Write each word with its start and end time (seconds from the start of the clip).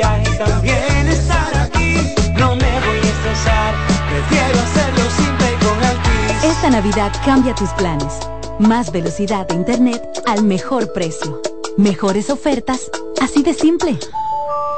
viaje 0.00 0.38
también 0.38 1.08
estar 1.08 1.56
aquí. 1.56 1.94
No 2.38 2.56
me 2.56 2.72
voy 2.86 2.98
a 2.98 3.10
estresar, 3.16 3.74
prefiero 4.08 4.58
hacerlo 4.60 5.10
simple 5.10 5.48
con 5.60 5.84
Altis. 5.84 6.44
Esta 6.44 6.70
Navidad 6.70 7.12
cambia 7.24 7.54
tus 7.54 7.70
planes. 7.70 8.18
Más 8.58 8.92
velocidad 8.92 9.46
de 9.48 9.54
internet 9.54 10.02
al 10.26 10.42
mejor 10.44 10.92
precio. 10.92 11.40
Mejores 11.76 12.30
ofertas, 12.30 12.90
así 13.20 13.42
de 13.42 13.54
simple. 13.54 13.98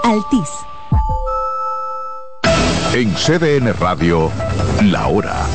Altis. 0.02 0.48
En 2.94 3.14
CDN 3.14 3.72
Radio, 3.78 4.30
la 4.82 5.06
hora 5.06 5.46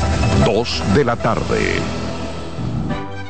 2 0.44 0.82
de 0.94 1.04
la 1.04 1.16
tarde. 1.16 2.07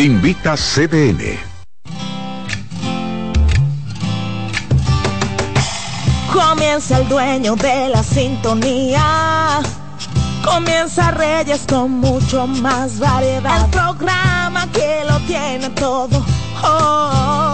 Invita 0.00 0.56
CDN. 0.56 1.38
Comienza 6.32 6.98
el 6.98 7.08
dueño 7.08 7.54
de 7.54 7.88
la 7.90 8.02
sintonía. 8.02 9.60
Comienza 10.44 11.12
Reyes 11.12 11.64
con 11.68 11.92
mucho 12.00 12.48
más 12.48 12.98
variedad. 12.98 13.64
El 13.64 13.70
programa 13.70 14.66
que 14.72 15.04
lo 15.08 15.20
tiene 15.20 15.70
todo. 15.70 16.24
Oh, 16.60 16.66
oh, 16.66 17.10
oh. 17.12 17.53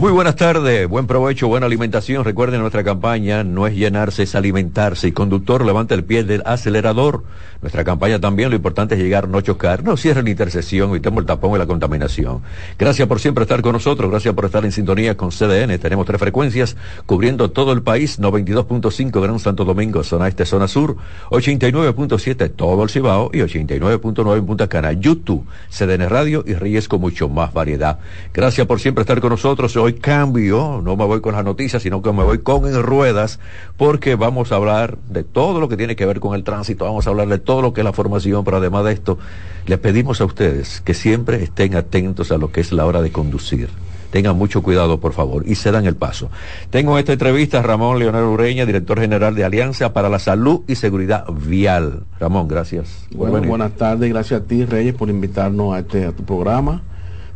Muy 0.00 0.12
buenas 0.12 0.36
tardes, 0.36 0.88
buen 0.88 1.06
provecho, 1.06 1.46
buena 1.46 1.66
alimentación. 1.66 2.24
Recuerden 2.24 2.62
nuestra 2.62 2.82
campaña, 2.82 3.44
no 3.44 3.66
es 3.66 3.74
llenarse, 3.74 4.22
es 4.22 4.34
alimentarse. 4.34 5.08
Y 5.08 5.12
conductor, 5.12 5.62
levanta 5.62 5.94
el 5.94 6.04
pie 6.04 6.24
del 6.24 6.42
acelerador. 6.46 7.22
Nuestra 7.60 7.84
campaña 7.84 8.18
también, 8.18 8.48
lo 8.48 8.56
importante 8.56 8.94
es 8.94 9.00
llegar, 9.02 9.28
no 9.28 9.42
chocar. 9.42 9.84
No 9.84 9.98
cierre 9.98 10.22
la 10.22 10.30
intersección, 10.30 10.88
evitemos 10.88 11.20
el 11.20 11.26
tapón 11.26 11.54
y 11.54 11.58
la 11.58 11.66
contaminación. 11.66 12.40
Gracias 12.78 13.06
por 13.06 13.20
siempre 13.20 13.42
estar 13.42 13.60
con 13.60 13.74
nosotros, 13.74 14.10
gracias 14.10 14.34
por 14.34 14.46
estar 14.46 14.64
en 14.64 14.72
sintonía 14.72 15.18
con 15.18 15.28
CDN. 15.28 15.78
Tenemos 15.78 16.06
tres 16.06 16.18
frecuencias 16.18 16.78
cubriendo 17.04 17.50
todo 17.50 17.74
el 17.74 17.82
país, 17.82 18.18
92.5 18.18 19.20
Gran 19.20 19.38
Santo 19.38 19.66
Domingo, 19.66 20.02
zona 20.02 20.28
este, 20.28 20.46
zona 20.46 20.66
sur, 20.66 20.96
89.7 21.28 22.50
todo 22.56 22.84
el 22.84 22.88
Cibao 22.88 23.30
y 23.34 23.40
89.9 23.40 24.38
en 24.38 24.46
Punta 24.46 24.66
Cana, 24.66 24.92
YouTube, 24.92 25.44
CDN 25.68 26.08
Radio 26.08 26.42
y 26.46 26.54
Reyes 26.54 26.88
con 26.88 27.02
mucho 27.02 27.28
más 27.28 27.52
variedad. 27.52 27.98
Gracias 28.32 28.66
por 28.66 28.80
siempre 28.80 29.02
estar 29.02 29.20
con 29.20 29.28
nosotros. 29.28 29.76
Hoy 29.76 29.89
cambio, 29.98 30.80
no 30.82 30.96
me 30.96 31.04
voy 31.04 31.20
con 31.20 31.34
las 31.34 31.44
noticias, 31.44 31.82
sino 31.82 32.02
que 32.02 32.12
me 32.12 32.22
voy 32.22 32.38
con 32.38 32.66
en 32.66 32.82
ruedas, 32.82 33.40
porque 33.76 34.14
vamos 34.14 34.52
a 34.52 34.56
hablar 34.56 34.98
de 35.08 35.24
todo 35.24 35.60
lo 35.60 35.68
que 35.68 35.76
tiene 35.76 35.96
que 35.96 36.06
ver 36.06 36.20
con 36.20 36.34
el 36.34 36.44
tránsito, 36.44 36.84
vamos 36.84 37.06
a 37.06 37.10
hablar 37.10 37.28
de 37.28 37.38
todo 37.38 37.62
lo 37.62 37.72
que 37.72 37.80
es 37.80 37.84
la 37.84 37.92
formación, 37.92 38.44
pero 38.44 38.58
además 38.58 38.84
de 38.84 38.92
esto, 38.92 39.18
les 39.66 39.78
pedimos 39.78 40.20
a 40.20 40.24
ustedes 40.24 40.80
que 40.80 40.94
siempre 40.94 41.42
estén 41.42 41.74
atentos 41.74 42.32
a 42.32 42.38
lo 42.38 42.52
que 42.52 42.60
es 42.60 42.72
la 42.72 42.86
hora 42.86 43.02
de 43.02 43.10
conducir. 43.12 43.68
Tengan 44.10 44.36
mucho 44.36 44.62
cuidado, 44.62 44.98
por 44.98 45.12
favor, 45.12 45.44
y 45.46 45.54
se 45.54 45.70
dan 45.70 45.86
el 45.86 45.94
paso. 45.94 46.30
Tengo 46.70 46.92
en 46.92 46.98
esta 46.98 47.12
entrevista 47.12 47.60
a 47.60 47.62
Ramón 47.62 47.98
Leonel 48.00 48.24
Ureña, 48.24 48.66
director 48.66 48.98
general 48.98 49.36
de 49.36 49.44
Alianza 49.44 49.92
para 49.92 50.08
la 50.08 50.18
Salud 50.18 50.62
y 50.66 50.74
Seguridad 50.74 51.26
Vial. 51.32 52.02
Ramón, 52.18 52.48
gracias. 52.48 53.06
Bueno, 53.14 53.40
buenas 53.42 53.72
tardes, 53.76 54.10
gracias 54.10 54.40
a 54.40 54.44
ti, 54.44 54.64
Reyes, 54.64 54.94
por 54.94 55.10
invitarnos 55.10 55.74
a, 55.74 55.78
este, 55.78 56.06
a 56.06 56.12
tu 56.12 56.24
programa. 56.24 56.82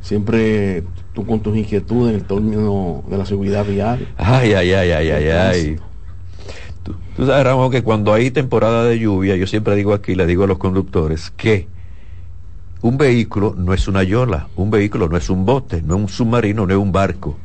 Siempre 0.01 0.83
tú 1.15 1.25
con 1.25 1.41
tus 1.41 1.57
inquietudes 1.57 2.11
en 2.11 2.21
el 2.21 2.27
término 2.27 3.05
de 3.09 3.17
la 3.17 3.25
seguridad 3.25 3.65
vial. 3.65 4.07
Ay, 4.19 4.53
ay, 4.53 4.73
ay, 4.73 4.91
ay, 4.91 5.11
ay, 5.11 5.29
ay. 5.29 5.77
Tú, 6.83 6.95
tú, 7.17 7.25
sabes, 7.25 7.45
Ramón, 7.45 7.71
que 7.71 7.83
cuando 7.83 8.13
hay 8.13 8.31
temporada 8.31 8.85
de 8.85 8.99
lluvia, 8.99 9.37
yo 9.37 9.47
siempre 9.47 9.77
digo 9.77 9.95
aquí, 9.95 10.17
le 10.17 10.27
digo 10.27 10.45
a 10.45 10.47
los 10.47 10.59
conductores, 10.59 11.31
que 11.31 11.69
un 12.83 12.99
vehículo 12.99 13.55
no 13.57 13.73
es 13.73 13.89
una 13.89 14.03
yola, 14.03 14.49
un 14.57 14.71
vehículo 14.71 15.09
no 15.09 15.17
es 15.17 15.31
un 15.31 15.47
bote, 15.47 15.81
no 15.83 15.95
es 15.95 16.01
un 16.03 16.09
submarino, 16.09 16.67
no 16.67 16.75
es 16.75 16.79
un 16.79 16.93
barco. 16.93 17.39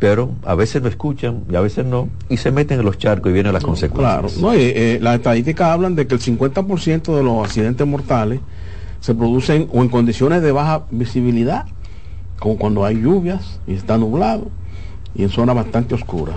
Pero 0.00 0.32
a 0.44 0.56
veces 0.56 0.82
no 0.82 0.88
escuchan 0.88 1.44
y 1.48 1.54
a 1.54 1.60
veces 1.60 1.86
no, 1.86 2.08
y 2.28 2.36
se 2.36 2.50
meten 2.50 2.80
en 2.80 2.84
los 2.84 2.98
charcos 2.98 3.30
y 3.30 3.32
vienen 3.32 3.52
las 3.52 3.62
no, 3.62 3.68
consecuencias. 3.68 4.32
Claro, 4.32 4.40
no, 4.40 4.52
eh, 4.52 4.96
eh, 4.96 4.98
las 5.00 5.14
estadísticas 5.14 5.68
hablan 5.68 5.94
de 5.94 6.06
que 6.06 6.16
el 6.16 6.20
50% 6.20 7.16
de 7.16 7.22
los 7.22 7.44
accidentes 7.44 7.86
mortales 7.86 8.40
se 9.00 9.14
producen 9.14 9.68
o 9.72 9.82
en 9.82 9.88
condiciones 9.88 10.42
de 10.42 10.50
baja 10.50 10.84
visibilidad 10.90 11.64
como 12.44 12.58
cuando 12.58 12.84
hay 12.84 13.00
lluvias 13.00 13.58
y 13.66 13.72
está 13.72 13.96
nublado 13.96 14.48
y 15.14 15.22
en 15.22 15.30
zona 15.30 15.54
bastante 15.54 15.94
oscura. 15.94 16.34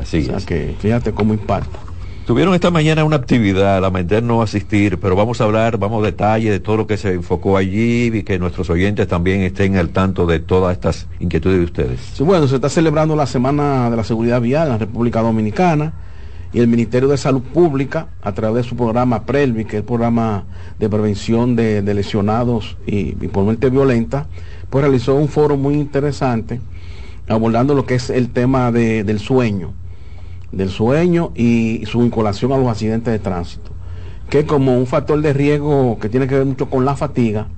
Así 0.00 0.18
o 0.18 0.22
sea 0.24 0.38
es. 0.38 0.44
que 0.44 0.74
fíjate 0.80 1.12
cómo 1.12 1.32
impacta. 1.32 1.78
Tuvieron 2.26 2.54
esta 2.54 2.72
mañana 2.72 3.04
una 3.04 3.14
actividad, 3.14 3.80
lamentar 3.80 4.24
no 4.24 4.42
asistir, 4.42 4.98
pero 4.98 5.14
vamos 5.14 5.40
a 5.40 5.44
hablar, 5.44 5.78
vamos 5.78 6.02
a 6.02 6.06
detalle 6.06 6.50
de 6.50 6.58
todo 6.58 6.78
lo 6.78 6.86
que 6.88 6.96
se 6.96 7.12
enfocó 7.12 7.56
allí 7.56 8.06
y 8.12 8.24
que 8.24 8.40
nuestros 8.40 8.68
oyentes 8.68 9.06
también 9.06 9.42
estén 9.42 9.76
al 9.76 9.90
tanto 9.90 10.26
de 10.26 10.40
todas 10.40 10.72
estas 10.72 11.06
inquietudes 11.20 11.58
de 11.58 11.64
ustedes. 11.64 12.00
Sí, 12.14 12.24
bueno, 12.24 12.48
se 12.48 12.56
está 12.56 12.68
celebrando 12.68 13.14
la 13.14 13.26
Semana 13.26 13.88
de 13.88 13.96
la 13.96 14.02
Seguridad 14.02 14.40
Vial 14.40 14.64
en 14.66 14.72
la 14.72 14.78
República 14.78 15.22
Dominicana 15.22 15.92
y 16.52 16.58
el 16.58 16.66
Ministerio 16.66 17.08
de 17.08 17.16
Salud 17.16 17.42
Pública, 17.42 18.08
a 18.22 18.32
través 18.32 18.64
de 18.64 18.68
su 18.70 18.74
programa 18.76 19.24
PRELVI, 19.24 19.66
que 19.66 19.76
es 19.76 19.80
el 19.82 19.84
programa 19.84 20.46
de 20.80 20.88
prevención 20.88 21.54
de, 21.54 21.82
de 21.82 21.94
lesionados 21.94 22.76
y, 22.88 23.10
y 23.24 23.28
por 23.28 23.44
muerte 23.44 23.70
violenta, 23.70 24.26
realizó 24.80 25.14
un 25.14 25.28
foro 25.28 25.56
muy 25.56 25.74
interesante 25.74 26.60
abordando 27.28 27.74
lo 27.74 27.86
que 27.86 27.94
es 27.96 28.10
el 28.10 28.30
tema 28.30 28.70
de, 28.70 29.04
del 29.04 29.18
sueño, 29.18 29.72
del 30.52 30.70
sueño 30.70 31.32
y 31.34 31.84
su 31.86 32.00
vinculación 32.00 32.52
a 32.52 32.56
los 32.56 32.68
accidentes 32.68 33.12
de 33.12 33.18
tránsito, 33.18 33.72
que 34.30 34.46
como 34.46 34.78
un 34.78 34.86
factor 34.86 35.20
de 35.20 35.32
riesgo 35.32 35.98
que 35.98 36.08
tiene 36.08 36.28
que 36.28 36.36
ver 36.36 36.46
mucho 36.46 36.70
con 36.70 36.84
la 36.84 36.96
fatiga, 36.96 37.48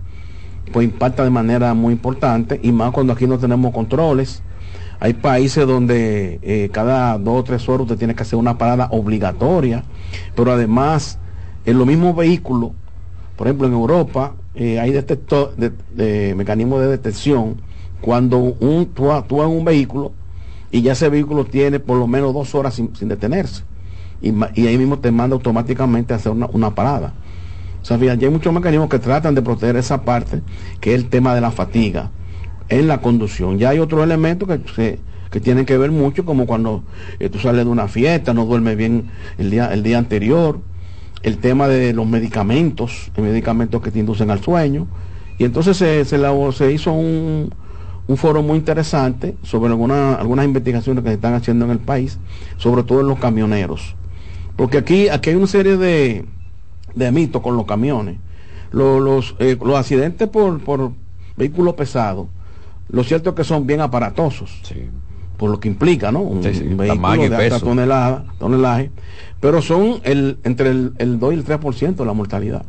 pues 0.72 0.84
impacta 0.84 1.24
de 1.24 1.30
manera 1.30 1.74
muy 1.74 1.92
importante 1.92 2.60
y 2.62 2.72
más 2.72 2.92
cuando 2.92 3.12
aquí 3.12 3.26
no 3.26 3.38
tenemos 3.38 3.72
controles. 3.72 4.42
Hay 5.00 5.14
países 5.14 5.66
donde 5.66 6.40
eh, 6.42 6.70
cada 6.72 7.16
dos 7.18 7.40
o 7.40 7.44
tres 7.44 7.68
horas 7.68 7.82
usted 7.82 7.98
tiene 7.98 8.14
que 8.14 8.22
hacer 8.22 8.38
una 8.38 8.58
parada 8.58 8.88
obligatoria, 8.90 9.84
pero 10.34 10.52
además 10.52 11.18
en 11.64 11.78
los 11.78 11.86
mismos 11.86 12.16
vehículos, 12.16 12.72
por 13.36 13.46
ejemplo 13.46 13.68
en 13.68 13.74
Europa, 13.74 14.34
eh, 14.54 14.80
hay 14.80 14.92
detector, 14.92 15.54
de, 15.56 16.34
mecanismos 16.34 16.80
de 16.80 16.88
detección 16.88 17.60
cuando 18.00 18.38
un, 18.38 18.86
tú, 18.86 19.10
tú 19.28 19.42
en 19.42 19.48
un 19.48 19.64
vehículo 19.64 20.12
y 20.70 20.82
ya 20.82 20.92
ese 20.92 21.08
vehículo 21.08 21.44
tiene 21.44 21.80
por 21.80 21.98
lo 21.98 22.06
menos 22.06 22.34
dos 22.34 22.54
horas 22.54 22.74
sin, 22.74 22.94
sin 22.94 23.08
detenerse 23.08 23.62
y, 24.20 24.32
y, 24.54 24.66
ahí 24.66 24.78
mismo 24.78 24.98
te 24.98 25.10
manda 25.10 25.34
automáticamente 25.34 26.12
a 26.12 26.16
hacer 26.16 26.32
una, 26.32 26.46
una 26.52 26.74
parada. 26.74 27.14
O 27.80 27.84
sea, 27.84 27.98
fíjate, 27.98 28.24
hay 28.24 28.30
muchos 28.30 28.52
mecanismos 28.52 28.88
que 28.88 28.98
tratan 28.98 29.34
de 29.34 29.42
proteger 29.42 29.76
esa 29.76 30.02
parte, 30.02 30.42
que 30.80 30.94
es 30.94 31.00
el 31.00 31.08
tema 31.08 31.34
de 31.34 31.40
la 31.40 31.50
fatiga 31.50 32.10
en 32.68 32.88
la 32.88 33.00
conducción. 33.00 33.58
Ya 33.58 33.70
hay 33.70 33.78
otros 33.78 34.02
elementos 34.02 34.48
que, 34.48 34.60
se, 34.74 34.98
que 35.30 35.40
tienen 35.40 35.64
que 35.64 35.78
ver 35.78 35.90
mucho, 35.90 36.24
como 36.24 36.46
cuando 36.46 36.82
eh, 37.18 37.28
tú 37.28 37.38
sales 37.38 37.64
de 37.64 37.70
una 37.70 37.88
fiesta, 37.88 38.34
no 38.34 38.44
duermes 38.44 38.76
bien 38.76 39.10
el 39.38 39.50
día, 39.50 39.72
el 39.72 39.82
día 39.82 39.98
anterior, 39.98 40.60
el 41.22 41.38
tema 41.38 41.68
de 41.68 41.92
los 41.92 42.06
medicamentos, 42.06 43.10
medicamentos 43.16 43.82
que 43.82 43.90
te 43.90 43.98
inducen 43.98 44.30
al 44.30 44.42
sueño. 44.42 44.86
Y 45.38 45.44
entonces 45.44 45.76
se, 45.76 46.04
se, 46.04 46.18
la, 46.18 46.32
se 46.52 46.72
hizo 46.72 46.92
un, 46.92 47.54
un, 48.06 48.16
foro 48.16 48.42
muy 48.42 48.58
interesante 48.58 49.36
sobre 49.42 49.70
alguna, 49.70 50.14
algunas 50.14 50.44
investigaciones 50.44 51.04
que 51.04 51.10
se 51.10 51.14
están 51.14 51.34
haciendo 51.34 51.64
en 51.64 51.70
el 51.70 51.78
país, 51.78 52.18
sobre 52.56 52.82
todo 52.82 53.00
en 53.00 53.08
los 53.08 53.18
camioneros. 53.18 53.94
Porque 54.56 54.78
aquí, 54.78 55.08
aquí 55.08 55.30
hay 55.30 55.36
una 55.36 55.46
serie 55.46 55.76
de, 55.76 56.24
de 56.94 57.12
mitos 57.12 57.40
con 57.42 57.56
los 57.56 57.66
camiones. 57.66 58.16
Los, 58.70 59.00
los, 59.00 59.36
eh, 59.38 59.56
los 59.64 59.76
accidentes 59.76 60.28
por, 60.28 60.60
por 60.60 60.92
vehículos 61.36 61.74
pesados, 61.74 62.26
lo 62.90 63.04
cierto 63.04 63.30
es 63.30 63.36
que 63.36 63.44
son 63.44 63.66
bien 63.66 63.80
aparatosos. 63.80 64.60
Sí. 64.62 64.88
por 65.36 65.50
lo 65.50 65.60
que 65.60 65.68
implica, 65.68 66.10
¿no? 66.10 66.20
Un, 66.20 66.42
Sí, 66.42 66.52
sí, 66.54 66.66
un 66.66 66.76
vehículo 66.76 67.28
de 67.28 67.36
alta 67.36 67.60
tonelada, 67.60 68.24
tonelaje, 68.38 68.90
pero 69.40 69.62
son 69.62 70.00
el, 70.04 70.38
entre 70.44 70.70
el, 70.70 70.92
el 70.98 71.18
2 71.18 71.32
y 71.32 71.36
el 71.36 71.44
3% 71.44 71.96
de 71.96 72.04
la 72.04 72.12
mortalidad. 72.12 72.64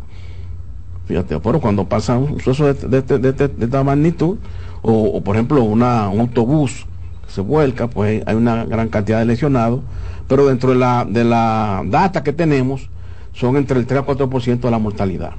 Fíjate, 1.08 1.40
pero 1.40 1.60
cuando 1.60 1.86
pasa 1.90 2.18
un 2.18 2.40
suceso 2.40 2.72
de, 2.72 3.02
de- 3.02 3.18
de- 3.20 3.32
de- 3.34 3.66
esta 3.66 3.84
magnitud, 3.84 4.38
o, 4.82 4.92
o, 5.06 5.22
por 5.24 5.36
ejemplo 5.36 5.64
una, 5.64 6.08
un 6.10 6.20
autobús 6.22 6.86
que 7.26 7.32
se 7.34 7.42
vuelca, 7.42 7.88
pues 7.88 8.22
hay 8.28 8.36
una 8.36 8.64
gran 8.66 8.90
cantidad 8.90 9.20
de 9.20 9.26
lesionados, 9.26 9.82
pero 10.28 10.46
dentro 10.46 10.70
de 10.70 10.76
la, 10.76 11.06
de 11.10 11.24
la 11.24 11.82
data 11.86 12.24
que 12.24 12.32
tenemos, 12.34 12.90
son 13.34 13.58
entre 13.58 13.80
el 13.80 13.88
3 13.88 14.02
a 14.02 14.06
4% 14.06 14.60
de 14.68 14.72
la 14.72 14.80
mortalidad. 14.80 15.32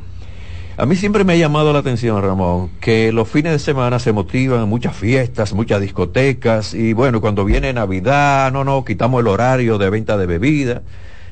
A 0.77 0.87
mí 0.87 0.97
siempre 0.97 1.25
me 1.25 1.35
ha 1.35 1.37
llamado 1.37 1.73
la 1.73 1.81
atención, 1.81 2.21
Ramón, 2.23 2.71
que 2.81 3.13
los 3.13 3.29
fines 3.29 3.53
de 3.53 3.59
semana 3.59 3.99
se 3.99 4.13
motivan 4.13 4.69
muchas 4.69 4.97
fiestas, 4.97 5.53
muchas 5.53 5.81
discotecas 5.81 6.73
y 6.75 6.95
bueno, 6.95 7.21
cuando 7.21 7.45
viene 7.45 7.73
Navidad, 7.73 8.51
no, 8.51 8.65
no, 8.65 8.85
quitamos 8.85 9.21
el 9.21 9.29
horario 9.29 9.77
de 9.79 9.91
venta 9.91 10.17
de 10.17 10.27
bebida, 10.27 10.83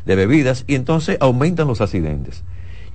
de 0.09 0.17
bebidas 0.17 0.65
y 0.67 0.75
entonces 0.75 1.19
aumentan 1.21 1.69
los 1.69 1.83
accidentes. 1.83 2.43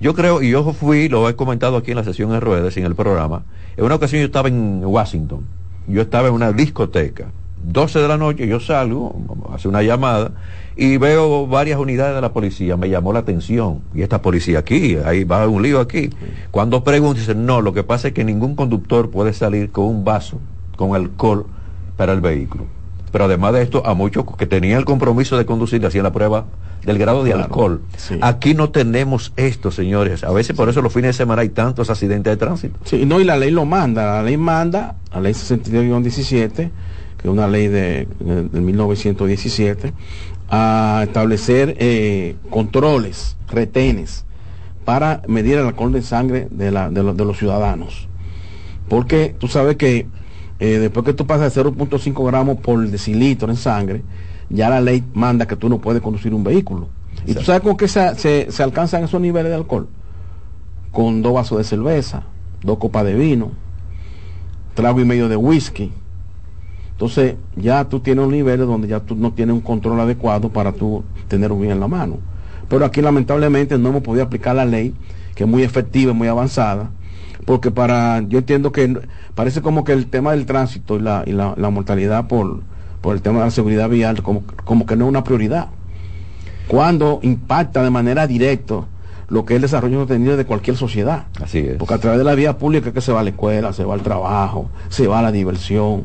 Yo 0.00 0.14
creo, 0.14 0.42
y 0.42 0.50
yo 0.50 0.70
fui, 0.72 1.08
lo 1.08 1.28
he 1.28 1.36
comentado 1.36 1.76
aquí 1.76 1.92
en 1.92 1.96
la 1.96 2.04
sesión 2.04 2.30
de 2.32 2.40
ruedas, 2.40 2.76
en 2.76 2.84
el 2.84 2.96
programa, 2.96 3.44
en 3.76 3.84
una 3.84 3.94
ocasión 3.94 4.20
yo 4.20 4.26
estaba 4.26 4.48
en 4.48 4.84
Washington, 4.84 5.46
yo 5.86 6.02
estaba 6.02 6.26
en 6.26 6.34
una 6.34 6.50
discoteca, 6.50 7.28
12 7.62 8.00
de 8.00 8.08
la 8.08 8.18
noche, 8.18 8.48
yo 8.48 8.58
salgo, 8.58 9.14
hace 9.54 9.68
una 9.68 9.82
llamada, 9.82 10.32
y 10.76 10.96
veo 10.96 11.46
varias 11.46 11.78
unidades 11.78 12.16
de 12.16 12.20
la 12.20 12.32
policía, 12.32 12.76
me 12.76 12.90
llamó 12.90 13.12
la 13.12 13.20
atención, 13.20 13.82
y 13.94 14.02
esta 14.02 14.20
policía 14.20 14.58
aquí, 14.58 14.96
ahí 14.96 15.22
va 15.22 15.46
un 15.46 15.62
lío 15.62 15.78
aquí. 15.78 16.10
Cuando 16.50 16.82
pregunto, 16.82 17.20
dicen, 17.20 17.46
no, 17.46 17.60
lo 17.60 17.72
que 17.72 17.84
pasa 17.84 18.08
es 18.08 18.14
que 18.14 18.24
ningún 18.24 18.56
conductor 18.56 19.08
puede 19.10 19.32
salir 19.32 19.70
con 19.70 19.84
un 19.84 20.04
vaso, 20.04 20.40
con 20.76 20.96
alcohol 20.96 21.46
para 21.96 22.12
el 22.12 22.20
vehículo. 22.20 22.66
Pero 23.14 23.26
además 23.26 23.52
de 23.52 23.62
esto, 23.62 23.86
a 23.86 23.94
muchos 23.94 24.24
que 24.36 24.44
tenían 24.44 24.76
el 24.76 24.84
compromiso 24.84 25.36
de 25.38 25.46
conducir, 25.46 25.80
le 25.80 25.86
hacían 25.86 26.02
la 26.02 26.10
prueba 26.12 26.46
del 26.84 26.98
grado 26.98 27.22
de 27.22 27.30
Claro, 27.30 27.44
alcohol. 27.44 27.80
sí. 27.96 28.16
Aquí 28.20 28.54
no 28.54 28.70
tenemos 28.70 29.32
esto, 29.36 29.70
señores. 29.70 30.24
A 30.24 30.32
veces 30.32 30.56
por 30.56 30.68
eso 30.68 30.82
los 30.82 30.92
fines 30.92 31.10
de 31.10 31.12
semana 31.12 31.42
hay 31.42 31.50
tantos 31.50 31.90
accidentes 31.90 32.32
de 32.32 32.36
tránsito. 32.36 32.76
Sí, 32.82 33.06
no, 33.06 33.20
y 33.20 33.24
la 33.24 33.36
ley 33.36 33.52
lo 33.52 33.66
manda, 33.66 34.04
la 34.16 34.22
ley 34.24 34.36
manda, 34.36 34.96
la 35.12 35.20
ley 35.20 35.32
62-17, 35.32 36.50
que 36.56 36.72
es 37.22 37.30
una 37.32 37.46
ley 37.46 37.68
de, 37.68 38.08
de- 38.18 38.48
de 38.48 38.60
1917, 38.60 39.92
a 40.50 41.02
establecer 41.06 41.76
eh, 41.78 42.34
controles, 42.50 43.36
retenes, 43.48 44.24
para 44.84 45.22
medir 45.28 45.58
el 45.58 45.66
alcohol 45.66 45.92
de 45.92 46.02
sangre 46.02 46.48
de, 46.50 46.72
la- 46.72 46.90
de 46.90 47.04
los 47.24 47.38
ciudadanos. 47.38 48.08
Porque 48.88 49.36
tú 49.38 49.46
sabes 49.46 49.76
que 49.76 50.08
eh, 50.60 50.78
después 50.78 51.04
que 51.04 51.12
tú 51.12 51.26
pasas 51.26 51.54
de 51.54 51.60
0.5 51.62 52.24
gramos 52.26 52.58
por 52.58 52.86
decilitro 52.88 53.50
en 53.50 53.56
sangre, 53.56 54.02
ya 54.50 54.68
la 54.70 54.80
ley 54.80 55.02
manda 55.14 55.46
que 55.46 55.56
tú 55.56 55.68
no 55.68 55.78
puedes 55.80 56.00
conducir 56.02 56.32
un 56.34 56.44
vehículo. 56.44 56.88
¿Y 57.26 57.34
tú 57.34 57.42
sabes 57.42 57.62
con 57.62 57.76
qué 57.76 57.88
se, 57.88 58.14
se- 58.16 58.46
se 58.50 58.62
alcanzan 58.62 59.04
esos 59.04 59.20
niveles 59.20 59.50
de 59.50 59.56
alcohol? 59.56 59.88
Con 60.92 61.22
dos 61.22 61.34
vasos 61.34 61.58
de 61.58 61.64
cerveza, 61.64 62.22
dos 62.62 62.78
copas 62.78 63.04
de 63.04 63.14
vino, 63.14 63.50
trago 64.74 65.00
y 65.00 65.04
medio 65.04 65.28
de 65.28 65.36
whisky. 65.36 65.92
Entonces 66.92 67.34
ya 67.56 67.84
tú 67.88 68.00
tienes 68.00 68.24
un 68.24 68.32
nivel 68.32 68.60
donde 68.60 68.86
ya 68.88 69.00
tú 69.00 69.16
no 69.16 69.32
tienes 69.32 69.54
un 69.54 69.60
control 69.60 69.98
adecuado 70.00 70.48
para 70.50 70.72
tú 70.72 71.02
tener 71.28 71.50
un 71.50 71.60
bien 71.60 71.72
en 71.72 71.80
la 71.80 71.88
mano. 71.88 72.18
Pero 72.68 72.84
aquí 72.84 73.00
lamentablemente 73.02 73.76
no 73.78 73.88
hemos 73.88 74.02
podido 74.02 74.24
aplicar 74.24 74.54
la 74.56 74.64
ley, 74.64 74.94
que 75.34 75.44
es 75.44 75.50
muy 75.50 75.62
efectiva 75.62 76.12
y 76.12 76.14
muy 76.14 76.28
avanzada, 76.28 76.90
porque 77.44 77.70
para, 77.70 78.20
yo 78.22 78.38
entiendo 78.38 78.72
que 78.72 78.98
parece 79.34 79.62
como 79.62 79.84
que 79.84 79.92
el 79.92 80.06
tema 80.06 80.32
del 80.32 80.46
tránsito 80.46 80.96
y 80.96 81.00
la, 81.00 81.24
y 81.26 81.32
la, 81.32 81.54
la 81.56 81.70
mortalidad 81.70 82.26
por, 82.26 82.60
por 83.00 83.14
el 83.14 83.22
tema 83.22 83.40
de 83.40 83.44
la 83.46 83.50
seguridad 83.50 83.88
vial 83.88 84.22
como, 84.22 84.42
como 84.64 84.86
que 84.86 84.96
no 84.96 85.04
es 85.04 85.08
una 85.10 85.24
prioridad. 85.24 85.68
Cuando 86.68 87.20
impacta 87.22 87.82
de 87.82 87.90
manera 87.90 88.26
directa 88.26 88.84
lo 89.28 89.44
que 89.44 89.54
es 89.54 89.56
el 89.56 89.62
desarrollo 89.62 90.00
sostenible 90.00 90.36
de 90.36 90.44
cualquier 90.44 90.76
sociedad. 90.76 91.24
Así 91.42 91.58
es. 91.58 91.76
Porque 91.76 91.94
a 91.94 91.98
través 91.98 92.18
de 92.18 92.24
la 92.24 92.34
vía 92.34 92.56
pública 92.58 92.88
es 92.88 92.94
que 92.94 93.00
se 93.00 93.12
va 93.12 93.20
a 93.20 93.22
la 93.22 93.30
escuela, 93.30 93.72
se 93.72 93.84
va 93.84 93.94
al 93.94 94.02
trabajo, 94.02 94.70
se 94.88 95.06
va 95.06 95.18
a 95.18 95.22
la 95.22 95.32
diversión. 95.32 96.04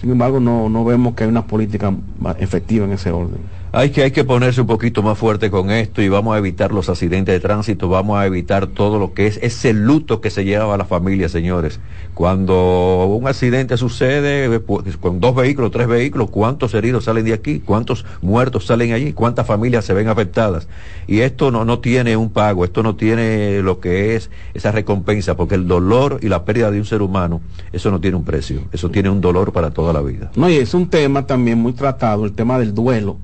Sin 0.00 0.10
embargo, 0.10 0.40
no, 0.40 0.68
no 0.68 0.84
vemos 0.84 1.14
que 1.14 1.24
hay 1.24 1.30
una 1.30 1.46
política 1.46 1.92
efectiva 2.38 2.84
en 2.84 2.92
ese 2.92 3.10
orden. 3.10 3.40
Hay 3.76 3.90
que, 3.90 4.04
hay 4.04 4.12
que 4.12 4.22
ponerse 4.22 4.60
un 4.60 4.68
poquito 4.68 5.02
más 5.02 5.18
fuerte 5.18 5.50
con 5.50 5.72
esto 5.72 6.00
y 6.00 6.08
vamos 6.08 6.36
a 6.36 6.38
evitar 6.38 6.70
los 6.70 6.88
accidentes 6.88 7.34
de 7.34 7.40
tránsito, 7.40 7.88
vamos 7.88 8.16
a 8.16 8.24
evitar 8.24 8.68
todo 8.68 9.00
lo 9.00 9.14
que 9.14 9.26
es 9.26 9.40
ese 9.42 9.72
luto 9.72 10.20
que 10.20 10.30
se 10.30 10.44
lleva 10.44 10.72
a 10.72 10.76
la 10.76 10.84
familia, 10.84 11.28
señores. 11.28 11.80
Cuando 12.14 13.06
un 13.06 13.26
accidente 13.26 13.76
sucede 13.76 14.44
eh, 14.44 14.60
pues, 14.60 14.96
con 14.98 15.18
dos 15.18 15.34
vehículos, 15.34 15.72
tres 15.72 15.88
vehículos, 15.88 16.30
¿cuántos 16.30 16.72
heridos 16.72 17.06
salen 17.06 17.24
de 17.24 17.32
aquí? 17.32 17.58
¿Cuántos 17.58 18.06
muertos 18.22 18.64
salen 18.64 18.92
allí? 18.92 19.12
¿Cuántas 19.12 19.44
familias 19.44 19.84
se 19.84 19.92
ven 19.92 20.06
afectadas? 20.06 20.68
Y 21.08 21.22
esto 21.22 21.50
no, 21.50 21.64
no 21.64 21.80
tiene 21.80 22.16
un 22.16 22.30
pago, 22.30 22.64
esto 22.64 22.84
no 22.84 22.94
tiene 22.94 23.60
lo 23.60 23.80
que 23.80 24.14
es 24.14 24.30
esa 24.54 24.70
recompensa, 24.70 25.36
porque 25.36 25.56
el 25.56 25.66
dolor 25.66 26.20
y 26.22 26.28
la 26.28 26.44
pérdida 26.44 26.70
de 26.70 26.78
un 26.78 26.86
ser 26.86 27.02
humano, 27.02 27.40
eso 27.72 27.90
no 27.90 28.00
tiene 28.00 28.16
un 28.16 28.24
precio, 28.24 28.60
eso 28.70 28.88
tiene 28.90 29.10
un 29.10 29.20
dolor 29.20 29.52
para 29.52 29.72
toda 29.72 29.92
la 29.92 30.00
vida. 30.00 30.30
No, 30.36 30.48
y 30.48 30.58
es 30.58 30.74
un 30.74 30.88
tema 30.88 31.26
también 31.26 31.58
muy 31.58 31.72
tratado, 31.72 32.24
el 32.24 32.34
tema 32.34 32.56
del 32.60 32.72
duelo 32.72 33.16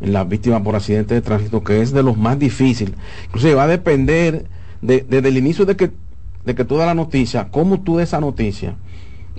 en 0.00 0.12
las 0.12 0.28
víctimas 0.28 0.62
por 0.62 0.74
accidentes 0.76 1.14
de 1.16 1.20
tránsito, 1.22 1.62
que 1.62 1.80
es 1.82 1.92
de 1.92 2.02
los 2.02 2.16
más 2.16 2.38
difíciles. 2.38 2.94
Inclusive 3.26 3.54
va 3.54 3.64
a 3.64 3.68
depender 3.68 4.46
de- 4.82 5.04
desde 5.08 5.28
el 5.28 5.36
inicio 5.36 5.66
de 5.66 5.76
que, 5.76 5.90
de 6.44 6.54
que 6.54 6.64
tú 6.64 6.76
das 6.76 6.86
la 6.86 6.94
noticia, 6.94 7.48
cómo 7.50 7.80
tú 7.80 7.96
des 7.98 8.08
esa 8.08 8.20
noticia, 8.20 8.76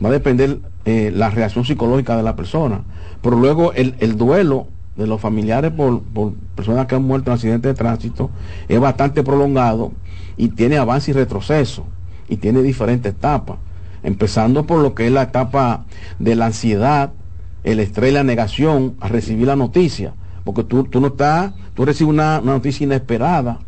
va 0.03 0.09
a 0.09 0.11
depender 0.11 0.59
eh, 0.85 1.11
la 1.13 1.29
reacción 1.29 1.65
psicológica 1.65 2.15
de 2.15 2.23
la 2.23 2.35
persona. 2.35 2.83
Pero 3.21 3.37
luego 3.37 3.73
el, 3.73 3.95
el 3.99 4.17
duelo 4.17 4.67
de 4.95 5.07
los 5.07 5.21
familiares 5.21 5.71
por, 5.71 6.01
por 6.01 6.33
personas 6.55 6.85
que 6.87 6.95
han 6.95 7.03
muerto 7.03 7.31
en 7.31 7.35
accidentes 7.35 7.71
de 7.71 7.77
tránsito 7.77 8.29
es 8.67 8.79
bastante 8.79 9.23
prolongado 9.23 9.91
y 10.37 10.49
tiene 10.49 10.77
avance 10.77 11.11
y 11.11 11.13
retroceso 11.13 11.85
y 12.27 12.37
tiene 12.37 12.61
diferentes 12.61 13.13
etapas, 13.13 13.57
empezando 14.03 14.65
por 14.65 14.79
lo 14.81 14.93
que 14.95 15.05
es 15.07 15.11
la 15.11 15.23
etapa 15.23 15.85
de 16.19 16.35
la 16.35 16.47
ansiedad, 16.47 17.11
el 17.63 17.79
estrés 17.79 18.11
y 18.11 18.13
la 18.13 18.23
negación 18.23 18.95
a 18.99 19.07
recibir 19.07 19.47
la 19.47 19.55
noticia, 19.55 20.13
porque 20.43 20.63
tú, 20.63 20.83
tú 20.85 20.99
no 21.01 21.07
estás, 21.07 21.53
tú 21.73 21.85
recibes 21.85 22.09
una, 22.09 22.39
una 22.41 22.53
noticia 22.53 22.83
inesperada, 22.83 23.59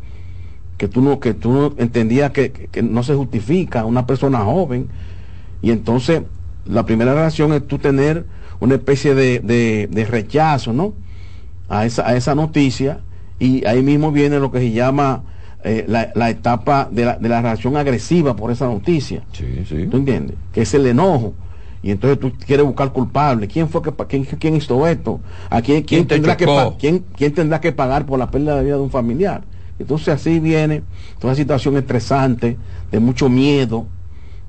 que 0.78 0.88
tú 0.88 1.02
no, 1.02 1.20
que 1.20 1.34
tú 1.34 1.52
no 1.52 1.74
entendías 1.78 2.32
que, 2.32 2.52
que- 2.52 2.68
que 2.68 2.82
no 2.84 3.04
se 3.04 3.14
justifica, 3.16 3.86
una 3.86 4.06
persona 4.08 4.40
joven, 4.40 4.88
y 5.62 5.72
entonces 5.72 6.24
la 6.66 6.86
primera 6.86 7.14
reacción 7.14 7.54
es 7.54 7.68
tú 7.68 7.78
tener 7.78 8.26
una 8.60 8.76
especie 8.76 9.14
de, 9.16 9.40
de- 9.40 9.88
de 9.92 10.06
rechazo, 10.06 10.74
¿no? 10.74 10.94
A 11.70 11.86
esa, 11.86 12.08
a 12.08 12.16
esa 12.16 12.36
noticia, 12.36 13.00
y 13.40 13.66
ahí 13.66 13.82
mismo 13.84 14.12
viene 14.12 14.40
lo 14.40 14.52
que 14.52 14.60
se 14.60 14.72
llama 14.72 15.24
eh, 15.64 15.86
la, 15.88 16.12
la 16.16 16.30
etapa 16.30 16.90
de 16.92 17.06
la, 17.06 17.18
de 17.18 17.30
la 17.30 17.42
reacción 17.42 17.78
agresiva 17.78 18.36
por 18.36 18.52
esa 18.52 18.66
noticia. 18.66 19.24
Sí, 19.32 19.46
sí. 19.68 19.88
¿Tú 19.90 19.98
entiendes? 19.98 20.36
Que 20.52 20.62
es 20.64 20.74
el 20.74 20.86
enojo. 20.88 21.34
Y 21.84 21.92
entonces 21.92 22.18
tú 22.18 22.32
quieres 22.46 22.66
buscar 22.66 22.94
culpable. 22.94 23.48
¿Quién 23.48 23.68
fue 23.68 23.82
que 23.82 23.92
quién, 24.08 24.24
quién 24.24 24.56
hizo 24.56 24.88
esto? 24.88 25.20
¿A 25.50 25.62
quién, 25.62 25.84
quién 25.84 26.06
¿Quién 26.06 26.08
te 26.08 26.16
tendrá 26.16 26.38
que 26.38 26.74
quién, 26.80 27.06
quién 27.16 27.34
tendrá 27.34 27.60
que 27.60 27.74
pagar 27.74 28.06
por 28.06 28.18
la 28.18 28.32
pérdida 28.32 28.56
de 28.56 28.64
vida 28.64 28.76
de 28.76 28.82
un 28.82 28.90
familiar? 28.90 29.44
Entonces 29.78 30.08
así 30.08 30.40
viene 30.40 30.84
toda 31.20 31.36
situación 31.36 31.76
estresante, 31.76 32.58
de 32.90 33.00
mucho 33.00 33.28
miedo, 33.28 33.86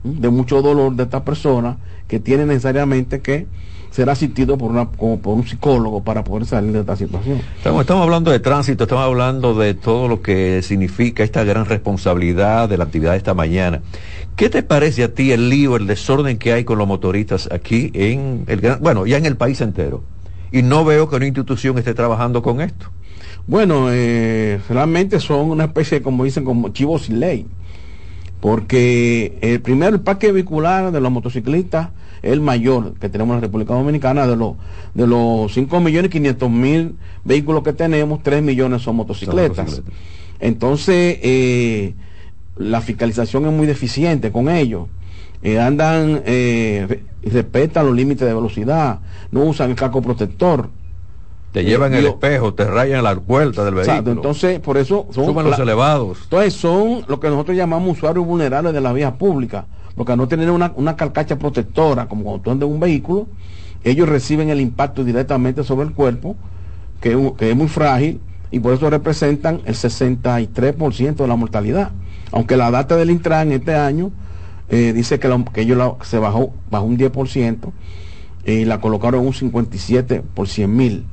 de 0.05 0.29
mucho 0.29 0.63
dolor 0.63 0.95
de 0.95 1.03
esta 1.03 1.25
persona 1.25 1.79
que 2.07 2.21
tiene 2.21 2.47
necesariamente 2.47 3.21
que 3.21 3.49
ser 3.95 4.11
asistido 4.11 4.59
por 4.59 4.73
una 4.73 4.87
como 4.87 5.21
por 5.21 5.35
un 5.37 5.47
psicólogo 5.47 6.03
para 6.03 6.25
poder 6.25 6.47
salir 6.47 6.73
de 6.73 6.81
esta 6.81 6.97
situación. 6.97 7.41
Estamos, 7.57 7.83
estamos 7.83 8.03
hablando 8.03 8.33
de 8.33 8.41
tránsito, 8.41 8.85
estamos 8.85 9.05
hablando 9.05 9.55
de 9.55 9.75
todo 9.75 10.09
lo 10.09 10.21
que 10.21 10.63
significa 10.63 11.23
esta 11.23 11.45
gran 11.45 11.65
responsabilidad 11.67 12.69
de 12.69 12.77
la 12.77 12.85
actividad 12.85 13.13
de 13.13 13.19
esta 13.19 13.35
mañana. 13.35 13.83
¿Qué 14.35 14.51
te 14.51 14.65
parece 14.65 15.05
a 15.05 15.15
ti 15.15 15.31
el 15.31 15.49
lío, 15.49 15.77
el 15.77 15.87
desorden 15.87 16.39
que 16.39 16.53
hay 16.53 16.65
con 16.65 16.77
los 16.77 16.89
motoristas 16.89 17.49
aquí 17.53 17.93
en 17.95 18.43
el 18.49 18.61
gran, 18.61 18.81
bueno, 18.81 19.07
ya 19.07 19.17
en 19.17 19.27
el 19.27 19.37
país 19.37 19.61
entero? 19.61 20.03
Y 20.51 20.63
no 20.63 20.85
veo 20.85 21.09
que 21.09 21.15
una 21.15 21.27
institución 21.27 21.79
esté 21.79 21.95
trabajando 21.95 22.43
con 22.43 22.61
esto. 22.61 22.91
Bueno, 23.47 23.93
eh, 23.93 24.59
realmente 24.69 25.21
son 25.21 25.51
una 25.51 25.67
especie, 25.67 26.03
como 26.03 26.25
dicen, 26.25 26.45
como 26.45 26.71
chivos 26.71 27.03
sin 27.03 27.21
ley. 27.21 27.47
Porque 28.41 29.39
el 29.41 29.61
primero, 29.61 29.95
el 29.95 30.03
parque 30.03 30.33
vehicular 30.33 30.91
de 30.91 31.01
los 31.01 31.13
motociclistas 31.13 31.91
el 32.25 32.41
mayor 32.41 32.95
que 32.95 33.09
tenemos 33.09 33.35
en 33.35 33.41
la 33.41 33.47
República 33.47 33.75
Dominicana. 33.75 34.27
De 34.27 34.37
los, 34.37 34.55
de 34.95 35.07
los 35.07 35.53
5 35.53 35.81
millones 35.81 36.11
500 36.11 36.51
mil 36.51 36.97
vehículos 37.25 37.63
que 37.63 37.73
tenemos, 37.73 38.23
3 38.23 38.43
millones 38.43 38.83
son 38.83 38.97
motocicletas. 38.97 39.83
Entonces, 40.41 41.19
eh, 41.23 41.95
la 42.57 42.81
fiscalización 42.81 43.47
es 43.47 43.53
muy 43.53 43.67
deficiente 43.67 44.31
con 44.33 44.49
ellos. 44.49 44.89
Eh, 45.43 45.61
andan, 45.61 46.23
eh, 46.25 46.87
re- 46.89 47.03
respetan 47.31 47.87
los 47.87 47.95
límites 47.95 48.27
de 48.27 48.35
velocidad, 48.35 49.01
no 49.31 49.45
usan 49.45 49.71
el 49.71 49.77
casco 49.77 50.01
protector. 50.03 50.71
Te 51.53 51.61
Eh, 51.61 51.65
llevan 51.65 51.95
el 51.95 52.03
yo- 52.05 52.09
espejo, 52.11 52.55
te 52.55 52.65
rayan 52.65 53.05
la 53.05 53.15
puerta 53.21 53.65
del 53.65 53.75
vehículo. 53.75 53.93
Exacto, 53.93 54.11
entonces 54.11 54.59
por 54.61 54.77
eso 54.77 55.07
son, 55.13 55.35
los 55.35 55.45
la- 55.59 55.63
elevados. 55.63 56.21
entonces 56.25 56.55
son 56.55 57.03
lo 57.07 57.21
que 57.21 57.29
nosotros 57.29 57.57
llamamos 57.57 57.97
usuarios 57.97 58.27
vulnerables 58.27 58.73
de 58.73 58.81
la 58.81 58.93
vía 58.93 59.15
pública, 59.15 59.67
porque 59.97 60.17
no 60.17 60.29
tener 60.29 60.51
una, 60.51 60.73
una 60.77 60.97
carcacha 60.97 61.39
protectora, 61.39 62.07
como 62.07 62.25
cuando 62.25 62.43
tú 62.43 62.51
andas 62.51 62.69
en 62.69 62.75
un 62.75 62.81
vehículo, 62.81 63.29
ellos 63.85 64.09
reciben 64.09 64.49
el 64.49 64.61
impacto 64.61 65.05
directamente 65.05 65.63
sobre 65.63 65.87
el 65.87 65.95
cuerpo, 65.95 66.37
que, 67.01 67.13
es 67.39 67.57
muy 67.57 67.69
frágil, 67.69 68.21
y 68.51 68.61
por 68.61 68.73
eso 68.73 68.89
representan 68.89 69.61
el 69.67 69.75
63% 69.75 71.15
de 71.17 71.29
la 71.29 71.37
mortalidad. 71.37 71.91
Aunque 72.33 72.57
la 72.57 72.71
data 72.71 72.97
del 72.97 73.11
Intran 73.11 73.53
este 73.53 73.75
año 73.75 74.11
eh, 74.71 74.93
dice 74.95 75.19
que, 75.19 75.29
ellos 75.57 75.95
se 76.03 76.19
bajó, 76.19 76.53
bajó 76.71 76.87
un 76.87 76.97
10% 76.97 77.73
y 78.47 78.65
la 78.65 78.81
colocaron 78.81 79.27
un 79.27 79.35
57 79.35 80.23
por 80.35 80.49
100 80.49 80.77
mil. 80.77 81.05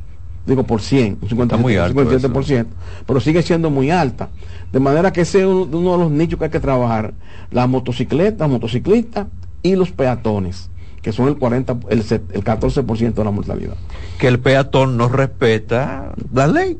Digo 0.45 0.63
por 0.63 0.81
100, 0.81 1.19
un 1.21 1.29
57, 1.29 1.61
muy 1.61 1.75
alto 1.77 2.01
57%, 2.01 2.65
pero 3.05 3.19
sigue 3.19 3.41
siendo 3.43 3.69
muy 3.69 3.91
alta. 3.91 4.29
De 4.71 4.79
manera 4.79 5.13
que 5.13 5.21
ese 5.21 5.39
es 5.41 5.45
uno, 5.45 5.77
uno 5.77 5.91
de 5.93 5.97
los 5.99 6.11
nichos 6.11 6.39
que 6.39 6.45
hay 6.45 6.51
que 6.51 6.59
trabajar. 6.59 7.13
Las 7.51 7.69
motocicletas, 7.69 8.49
motociclistas 8.49 9.27
y 9.61 9.75
los 9.75 9.91
peatones, 9.91 10.69
que 11.01 11.11
son 11.11 11.27
el 11.27 11.37
40, 11.37 11.77
el, 11.89 11.99
el 11.99 12.43
14% 12.43 13.13
de 13.13 13.23
la 13.23 13.31
mortalidad. 13.31 13.75
que 14.17 14.27
el 14.27 14.39
peatón 14.39 14.97
no 14.97 15.09
respeta 15.09 16.13
la 16.33 16.47
ley. 16.47 16.77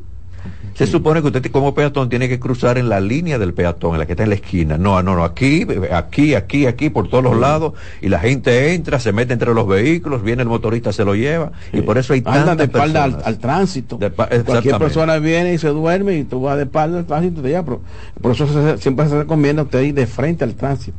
Se 0.74 0.86
supone 0.86 1.20
que 1.20 1.26
usted 1.28 1.50
como 1.52 1.74
peatón 1.74 2.08
tiene 2.08 2.28
que 2.28 2.40
cruzar 2.40 2.78
en 2.78 2.88
la 2.88 3.00
línea 3.00 3.38
del 3.38 3.52
peatón, 3.54 3.92
en 3.92 3.98
la 3.98 4.06
que 4.06 4.12
está 4.12 4.22
en 4.22 4.30
la 4.30 4.36
esquina. 4.36 4.78
No, 4.78 5.02
no, 5.02 5.14
no, 5.14 5.24
aquí, 5.24 5.66
aquí, 5.92 6.34
aquí, 6.34 6.66
aquí, 6.66 6.88
por 6.90 7.08
todos 7.08 7.22
los 7.22 7.36
lados, 7.36 7.74
y 8.00 8.08
la 8.08 8.18
gente 8.20 8.74
entra, 8.74 8.98
se 8.98 9.12
mete 9.12 9.32
entre 9.32 9.52
los 9.54 9.66
vehículos, 9.66 10.22
viene 10.22 10.42
el 10.42 10.48
motorista, 10.48 10.92
se 10.92 11.04
lo 11.04 11.14
lleva, 11.14 11.52
y 11.72 11.82
por 11.82 11.98
eso 11.98 12.14
hay 12.14 12.20
Andan 12.24 12.44
tantas 12.46 12.58
de 12.58 12.64
espalda 12.64 13.04
al, 13.24 13.38
tránsito. 13.38 13.96
De 13.98 14.10
Cualquier 14.10 14.78
persona 14.78 15.18
viene 15.18 15.52
y 15.54 15.58
se 15.58 15.68
duerme 15.68 16.16
y 16.18 16.24
tú 16.24 16.40
vas 16.40 16.56
de 16.56 16.62
espalda 16.64 16.98
al 16.98 17.06
tránsito 17.06 17.40
y 17.40 17.42
te 17.42 17.48
lleva, 17.50 17.64
pero 17.64 17.80
por 18.20 18.32
eso 18.32 18.46
se- 18.46 18.78
siempre 18.78 19.08
se 19.08 19.18
recomienda 19.18 19.62
a 19.62 19.64
usted 19.66 19.82
ir 19.82 19.94
de 19.94 20.06
frente 20.06 20.44
al 20.44 20.54
tránsito, 20.54 20.96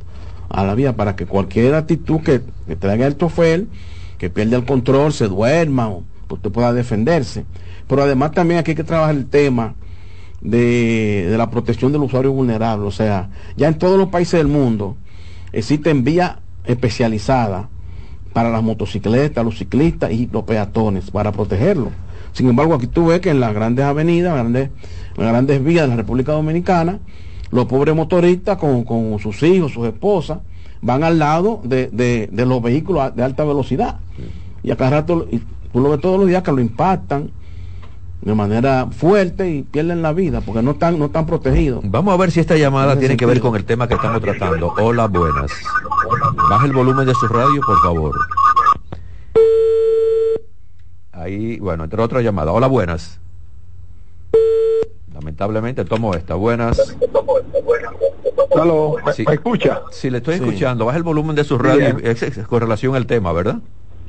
a 0.50 0.64
la 0.64 0.76
vía, 0.76 0.96
para 0.96 1.16
que 1.16 1.26
cualquier 1.26 1.74
actitud 1.76 2.22
que, 2.22 2.42
que 2.68 2.76
traiga 2.76 3.08
el 3.08 3.18
chofer, 3.18 3.66
que 4.18 4.30
pierda 4.30 4.56
el 4.58 4.66
control, 4.66 5.12
se 5.14 5.28
duerma 5.28 5.90
o 5.90 6.04
que 6.28 6.36
usted 6.36 6.52
pueda 6.52 6.72
defenderse. 6.74 7.44
Pero 7.88 8.04
además 8.04 8.32
también 8.32 8.60
aquí 8.60 8.72
hay 8.72 8.76
que 8.76 8.84
trabajar 8.84 9.16
el 9.16 9.26
tema 9.28 9.76
de, 10.42 11.28
de 11.30 11.38
la 11.38 11.50
protección 11.50 11.92
del 11.92 12.02
usuario 12.04 12.32
vulnerable. 12.32 12.86
O 12.86 12.92
sea, 12.92 13.30
ya 13.56 13.68
en 13.68 13.78
todos 13.78 13.98
los 13.98 14.10
países 14.10 14.40
del 14.40 14.48
mundo 14.48 14.96
existen 15.52 16.04
vías 16.04 16.38
especializadas 16.66 17.66
para 18.34 18.50
las 18.50 18.64
motocicletas, 18.64 19.44
los 19.46 19.58
ciclistas 19.58 20.12
y 20.12 20.28
los 20.32 20.44
peatones 20.44 21.12
para 21.12 21.32
protegerlos. 21.32 21.90
Sin 22.32 22.50
embargo, 22.50 22.74
aquí 22.74 22.88
tú 22.88 23.08
ves 23.08 23.20
que 23.20 23.30
en 23.30 23.40
las 23.40 23.54
grandes 23.54 23.86
avenidas, 23.86 24.34
grandes, 24.34 24.70
las 25.18 25.28
grandes 25.28 25.64
vías 25.64 25.84
de 25.84 25.90
la 25.90 25.96
República 25.96 26.32
Dominicana, 26.32 27.00
los 27.52 27.66
pobres 27.68 27.96
motoristas 27.96 28.58
con, 28.58 28.84
con 28.86 29.20
sus 29.20 29.44
hijos, 29.44 29.72
sus 29.72 29.86
esposas, 29.86 30.40
van 30.82 31.04
al 31.04 31.20
lado 31.20 31.62
de, 31.64 31.90
de- 31.92 32.28
de 32.32 32.46
los 32.48 32.60
vehículos 32.62 33.16
de 33.16 33.24
alta 33.24 33.44
velocidad. 33.44 34.00
Y 34.64 34.72
a 34.72 34.76
cada 34.78 34.90
rato, 34.92 35.28
y 35.32 35.40
tú 35.72 35.80
lo 35.80 35.92
ves 35.92 36.02
todos 36.02 36.18
los 36.20 36.28
días 36.28 36.42
que 36.42 36.52
lo 36.52 36.60
impactan 36.60 37.30
de 38.24 38.34
manera 38.36 38.88
fuerte 38.90 39.50
y 39.50 39.64
pierden 39.64 40.02
la 40.02 40.14
vida 40.14 40.40
porque 40.42 40.62
no 40.62 40.72
están, 40.72 40.98
no 40.98 41.06
están 41.06 41.26
protegidos. 41.26 41.82
Vamos 41.84 42.14
a 42.14 42.18
ver 42.18 42.32
si 42.32 42.40
esta 42.40 42.56
llamada 42.56 42.98
tiene 42.98 43.18
que 43.18 43.26
ver 43.26 43.40
con 43.42 43.56
el 43.56 43.66
tema 43.66 43.88
que 43.88 43.96
estamos 43.96 44.22
tratando. 44.22 44.74
Hola, 44.78 45.08
buenas. 45.08 45.52
Baja 46.50 46.66
el 46.66 46.72
volumen 46.74 47.06
de 47.06 47.14
su 47.16 47.28
radio, 47.28 47.60
por 47.66 47.80
favor. 47.82 48.16
Ahí, 51.12 51.60
bueno, 51.60 51.84
entre 51.84 52.02
otra 52.02 52.22
llamada. 52.22 52.52
Hola, 52.52 52.68
buenas. 52.68 53.20
Lamentablemente 55.14 55.86
tomo 55.86 56.14
esta. 56.16 56.36
Buenas. 56.36 56.96
Aló, 58.60 58.96
¿me, 59.06 59.14
Sí. 59.14 59.24
me 59.28 59.34
escucha? 59.34 59.82
Si 59.92 60.10
le 60.10 60.18
estoy 60.20 60.38
Sí. 60.38 60.44
escuchando, 60.44 60.86
baja 60.86 60.98
el 60.98 61.04
volumen 61.04 61.36
de 61.36 61.44
su 61.44 61.58
radio 61.58 61.96
Bien. 61.96 62.02
es- 62.04 62.24
es 62.24 62.48
con 62.48 62.60
relación 62.62 62.96
al 62.96 63.06
tema, 63.06 63.32
¿verdad? 63.34 63.58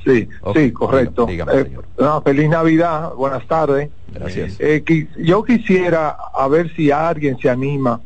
Sí, 0.04 0.28
sí, 0.54 0.73
correcto. 0.73 1.26
dígame, 1.26 1.52
Eh, 1.61 1.78
no, 1.99 2.20
feliz 2.23 2.49
Navidad, 2.49 3.14
buenas 3.14 3.46
tardes. 3.46 3.88
Gracias. 4.12 4.56
Eh, 4.61 4.84
yo 5.18 5.42
quisiera 5.44 6.16
a 6.34 6.46
ver 6.49 6.75
si 6.76 6.90
alguien 6.90 7.38
se 7.38 7.49
anima 7.49 8.00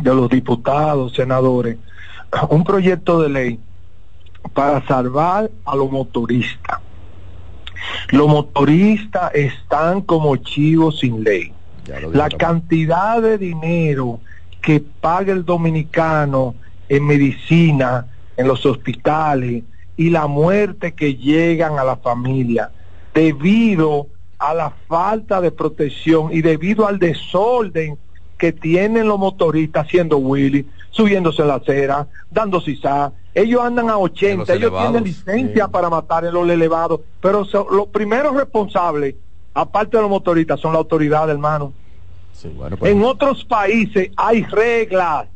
de 0.00 0.14
los 0.14 0.28
diputados, 0.28 1.14
senadores, 1.14 1.76
un 2.50 2.64
proyecto 2.64 3.22
de 3.22 3.28
ley 3.28 3.60
para 4.52 4.84
salvar 4.86 5.50
a 5.64 5.76
los 5.76 5.90
motoristas. 5.90 6.80
Los 8.10 8.28
motoristas 8.28 9.32
están 9.34 10.02
como 10.02 10.36
chivos 10.36 11.00
sin 11.00 11.22
ley. 11.22 11.52
La 12.12 12.28
cantidad 12.28 13.20
de 13.20 13.38
dinero 13.38 14.20
que 14.60 14.80
paga 14.80 15.32
el 15.32 15.44
dominicano 15.44 16.54
en 16.88 17.06
medicina, 17.06 18.06
en 18.36 18.46
los 18.46 18.64
hospitales 18.66 19.64
y 19.96 20.10
la 20.10 20.26
muerte 20.26 20.94
que 20.94 21.14
llegan 21.16 21.78
a 21.78 21.84
la 21.84 21.96
familia 21.96 22.70
debido 23.14 24.08
a 24.38 24.54
la 24.54 24.70
falta 24.88 25.40
de 25.40 25.52
protección 25.52 26.30
y 26.32 26.42
debido 26.42 26.86
al 26.86 26.98
desorden 26.98 27.98
que 28.38 28.52
tienen 28.52 29.06
los 29.06 29.18
motoristas 29.18 29.86
haciendo 29.86 30.16
Willy, 30.16 30.66
subiéndose 30.90 31.44
la 31.44 31.56
acera, 31.56 32.08
dando 32.28 32.60
sisá. 32.60 33.12
Ellos 33.34 33.62
andan 33.62 33.88
a 33.88 33.98
80, 33.98 34.42
ellos 34.42 34.48
elevados, 34.50 34.90
tienen 34.90 35.04
licencia 35.04 35.66
sí. 35.66 35.70
para 35.70 35.88
matar 35.88 36.24
en 36.24 36.34
los 36.34 36.48
elevados, 36.48 37.00
pero 37.20 37.44
so- 37.44 37.68
los 37.70 37.86
primeros 37.88 38.34
responsables, 38.34 39.14
aparte 39.54 39.96
de 39.96 40.02
los 40.02 40.10
motoristas, 40.10 40.58
son 40.58 40.72
la 40.72 40.80
autoridad, 40.80 41.30
hermano. 41.30 41.72
Sí. 42.32 42.48
Bueno, 42.48 42.76
pues, 42.76 42.90
En 42.90 43.04
otros 43.04 43.44
países 43.44 44.10
hay 44.16 44.42
reglas. 44.42 45.28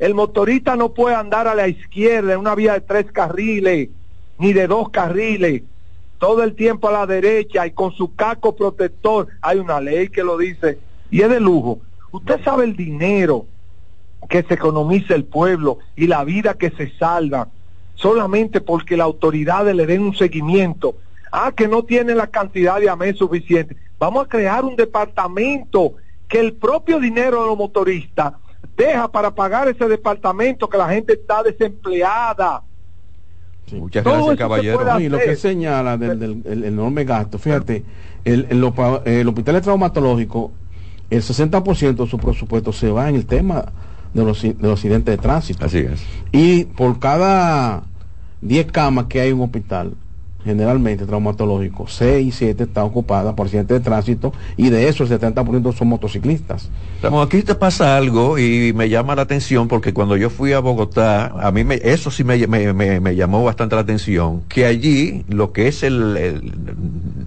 El 0.00 0.14
motorista 0.14 0.76
no 0.76 0.94
puede 0.94 1.14
andar 1.14 1.46
a 1.46 1.54
la 1.54 1.68
izquierda 1.68 2.32
en 2.32 2.38
una 2.40 2.54
vía 2.54 2.72
de 2.72 2.80
tres 2.80 3.12
carriles, 3.12 3.90
ni 4.38 4.54
de 4.54 4.66
dos 4.66 4.88
carriles, 4.88 5.62
todo 6.18 6.42
el 6.42 6.54
tiempo 6.54 6.88
a 6.88 6.92
la 6.92 7.06
derecha 7.06 7.66
y 7.66 7.72
con 7.72 7.92
su 7.92 8.14
casco 8.14 8.56
protector. 8.56 9.28
Hay 9.42 9.58
una 9.58 9.78
ley 9.78 10.08
que 10.08 10.24
lo 10.24 10.38
dice 10.38 10.78
y 11.10 11.20
es 11.20 11.28
de 11.28 11.38
lujo. 11.38 11.80
Usted 12.12 12.42
sabe 12.42 12.64
el 12.64 12.76
dinero 12.76 13.44
que 14.30 14.42
se 14.42 14.54
economiza 14.54 15.14
el 15.14 15.24
pueblo 15.24 15.80
y 15.94 16.06
la 16.06 16.24
vida 16.24 16.54
que 16.54 16.70
se 16.70 16.90
salva 16.96 17.48
solamente 17.94 18.62
porque 18.62 18.96
las 18.96 19.04
autoridades 19.04 19.76
le 19.76 19.84
den 19.84 20.00
un 20.00 20.16
seguimiento. 20.16 20.96
Ah, 21.30 21.52
que 21.54 21.68
no 21.68 21.82
tiene 21.82 22.14
la 22.14 22.28
cantidad 22.28 22.80
de 22.80 22.88
AME 22.88 23.12
suficiente. 23.12 23.76
Vamos 23.98 24.24
a 24.24 24.28
crear 24.30 24.64
un 24.64 24.76
departamento 24.76 25.92
que 26.26 26.40
el 26.40 26.54
propio 26.54 26.98
dinero 26.98 27.42
de 27.42 27.48
los 27.48 27.58
motoristas 27.58 28.32
deja 28.84 29.08
para 29.08 29.30
pagar 29.34 29.68
ese 29.68 29.86
departamento 29.88 30.68
que 30.68 30.78
la 30.78 30.88
gente 30.88 31.12
está 31.14 31.42
desempleada. 31.42 32.62
Sí. 33.66 33.76
muchas 33.76 34.02
todo 34.02 34.14
gracias, 34.14 34.36
caballero. 34.38 34.84
No, 34.84 35.00
y 35.00 35.08
lo 35.08 35.18
que 35.18 35.36
señala 35.36 35.96
del, 35.96 36.18
del- 36.18 36.42
el 36.44 36.64
enorme 36.64 37.04
gasto, 37.04 37.38
fíjate, 37.38 37.84
el, 38.24 38.46
el, 38.50 38.72
el 39.04 39.28
hospital 39.28 39.60
traumatológico, 39.62 40.50
el 41.08 41.22
60% 41.22 41.94
de 41.94 42.06
su 42.06 42.18
presupuesto 42.18 42.72
se 42.72 42.90
va 42.90 43.08
en 43.08 43.14
el 43.16 43.26
tema 43.26 43.66
de 44.14 44.24
los, 44.24 44.42
de 44.42 44.56
los 44.60 44.72
accidentes 44.72 45.16
de 45.16 45.22
tránsito. 45.22 45.64
Así 45.64 45.78
es. 45.78 46.02
Y 46.32 46.64
por 46.64 46.98
cada 46.98 47.84
10 48.40 48.72
camas 48.72 49.06
que 49.06 49.20
hay 49.20 49.28
en 49.30 49.36
un 49.36 49.42
hospital, 49.44 49.92
generalmente 50.44 51.04
traumatológico, 51.06 51.86
6 51.86 52.26
y 52.26 52.30
7 52.32 52.64
están 52.64 52.84
ocupadas 52.84 53.34
por 53.34 53.46
accidentes 53.46 53.78
de 53.78 53.84
tránsito 53.84 54.32
y 54.56 54.70
de 54.70 54.88
eso 54.88 55.04
el 55.04 55.10
70% 55.10 55.72
son 55.76 55.88
motociclistas. 55.88 56.70
Ramón, 57.02 57.26
aquí 57.26 57.42
te 57.42 57.54
pasa 57.54 57.96
algo 57.96 58.38
y 58.38 58.72
me 58.74 58.88
llama 58.88 59.14
la 59.14 59.22
atención 59.22 59.68
porque 59.68 59.92
cuando 59.92 60.16
yo 60.16 60.30
fui 60.30 60.52
a 60.52 60.60
Bogotá, 60.60 61.26
a 61.26 61.50
mí 61.52 61.64
me, 61.64 61.74
eso 61.82 62.10
sí 62.10 62.24
me, 62.24 62.46
me- 62.46 62.72
me- 63.00 63.16
llamó 63.16 63.44
bastante 63.44 63.74
la 63.74 63.82
atención, 63.82 64.42
que 64.48 64.64
allí 64.66 65.24
lo 65.28 65.52
que 65.52 65.68
es 65.68 65.82
el, 65.82 66.16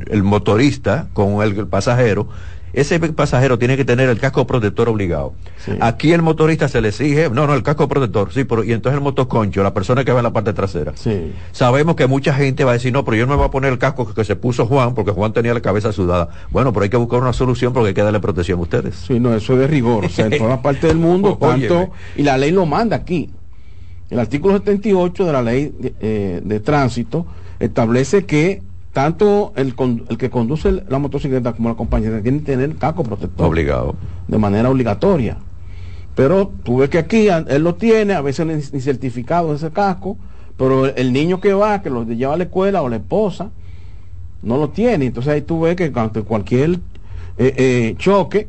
el 0.09 0.23
motorista 0.23 1.07
con 1.13 1.41
el, 1.43 1.67
pasajero, 1.67 2.27
ese 2.73 2.99
pasajero 2.99 3.59
tiene 3.59 3.77
que 3.77 3.85
tener 3.85 4.09
el 4.09 4.19
casco 4.19 4.47
protector 4.47 4.89
obligado. 4.89 5.33
Sí. 5.63 5.73
Aquí 5.79 6.11
el 6.11 6.23
motorista 6.23 6.67
se 6.67 6.81
le 6.81 6.89
exige, 6.89 7.29
no, 7.29 7.45
no, 7.45 7.53
el 7.53 7.61
casco 7.61 7.87
protector, 7.87 8.33
sí, 8.33 8.43
pero 8.43 8.63
y 8.63 8.73
entonces 8.73 8.97
el 8.97 9.03
motoconcho, 9.03 9.61
la 9.61 9.75
persona 9.75 10.03
que 10.03 10.11
va 10.11 10.19
en 10.19 10.23
la 10.23 10.33
parte 10.33 10.53
trasera. 10.53 10.93
Sí. 10.95 11.31
Sabemos 11.51 11.95
que 11.95 12.07
mucha 12.07 12.33
gente 12.33 12.63
va 12.63 12.71
a 12.71 12.73
decir, 12.73 12.91
no, 12.91 13.05
pero 13.05 13.15
yo 13.17 13.25
no 13.27 13.33
me 13.33 13.37
voy 13.37 13.45
a 13.45 13.51
poner 13.51 13.71
el 13.71 13.77
casco 13.77 14.11
que 14.11 14.23
se 14.23 14.35
puso 14.35 14.65
Juan, 14.65 14.95
porque 14.95 15.11
Juan 15.11 15.33
tenía 15.33 15.53
la 15.53 15.61
cabeza 15.61 15.91
sudada. 15.91 16.29
Bueno, 16.49 16.73
pero 16.73 16.83
hay 16.83 16.89
que 16.89 16.97
buscar 16.97 17.21
una 17.21 17.33
solución 17.33 17.73
porque 17.73 17.89
hay 17.89 17.93
que 17.93 18.01
darle 18.01 18.19
protección 18.19 18.57
a 18.57 18.63
ustedes. 18.63 18.95
Sí, 18.95 19.19
no, 19.19 19.35
eso 19.35 19.53
es 19.53 19.59
de 19.59 19.67
rigor. 19.67 20.05
O 20.05 20.09
sea, 20.09 20.25
en 20.25 20.37
todas 20.39 20.59
partes 20.63 20.83
del 20.83 20.97
mundo, 20.97 21.37
tanto, 21.39 21.91
y 22.15 22.23
la 22.23 22.37
ley 22.37 22.51
lo 22.51 22.65
manda 22.65 22.95
aquí. 22.95 23.29
El 24.09 24.19
artículo 24.19 24.57
78 24.57 25.25
de 25.25 25.31
la 25.31 25.41
ley 25.41 25.73
de, 25.77 25.93
eh, 25.99 26.41
de 26.43 26.59
tránsito 26.59 27.25
establece 27.59 28.25
que 28.25 28.61
tanto 28.93 29.51
el, 29.55 29.75
con- 29.75 30.05
el 30.09 30.17
que 30.17 30.29
conduce 30.29 30.83
la 30.87 30.99
motocicleta 30.99 31.53
como 31.53 31.69
la 31.69 31.75
compañera 31.75 32.21
tienen 32.21 32.41
que 32.41 32.51
tener 32.53 32.75
casco 32.77 33.03
protector 33.03 33.45
Obligado. 33.47 33.95
de 34.27 34.37
manera 34.37 34.69
obligatoria. 34.69 35.37
Pero 36.15 36.51
tú 36.63 36.77
ves 36.77 36.89
que 36.89 36.99
aquí 36.99 37.27
él 37.27 37.63
lo 37.63 37.73
tiene, 37.75 38.13
a 38.13 38.21
veces 38.21 38.71
ni, 38.71 38.79
certificado 38.81 39.53
ese 39.55 39.71
casco, 39.71 40.15
pero 40.57 40.85
el, 40.85 41.11
niño 41.11 41.41
que 41.41 41.53
va, 41.53 41.81
que 41.81 41.89
lo 41.89 42.03
lleva 42.05 42.35
a 42.35 42.37
la 42.37 42.43
escuela 42.43 42.83
o 42.83 42.89
la 42.89 42.97
esposa, 42.97 43.49
no 44.43 44.57
lo 44.57 44.69
tiene. 44.69 45.05
Entonces 45.07 45.33
ahí 45.33 45.41
tú 45.41 45.61
ves 45.61 45.75
que 45.75 45.91
ante 45.95 46.21
cualquier 46.21 46.73
eh, 47.39 47.53
eh, 47.57 47.95
choque, 47.97 48.47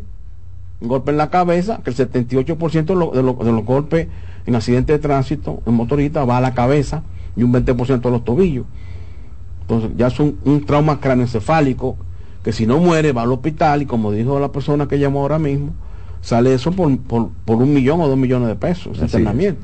un 0.83 0.89
golpe 0.89 1.11
en 1.13 1.17
la 1.17 1.31
cabeza, 1.31 1.81
que 1.83 1.89
el 1.89 1.97
78% 1.97 2.85
de, 2.85 2.95
lo- 2.95 3.13
de, 3.13 3.23
lo- 3.23 3.33
de 3.43 3.51
los 3.53 3.65
golpes 3.65 4.09
en 4.45 4.55
accidentes 4.57 4.97
de 4.97 4.99
tránsito 4.99 5.63
en 5.65 5.73
motorista 5.73 6.27
va 6.27 6.37
a 6.37 6.41
la 6.43 6.53
cabeza 6.53 7.03
y 7.35 7.45
un 7.45 7.53
20% 7.55 8.05
a 8.05 8.11
los 8.11 8.25
tobillos. 8.25 8.67
Entonces 9.65 9.91
ya 9.97 10.09
es 10.09 10.21
un, 10.21 10.39
un 10.45 10.65
trauma 10.65 11.01
cráneoencefálico 11.01 11.97
que 12.43 12.53
si 12.53 12.67
no 12.67 12.79
muere 12.79 13.13
va 13.13 13.23
al 13.23 13.33
hospital 13.33 13.83
y 13.83 13.87
como 13.87 14.13
dijo 14.13 14.39
la 14.39 14.53
persona 14.53 14.87
que 14.87 14.99
llamó 14.99 15.23
ahora 15.23 15.39
mismo, 15.39 15.73
sale 16.21 16.53
eso 16.53 16.71
por, 16.73 16.99
por, 16.99 17.31
por 17.47 17.57
un 17.57 17.73
millón 17.73 18.01
o 18.03 18.09
dos 18.09 18.19
millones 18.19 18.49
de 18.49 18.57
pesos, 18.57 18.99
ese 18.99 19.05
internamiento. 19.05 19.63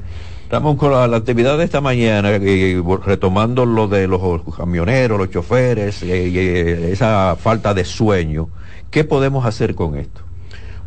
Ramón, 0.51 0.77
con 0.77 0.91
la, 0.91 1.07
la 1.07 1.19
actividad 1.19 1.59
de 1.59 1.65
esta 1.65 1.81
mañana, 1.81 2.35
y 2.37 2.83
retomando 3.05 3.67
lo 3.67 3.87
de 3.87 4.09
los 4.09 4.21
camioneros, 4.57 5.17
los 5.19 5.31
choferes, 5.31 6.03
eh, 6.03 6.27
eh, 6.27 6.91
esa 6.91 7.37
falta 7.37 7.73
de 7.73 7.85
sueño, 7.85 8.49
¿qué 8.91 9.05
podemos 9.05 9.47
hacer 9.47 9.77
con 9.77 9.97
esto? 9.97 10.23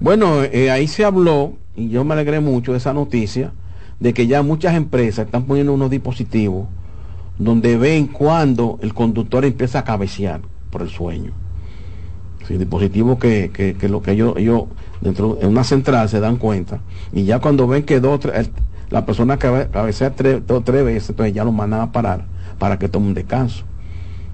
Bueno, 0.02 0.44
eh, 0.44 0.70
ahí 0.70 0.88
se 0.88 1.06
habló, 1.06 1.54
y 1.78 1.88
yo 1.90 2.04
me 2.04 2.14
alegré 2.14 2.42
mucho 2.42 2.74
de 2.74 2.80
esa 2.80 2.92
noticia, 2.92 3.54
de 4.02 4.14
que 4.14 4.28
ya 4.28 4.42
muchas 4.42 4.76
empresas 4.76 5.28
están 5.28 5.44
poniendo 5.44 5.74
unos 5.74 5.90
dispositivos 5.90 6.68
donde 7.44 7.78
ven 7.78 8.08
cuando 8.08 8.80
el 8.82 8.94
conductor 8.94 9.46
empieza 9.46 9.80
a 9.80 9.84
cabecear 9.84 10.42
por 10.70 10.82
el 10.82 10.90
sueño. 10.90 11.32
Sí, 12.48 12.58
dispositivos 12.58 13.20
que, 13.20 13.52
que, 13.54 13.76
que 13.76 13.88
lo 13.88 14.02
que 14.02 14.12
ellos, 14.12 14.34
ellos 14.38 14.64
dentro 15.02 15.38
en 15.42 15.48
una 15.50 15.64
central 15.64 16.10
se 16.10 16.20
dan 16.20 16.38
cuenta 16.38 16.82
y 17.14 17.24
ya 17.24 17.40
cuando 17.40 17.68
ven 17.68 17.84
que 17.84 18.00
dos, 18.00 18.20
tres, 18.20 18.36
el- 18.36 18.52
la 18.90 19.06
persona 19.06 19.38
cabe- 19.40 19.70
cabecea 19.72 20.14
tres, 20.14 20.46
dos, 20.46 20.64
tres 20.64 20.84
veces, 20.84 21.10
entonces 21.12 21.34
ya 21.34 21.44
lo 21.46 21.52
mandan 21.52 21.82
a 21.82 21.92
parar 21.92 22.26
para 22.60 22.78
que 22.78 22.90
tome 22.90 23.08
un 23.08 23.14
descanso. 23.14 23.64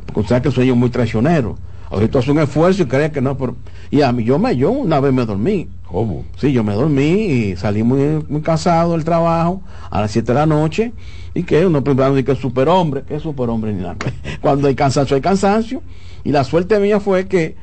Porque 0.06 0.22
usted 0.22 0.30
sabe 0.30 0.42
que 0.42 0.48
el 0.50 0.54
sueño 0.56 0.74
es 0.74 0.80
muy 0.80 0.90
traicionero. 0.90 1.56
Ahorita 1.90 2.20
hace 2.20 2.32
un 2.32 2.40
esfuerzo 2.40 2.84
y 2.84 2.86
cree 2.88 3.12
que 3.12 3.22
no, 3.22 3.38
pero... 3.38 3.56
Y 3.90 4.02
a 4.02 4.12
mí, 4.12 4.24
yo, 4.24 4.38
me, 4.38 4.56
yo 4.58 4.70
una 4.72 5.00
vez 5.00 5.14
me 5.14 5.26
dormí. 5.26 5.70
¿Cómo? 5.88 6.26
Sí, 6.36 6.52
yo 6.52 6.64
me 6.64 6.74
dormí 6.74 7.04
y 7.04 7.56
salí 7.56 7.84
muy, 7.84 8.24
muy 8.28 8.42
cansado 8.42 8.92
del 8.94 9.04
trabajo 9.06 9.62
a 9.90 10.02
las 10.02 10.12
7 10.12 10.34
de 10.34 10.40
la 10.40 10.46
noche. 10.46 10.92
¿Y 11.34 11.44
que 11.44 11.66
Uno 11.66 11.84
primero 11.84 12.14
dice 12.14 12.26
que 12.26 12.32
es 12.34 12.40
superhombre. 12.40 13.04
que 13.04 13.16
es 13.16 13.22
superhombre? 13.24 13.74
Ni 13.74 13.82
nada. 13.82 13.96
Cuando 14.42 14.68
hay 14.68 14.76
cansancio, 14.76 15.16
hay 15.16 15.22
cansancio. 15.22 15.82
Y 16.24 16.32
la 16.32 16.44
suerte 16.44 16.80
mía 16.80 17.00
fue 17.00 17.28
que 17.28 17.56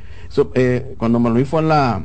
eh, 0.55 0.95
cuando 0.99 1.21
me 1.21 1.29
lo 1.31 1.37
vi 1.37 1.45
fue 1.45 1.61
en 1.63 1.69
la, 1.69 2.03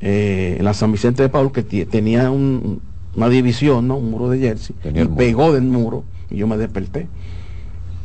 eh, 0.00 0.56
en 0.58 0.64
la 0.64 0.74
San 0.74 0.90
Vicente 0.92 1.22
de 1.22 1.28
Paul, 1.28 1.52
que 1.52 1.62
tenía 1.62 2.30
un- 2.30 2.80
una 3.14 3.28
división, 3.28 3.88
¿no? 3.88 3.96
Un 3.96 4.10
muro 4.10 4.28
de 4.30 4.38
jersey. 4.38 4.74
Tenía 4.82 5.02
y 5.02 5.06
pegó 5.08 5.52
del 5.52 5.64
muro 5.64 6.04
y 6.30 6.36
yo 6.38 6.46
me 6.46 6.56
desperté. 6.56 7.08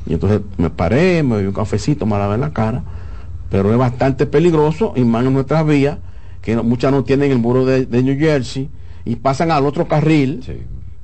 Y 0.05 0.13
entonces 0.13 0.41
me 0.57 0.69
paré, 0.69 1.23
me 1.23 1.35
bebí 1.37 1.47
un 1.47 1.53
cafecito, 1.53 2.05
me 2.05 2.17
lavé 2.17 2.37
la 2.37 2.51
cara. 2.51 2.83
Pero 3.49 3.71
es 3.71 3.77
bastante 3.77 4.25
peligroso 4.25 4.93
y 4.95 5.03
más 5.03 5.25
en 5.25 5.33
nuestras 5.33 5.65
vías, 5.65 5.97
que 6.41 6.55
no- 6.55 6.63
muchas 6.63 6.91
no 6.91 7.03
tienen 7.03 7.31
el 7.31 7.39
muro 7.39 7.65
de, 7.65 7.85
de 7.85 8.03
New 8.03 8.17
Jersey 8.19 8.69
y 9.05 9.15
pasan 9.15 9.51
al 9.51 9.65
otro 9.65 9.87
carril 9.87 10.41
Sí. 10.45 10.53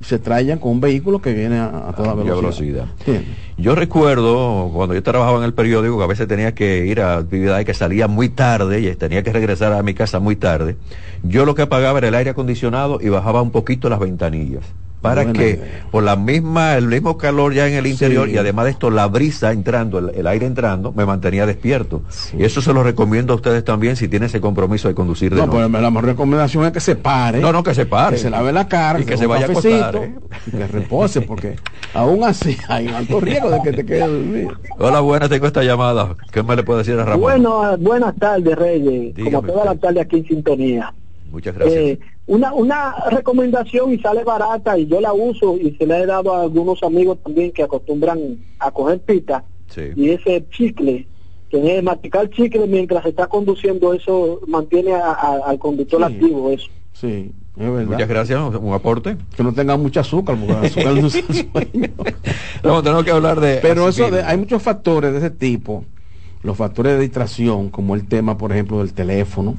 Se 0.04 0.18
traen 0.18 0.58
con 0.58 0.72
un 0.72 0.80
vehículo 0.80 1.20
que 1.20 1.32
viene 1.32 1.58
a, 1.58 1.88
a 1.88 1.92
toda 1.94 2.12
A 2.12 2.14
mucha 2.14 2.34
velocidad. 2.34 2.86
velocidad. 3.06 3.22
Yo 3.56 3.74
recuerdo 3.74 4.70
cuando 4.74 4.94
yo 4.94 5.02
trabajaba 5.02 5.38
en 5.38 5.44
el 5.44 5.54
periódico 5.54 5.96
que 5.98 6.04
a 6.04 6.06
veces 6.06 6.28
tenía 6.28 6.54
que 6.54 6.86
ir 6.86 7.00
a 7.00 7.16
actividades 7.16 7.64
que 7.64 7.74
salía 7.74 8.06
muy 8.08 8.28
tarde 8.28 8.80
y 8.80 8.94
tenía 8.96 9.22
que 9.22 9.32
regresar 9.32 9.72
a 9.72 9.82
mi 9.82 9.94
casa 9.94 10.18
muy 10.20 10.36
tarde. 10.36 10.76
Yo 11.22 11.44
lo 11.46 11.54
que 11.54 11.62
apagaba 11.62 11.98
era 11.98 12.08
el 12.08 12.14
aire 12.14 12.30
acondicionado 12.30 12.98
y 13.00 13.08
bajaba 13.08 13.40
un 13.42 13.50
poquito 13.50 13.88
las 13.88 13.98
ventanillas. 14.00 14.64
Para 15.04 15.22
Buena 15.24 15.38
que 15.38 15.50
idea. 15.50 15.86
por 15.90 16.02
la 16.02 16.16
misma, 16.16 16.76
el 16.78 16.86
mismo 16.88 17.18
calor 17.18 17.52
ya 17.52 17.68
en 17.68 17.74
el 17.74 17.86
interior 17.86 18.26
Sí. 18.26 18.34
y 18.34 18.38
además 18.38 18.64
de 18.64 18.70
esto 18.70 18.90
la 18.90 19.06
brisa 19.06 19.52
entrando, 19.52 19.98
el, 19.98 20.10
el 20.14 20.26
aire 20.26 20.46
entrando, 20.46 20.92
me 20.92 21.04
mantenía 21.04 21.44
despierto. 21.44 22.00
Sí. 22.08 22.38
Y 22.40 22.44
eso 22.44 22.62
se 22.62 22.72
lo 22.72 22.82
recomiendo 22.82 23.34
a 23.34 23.36
ustedes 23.36 23.62
también 23.64 23.96
si 23.96 24.08
tienen 24.08 24.28
ese 24.28 24.40
compromiso 24.40 24.88
de 24.88 24.94
conducir 24.94 25.30
de 25.34 25.36
No, 25.42 25.46
noche. 25.46 25.58
pero 25.70 25.80
la 25.82 25.90
mejor 25.90 26.06
recomendación 26.06 26.64
es 26.64 26.72
que 26.72 26.80
se 26.80 26.96
pare. 26.96 27.38
No, 27.40 27.52
no, 27.52 27.62
que 27.62 27.74
se 27.74 27.84
pare. 27.84 28.16
Que 28.16 28.22
se 28.22 28.30
lave 28.30 28.50
la 28.50 28.66
cara, 28.66 28.98
Y 28.98 29.04
que 29.04 29.18
se 29.18 29.26
vaya 29.26 29.44
a 29.44 29.50
acostar, 29.50 29.94
¿eh? 29.96 30.14
y 30.46 30.50
que 30.52 30.66
repose, 30.68 31.20
porque 31.20 31.56
aún 31.92 32.24
así 32.24 32.56
hay 32.68 32.88
un 32.88 32.94
alto 32.94 33.20
riesgo 33.20 33.50
de 33.50 33.60
que 33.62 33.72
te 33.74 33.84
quede 33.84 34.00
dormido. 34.08 34.52
Hola, 34.78 35.00
buenas, 35.00 35.28
tengo 35.28 35.46
esta 35.46 35.62
llamada. 35.62 36.14
¿Qué 36.32 36.42
me 36.42 36.56
le 36.56 36.62
puede 36.62 36.78
decir 36.78 36.94
a 36.98 37.04
Ramón? 37.04 37.20
Bueno, 37.20 37.76
buenas 37.76 38.16
tardes, 38.16 38.56
Reyes. 38.56 39.14
Dígame 39.14 39.32
Como 39.36 39.52
toda 39.52 39.64
la 39.66 39.74
tarde 39.74 40.00
aquí 40.00 40.16
en 40.16 40.26
sintonía. 40.28 40.94
Muchas 41.34 41.54
gracias. 41.54 41.76
Eh, 41.76 41.98
una, 42.26 42.54
una 42.54 42.94
recomendación 43.10 43.92
y 43.92 43.98
sale 43.98 44.24
barata 44.24 44.78
y 44.78 44.86
yo 44.86 45.00
la 45.00 45.12
uso 45.12 45.56
y 45.58 45.72
se 45.76 45.86
la 45.86 45.98
he 45.98 46.06
dado 46.06 46.32
a 46.34 46.42
algunos 46.42 46.82
amigos 46.82 47.18
también 47.22 47.50
que 47.52 47.62
acostumbran 47.62 48.38
a 48.58 48.70
coger 48.70 49.00
pita 49.00 49.44
sí. 49.68 49.82
y 49.96 50.10
ese 50.10 50.44
chicle, 50.50 51.06
que 51.50 51.76
es 51.78 51.82
masticar 51.82 52.30
chicle 52.30 52.66
mientras 52.66 53.02
se 53.02 53.10
está 53.10 53.26
conduciendo, 53.26 53.92
eso 53.92 54.40
mantiene 54.46 54.94
a- 54.94 55.10
a- 55.12 55.40
al 55.50 55.58
conductor 55.58 55.98
Sí. 56.06 56.14
activo, 56.14 56.50
eso. 56.50 56.68
Sí, 56.92 57.32
es 57.58 57.70
verdad. 57.72 57.86
Muchas 57.92 58.08
gracias. 58.08 58.40
Un 58.60 58.72
aporte. 58.72 59.16
Que 59.36 59.42
no 59.42 59.52
tenga 59.52 59.76
mucho 59.76 60.00
azúcar, 60.00 60.36
porque 60.38 60.52
el 60.52 60.64
azúcar 60.64 60.94
no 60.94 61.06
es 61.08 61.14
el 61.28 61.50
sueño. 61.50 61.90
No, 62.62 62.82
tenemos 62.82 63.04
que 63.04 63.10
hablar 63.10 63.40
de. 63.40 63.58
Pero 63.60 63.88
eso, 63.88 64.10
de- 64.10 64.22
hay 64.22 64.36
muchos 64.38 64.62
factores 64.62 65.12
de 65.12 65.18
ese 65.18 65.30
tipo, 65.30 65.84
los 66.42 66.56
factores 66.56 66.92
de 66.94 67.00
distracción, 67.00 67.68
como 67.70 67.94
el 67.96 68.06
tema, 68.06 68.38
por 68.38 68.52
ejemplo, 68.52 68.78
del 68.78 68.92
teléfono, 68.94 69.56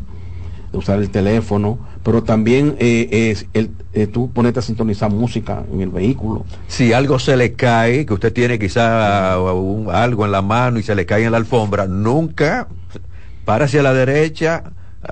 usar 0.76 1.00
el 1.00 1.10
teléfono, 1.10 1.78
pero 2.04 2.24
también 2.24 2.76
eh, 2.80 3.30
es 3.32 3.48
el, 3.54 3.72
eh, 3.94 4.08
tú 4.08 4.30
ponerte 4.32 4.60
a 4.60 4.62
sintonizar 4.62 5.12
música 5.12 5.64
en 5.72 5.82
el 5.82 5.90
vehículo. 5.90 6.46
Si 6.68 6.94
algo 6.94 7.20
se 7.20 7.38
le 7.38 7.54
cae, 7.54 8.06
que 8.06 8.14
usted 8.14 8.34
tiene 8.34 8.60
quizá 8.60 9.38
un- 9.54 9.90
algo 9.92 10.26
en 10.26 10.32
la 10.32 10.42
mano 10.42 10.80
y 10.80 10.84
se 10.84 10.96
le 10.96 11.06
cae 11.06 11.24
en 11.26 11.32
la 11.32 11.38
alfombra, 11.38 11.88
nunca 11.88 12.68
para 13.46 13.66
hacia 13.66 13.82
la 13.84 13.94
derecha, 13.94 14.64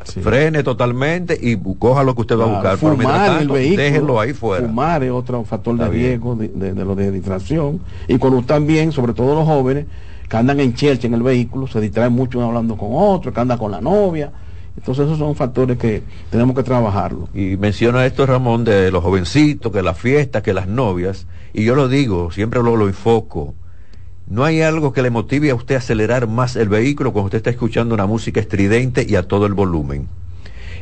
Sí. 0.05 0.21
frene 0.21 0.63
totalmente 0.63 1.37
y 1.39 1.55
coja 1.77 2.03
lo 2.03 2.15
que 2.15 2.21
usted 2.21 2.35
va 2.35 2.45
a 2.45 2.47
buscar. 2.47 2.77
Fumar 2.77 2.97
en 3.27 3.31
el 3.33 3.37
tanto, 3.39 3.53
vehículo, 3.53 3.83
déjelo 3.83 4.19
ahí 4.19 4.33
fuera. 4.33 4.65
Fumar 4.65 5.03
es 5.03 5.11
otro 5.11 5.43
factor 5.43 5.75
Está 5.75 5.85
de 5.85 5.91
bien. 5.91 6.05
riesgo 6.07 6.35
de, 6.35 6.47
de- 6.47 6.73
de 6.73 6.83
lo 6.85 6.95
de 6.95 7.11
distracción. 7.11 7.79
Y 8.07 8.17
cuando 8.17 8.39
están 8.39 8.65
bien, 8.65 8.91
sobre 8.91 9.13
todo 9.13 9.35
los 9.35 9.45
jóvenes, 9.45 9.85
que 10.27 10.35
andan 10.37 10.59
en 10.61 10.73
chelcha 10.73 11.05
en 11.05 11.13
el 11.13 11.21
vehículo, 11.21 11.67
se 11.67 11.79
distraen 11.79 12.11
mucho 12.13 12.41
hablando 12.41 12.75
con 12.75 12.89
otro, 12.91 13.31
que 13.31 13.39
anda 13.39 13.55
con 13.55 13.69
la 13.69 13.81
novia. 13.81 14.31
Entonces 14.77 15.05
esos 15.05 15.19
son 15.19 15.35
factores 15.35 15.77
que 15.77 16.03
tenemos 16.29 16.55
que 16.55 16.63
trabajarlo. 16.63 17.29
Y 17.33 17.57
menciona 17.57 18.05
esto 18.05 18.25
Ramón 18.25 18.63
de 18.63 18.91
los 18.91 19.03
jovencitos, 19.03 19.71
que 19.71 19.81
las 19.81 19.97
fiestas, 19.97 20.43
que 20.43 20.53
las 20.53 20.67
novias, 20.67 21.27
y 21.53 21.63
yo 21.63 21.75
lo 21.75 21.87
digo, 21.87 22.31
siempre 22.31 22.61
lo, 22.63 22.75
lo 22.75 22.87
enfoco. 22.87 23.53
No 24.27 24.43
hay 24.45 24.61
algo 24.61 24.93
que 24.93 25.01
le 25.01 25.09
motive 25.09 25.51
a 25.51 25.55
usted 25.55 25.75
a 25.75 25.79
acelerar 25.79 26.27
más 26.27 26.55
el 26.55 26.69
vehículo 26.69 27.11
cuando 27.11 27.25
usted 27.25 27.37
está 27.37 27.49
escuchando 27.49 27.93
una 27.93 28.07
música 28.07 28.39
estridente 28.39 29.05
y 29.07 29.15
a 29.15 29.27
todo 29.27 29.45
el 29.45 29.53
volumen. 29.53 30.07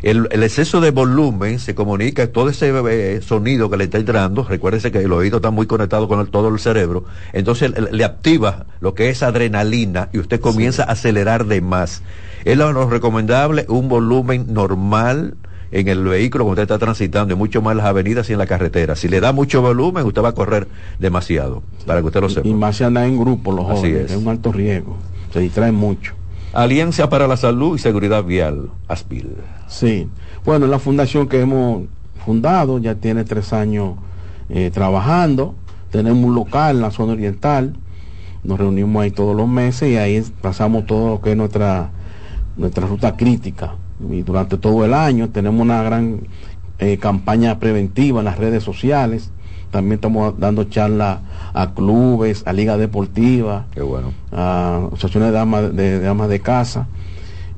El, 0.03 0.27
el 0.31 0.41
exceso 0.43 0.81
de 0.81 0.89
volumen 0.91 1.59
se 1.59 1.75
comunica, 1.75 2.25
todo 2.27 2.49
ese 2.49 2.71
eh, 2.89 3.21
sonido 3.21 3.69
que 3.69 3.77
le 3.77 3.83
está 3.83 3.99
entrando, 3.99 4.43
recuérdese 4.43 4.91
que 4.91 4.97
el 4.99 5.11
oído 5.11 5.37
está 5.37 5.51
muy 5.51 5.67
conectado 5.67 6.07
con 6.07 6.19
el- 6.19 6.29
todo 6.29 6.47
el 6.49 6.59
cerebro, 6.59 7.05
entonces 7.33 7.71
le, 7.71 7.91
le 7.91 8.03
activa 8.03 8.65
lo 8.79 8.95
que 8.95 9.09
es 9.09 9.21
adrenalina 9.21 10.09
y 10.11 10.17
usted 10.17 10.39
comienza 10.39 10.83
a 10.83 10.93
acelerar 10.93 11.45
de 11.45 11.61
más. 11.61 12.01
Es 12.45 12.57
lo, 12.57 12.71
lo 12.73 12.89
recomendable 12.89 13.65
un 13.69 13.89
volumen 13.89 14.47
normal 14.51 15.35
en 15.71 15.87
el 15.87 16.03
vehículo 16.03 16.45
cuando 16.45 16.61
usted 16.63 16.73
está 16.73 16.83
transitando, 16.83 17.33
y 17.33 17.37
mucho 17.37 17.61
más 17.61 17.73
en 17.73 17.77
las 17.77 17.85
avenidas 17.85 18.29
y 18.29 18.33
en 18.33 18.39
la 18.39 18.47
carretera. 18.47 18.95
Si 18.95 19.07
le 19.07 19.21
da 19.21 19.31
mucho 19.31 19.61
volumen, 19.61 20.03
usted 20.05 20.21
va 20.23 20.29
a 20.29 20.33
correr 20.33 20.67
demasiado, 20.99 21.61
para 21.85 22.01
que 22.01 22.07
usted 22.07 22.21
lo 22.21 22.29
sepa. 22.29 22.47
Y 22.47 22.53
más 22.53 22.75
si 22.77 22.83
andan 22.83 23.05
en 23.05 23.19
grupo 23.19 23.51
los 23.51 23.65
Así 23.69 23.81
jóvenes, 23.81 24.05
es. 24.05 24.11
es 24.11 24.17
un 24.17 24.27
alto 24.27 24.51
riesgo. 24.51 24.97
Se 25.31 25.39
distraen 25.39 25.75
mucho. 25.75 26.13
Alianza 26.53 27.09
para 27.09 27.27
la 27.27 27.37
Salud 27.37 27.77
y 27.77 27.79
Seguridad 27.79 28.25
Vial, 28.25 28.71
ASPIL. 28.89 29.37
Sí. 29.67 30.09
Bueno, 30.43 30.67
la 30.67 30.79
fundación 30.79 31.29
que 31.29 31.39
hemos 31.39 31.83
fundado, 32.25 32.77
ya 32.77 32.95
tiene 32.95 33.23
tres 33.23 33.53
años 33.53 33.95
eh, 34.49 34.69
trabajando. 34.69 35.55
Tenemos 35.91 36.25
un 36.25 36.35
local 36.35 36.75
en 36.75 36.81
la 36.81 36.91
zona 36.91 37.13
oriental. 37.13 37.77
Nos 38.43 38.59
reunimos 38.59 39.01
ahí 39.01 39.11
todos 39.11 39.33
los 39.33 39.47
meses 39.47 39.91
y 39.91 39.95
ahí 39.95 40.21
pasamos 40.41 40.85
todo 40.85 41.11
lo 41.11 41.21
que 41.21 41.31
es 41.31 41.37
nuestra, 41.37 41.91
nuestra 42.57 42.85
ruta 42.85 43.15
crítica. 43.15 43.75
Y 44.09 44.23
durante 44.23 44.57
todo 44.57 44.83
el 44.83 44.93
año 44.93 45.29
tenemos 45.29 45.61
una 45.61 45.81
gran 45.83 46.27
eh, 46.79 46.97
campaña 46.97 47.59
preventiva 47.59 48.19
en 48.19 48.25
las 48.25 48.37
redes 48.37 48.61
sociales. 48.61 49.31
También 49.69 49.95
estamos 49.95 50.37
dando 50.37 50.65
charlas 50.65 51.19
a 51.53 51.73
clubes, 51.73 52.43
a 52.45 52.53
ligas 52.53 52.79
deportivas 52.79 53.65
bueno. 53.75 54.13
a 54.31 54.87
asociaciones 54.87 55.29
de 55.29 55.37
damas 55.37 55.75
de, 55.75 55.99
de 55.99 56.07
amas 56.07 56.29
de 56.29 56.39
casa 56.39 56.87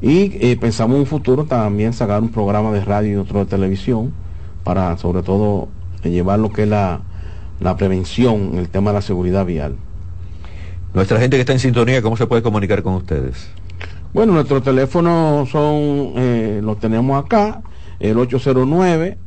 y 0.02 0.38
eh, 0.42 0.58
pensamos 0.60 0.96
en 0.96 1.02
un 1.02 1.08
futuro 1.08 1.46
también 1.46 1.94
sacar 1.94 2.22
un 2.22 2.30
programa 2.30 2.72
de 2.72 2.84
radio 2.84 3.14
y 3.14 3.16
otro 3.16 3.40
de 3.40 3.46
televisión 3.46 4.14
para 4.64 4.98
sobre 4.98 5.24
todo 5.24 5.70
llevar 6.04 6.40
lo 6.40 6.52
que 6.52 6.64
es 6.64 6.68
la, 6.68 7.00
la 7.62 7.78
prevención 7.78 8.50
en 8.54 8.58
el 8.58 8.70
tema 8.70 8.92
de 8.92 8.96
la 8.96 9.02
seguridad 9.02 9.46
vial. 9.46 9.76
Nuestra 10.94 11.20
gente 11.20 11.38
que 11.38 11.42
está 11.42 11.54
en 11.54 11.60
sintonía, 11.60 12.02
¿cómo 12.02 12.18
se 12.18 12.28
puede 12.28 12.44
comunicar 12.44 12.84
con 12.84 12.96
ustedes? 12.96 13.50
Bueno, 14.14 14.34
nuestros 14.34 14.62
teléfonos 14.62 15.50
son, 15.50 16.14
eh, 16.18 16.60
los 16.62 16.80
tenemos 16.80 17.24
acá, 17.24 17.62
el 18.00 18.18
809 18.18 19.18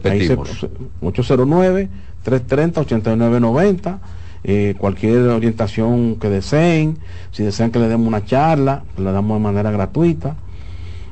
8990 0.00 0.10
Ahí 0.10 0.26
se- 0.26 0.36
Repetimos. 0.36 0.80
809 1.02 1.88
330 2.22 2.80
8990 2.80 3.98
eh, 4.46 4.74
cualquier 4.78 5.20
orientación 5.28 6.16
que 6.16 6.28
deseen, 6.28 6.98
si 7.30 7.42
desean 7.42 7.70
que 7.70 7.78
le 7.78 7.88
demos 7.88 8.06
una 8.06 8.24
charla, 8.26 8.82
la 8.98 9.10
damos 9.12 9.38
de 9.38 9.42
manera 9.42 9.70
gratuita 9.70 10.36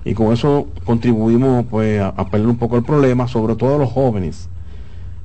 y 0.05 0.12
con 0.14 0.33
eso 0.35 0.66
contribuimos 0.85 1.64
pues 1.71 2.01
a, 2.01 2.09
a 2.09 2.29
pelear 2.29 2.51
un 2.51 2.57
poco 2.59 2.77
el 2.77 2.83
problema, 2.83 3.29
sobre 3.29 3.55
todo 3.57 3.79
los 3.79 3.90
jóvenes, 3.90 4.49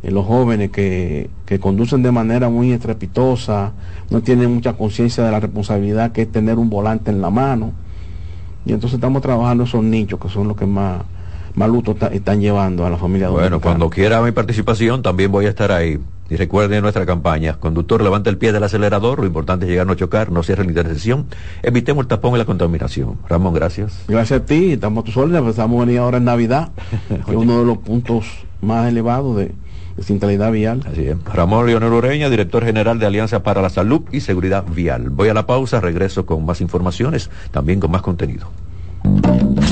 eh, 0.03 0.11
los 0.11 0.25
jóvenes 0.25 0.69
que, 0.71 1.29
que 1.45 1.59
conducen 1.59 2.01
de 2.03 2.11
manera 2.13 2.47
muy 2.49 2.71
estrepitosa, 2.71 3.73
no 4.09 4.21
tienen 4.21 4.53
mucha 4.53 4.73
conciencia 4.73 5.23
de 5.25 5.31
la 5.31 5.39
responsabilidad 5.41 6.11
que 6.13 6.21
es 6.21 6.31
tener 6.31 6.57
un 6.59 6.69
volante 6.69 7.11
en 7.11 7.21
la 7.21 7.29
mano. 7.29 7.73
Y 8.65 8.71
entonces 8.73 8.95
estamos 8.95 9.21
trabajando 9.21 9.63
esos 9.65 9.83
nichos 9.83 10.19
que 10.19 10.29
son 10.29 10.47
los 10.47 10.55
que 10.55 10.65
más, 10.65 11.01
más 11.57 11.69
luto 11.69 11.93
ta- 11.95 12.07
están 12.07 12.39
llevando 12.39 12.85
a 12.85 12.89
la 12.89 12.97
familia 12.97 13.27
Bueno, 13.27 13.49
dominicana. 13.49 13.61
cuando 13.61 13.89
quiera 13.89 14.21
mi 14.21 14.31
participación 14.31 15.01
también 15.01 15.31
voy 15.31 15.45
a 15.45 15.49
estar 15.49 15.71
ahí. 15.73 15.99
Y 16.29 16.35
recuerden 16.35 16.81
nuestra 16.81 17.05
campaña. 17.05 17.53
Conductor, 17.57 18.01
levanta 18.01 18.29
el 18.29 18.37
pie 18.37 18.51
del 18.51 18.61
acelerador. 18.61 19.19
Lo 19.19 19.25
importante 19.25 19.65
es 19.65 19.69
llegar 19.71 19.83
a 19.83 19.87
no 19.87 19.95
chocar, 19.95 20.29
no 20.29 20.43
cierre 20.43 20.63
la 20.65 20.71
intersección. 20.71 21.25
Evitemos 21.63 22.03
el 22.03 22.07
tapón 22.09 22.35
y 22.35 22.37
la 22.37 22.43
contaminación. 22.45 23.17
Ramón, 23.29 23.53
gracias. 23.53 24.03
Gracias 24.09 24.41
a 24.41 24.45
ti, 24.45 24.73
estamos 24.73 25.03
a 25.03 25.05
tus 25.05 25.15
órdenes, 25.15 25.41
pues 25.41 25.51
estamos 25.51 25.85
venir 25.85 25.99
ahora 25.99 26.17
en 26.17 26.25
Navidad, 26.25 26.69
que 27.07 27.31
es 27.31 27.37
uno 27.37 27.59
de 27.59 27.65
los 27.65 27.77
puntos 27.77 28.25
más 28.61 28.89
elevados 28.89 29.37
de, 29.37 29.53
de 29.95 30.03
centralidad 30.03 30.51
vial. 30.51 30.83
Así 30.91 31.07
es. 31.07 31.15
Ramón 31.33 31.65
Leonel 31.65 31.93
Ureña, 31.93 32.29
director 32.29 32.65
general 32.65 32.99
de 32.99 33.05
Alianza 33.05 33.41
para 33.41 33.61
la 33.61 33.69
Salud 33.69 34.01
y 34.11 34.19
Seguridad 34.19 34.65
Vial. 34.69 35.09
Voy 35.09 35.29
a 35.29 35.33
la 35.33 35.45
pausa, 35.47 35.79
regreso 35.79 36.25
con 36.25 36.45
más 36.45 36.59
informaciones, 36.59 37.29
también 37.51 37.79
con 37.79 37.89
más 37.89 38.01
contenido. 38.01 38.47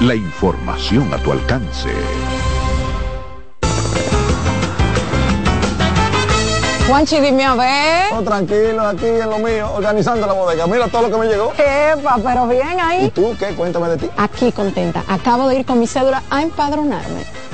La 0.00 0.14
información 0.14 1.12
a 1.12 1.18
tu 1.18 1.30
alcance. 1.30 1.90
Juanchi, 6.88 7.20
dime 7.20 7.44
a 7.44 7.54
ver. 7.54 8.12
Oh, 8.14 8.22
tranquilo, 8.22 8.80
aquí 8.86 9.04
en 9.04 9.28
lo 9.28 9.38
mío, 9.38 9.70
organizando 9.74 10.26
la 10.26 10.32
bodega. 10.32 10.66
Mira 10.66 10.88
todo 10.88 11.02
lo 11.02 11.10
que 11.10 11.18
me 11.18 11.26
llegó. 11.26 11.52
Epa, 11.52 12.16
pero 12.24 12.48
bien 12.48 12.80
ahí. 12.80 13.04
¿Y 13.04 13.10
tú 13.10 13.36
qué? 13.38 13.48
Cuéntame 13.48 13.90
de 13.90 13.98
ti. 13.98 14.10
Aquí 14.16 14.50
contenta. 14.52 15.04
Acabo 15.06 15.48
de 15.48 15.60
ir 15.60 15.66
con 15.66 15.78
mi 15.78 15.86
cédula 15.86 16.22
a 16.30 16.42
empadronarme. 16.42 17.26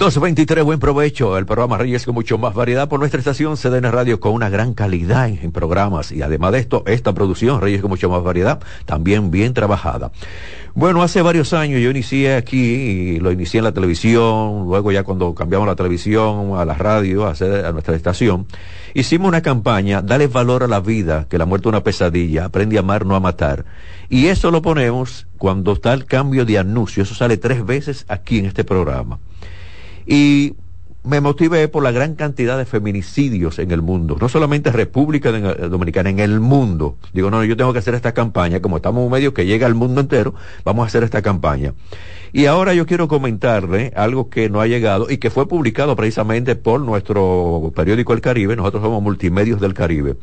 223, 0.00 0.64
buen 0.64 0.80
provecho. 0.80 1.36
El 1.36 1.44
programa 1.44 1.76
Reyes 1.76 2.06
con 2.06 2.14
mucho 2.14 2.38
más 2.38 2.54
variedad 2.54 2.88
por 2.88 2.98
nuestra 2.98 3.18
estación 3.18 3.58
CDN 3.58 3.92
Radio 3.92 4.18
con 4.18 4.32
una 4.32 4.48
gran 4.48 4.72
calidad 4.72 5.28
en, 5.28 5.52
programas. 5.52 6.10
Y 6.10 6.22
además 6.22 6.52
de 6.52 6.58
esto, 6.60 6.84
esta 6.86 7.12
producción, 7.12 7.60
Reyes 7.60 7.82
con 7.82 7.90
mucho 7.90 8.08
más 8.08 8.22
variedad, 8.22 8.60
también 8.86 9.30
bien 9.30 9.52
trabajada. 9.52 10.10
Bueno, 10.74 11.02
hace 11.02 11.20
varios 11.20 11.52
años 11.52 11.82
yo 11.82 11.90
inicié 11.90 12.34
aquí, 12.34 12.56
y 12.56 13.18
lo 13.18 13.30
inicié 13.30 13.58
en 13.58 13.64
la 13.64 13.72
televisión, 13.72 14.64
luego 14.64 14.90
ya 14.90 15.02
cuando 15.02 15.34
cambiamos 15.34 15.68
la 15.68 15.76
televisión 15.76 16.56
a 16.56 16.64
la 16.64 16.72
radio, 16.72 17.26
a, 17.26 17.32
a 17.32 17.72
nuestra 17.72 17.94
estación, 17.94 18.46
hicimos 18.94 19.28
una 19.28 19.42
campaña, 19.42 20.00
dale 20.00 20.28
valor 20.28 20.62
a 20.62 20.66
la 20.66 20.80
vida, 20.80 21.26
que 21.28 21.36
la 21.36 21.44
muerte 21.44 21.68
es 21.68 21.74
una 21.74 21.84
pesadilla, 21.84 22.46
aprende 22.46 22.78
a 22.78 22.80
amar, 22.80 23.04
no 23.04 23.16
a 23.16 23.20
matar. 23.20 23.66
Y 24.08 24.28
eso 24.28 24.50
lo 24.50 24.62
ponemos 24.62 25.26
cuando 25.36 25.74
está 25.74 25.92
el 25.92 26.06
cambio 26.06 26.46
de 26.46 26.56
anuncio, 26.56 27.02
eso 27.02 27.14
sale 27.14 27.36
tres 27.36 27.66
veces 27.66 28.06
aquí 28.08 28.38
en 28.38 28.46
este 28.46 28.64
programa. 28.64 29.18
Y 30.06 30.54
me 31.02 31.20
motivé 31.20 31.66
por 31.68 31.82
la 31.82 31.92
gran 31.92 32.14
cantidad 32.14 32.58
de 32.58 32.66
feminicidios 32.66 33.58
en 33.58 33.70
el 33.70 33.80
mundo, 33.80 34.16
no 34.20 34.28
solamente 34.28 34.70
República 34.70 35.32
Dominicana, 35.32 36.10
en 36.10 36.18
el 36.18 36.40
mundo. 36.40 36.96
Digo, 37.14 37.30
no, 37.30 37.42
yo 37.44 37.56
tengo 37.56 37.72
que 37.72 37.78
hacer 37.78 37.94
esta 37.94 38.12
campaña, 38.12 38.60
como 38.60 38.76
estamos 38.76 39.04
un 39.04 39.10
medio 39.10 39.32
que 39.32 39.46
llega 39.46 39.66
al 39.66 39.74
mundo 39.74 40.00
entero, 40.00 40.34
vamos 40.64 40.84
a 40.84 40.86
hacer 40.88 41.02
esta 41.02 41.22
campaña. 41.22 41.74
Y 42.32 42.46
ahora 42.46 42.74
yo 42.74 42.86
quiero 42.86 43.08
comentarle 43.08 43.92
algo 43.96 44.28
que 44.28 44.50
no 44.50 44.60
ha 44.60 44.66
llegado 44.66 45.10
y 45.10 45.16
que 45.16 45.30
fue 45.30 45.48
publicado 45.48 45.96
precisamente 45.96 46.54
por 46.54 46.80
nuestro 46.80 47.72
periódico 47.74 48.12
El 48.12 48.20
Caribe, 48.20 48.54
nosotros 48.54 48.82
somos 48.82 49.02
multimedios 49.02 49.60
del 49.60 49.74
Caribe 49.74 50.16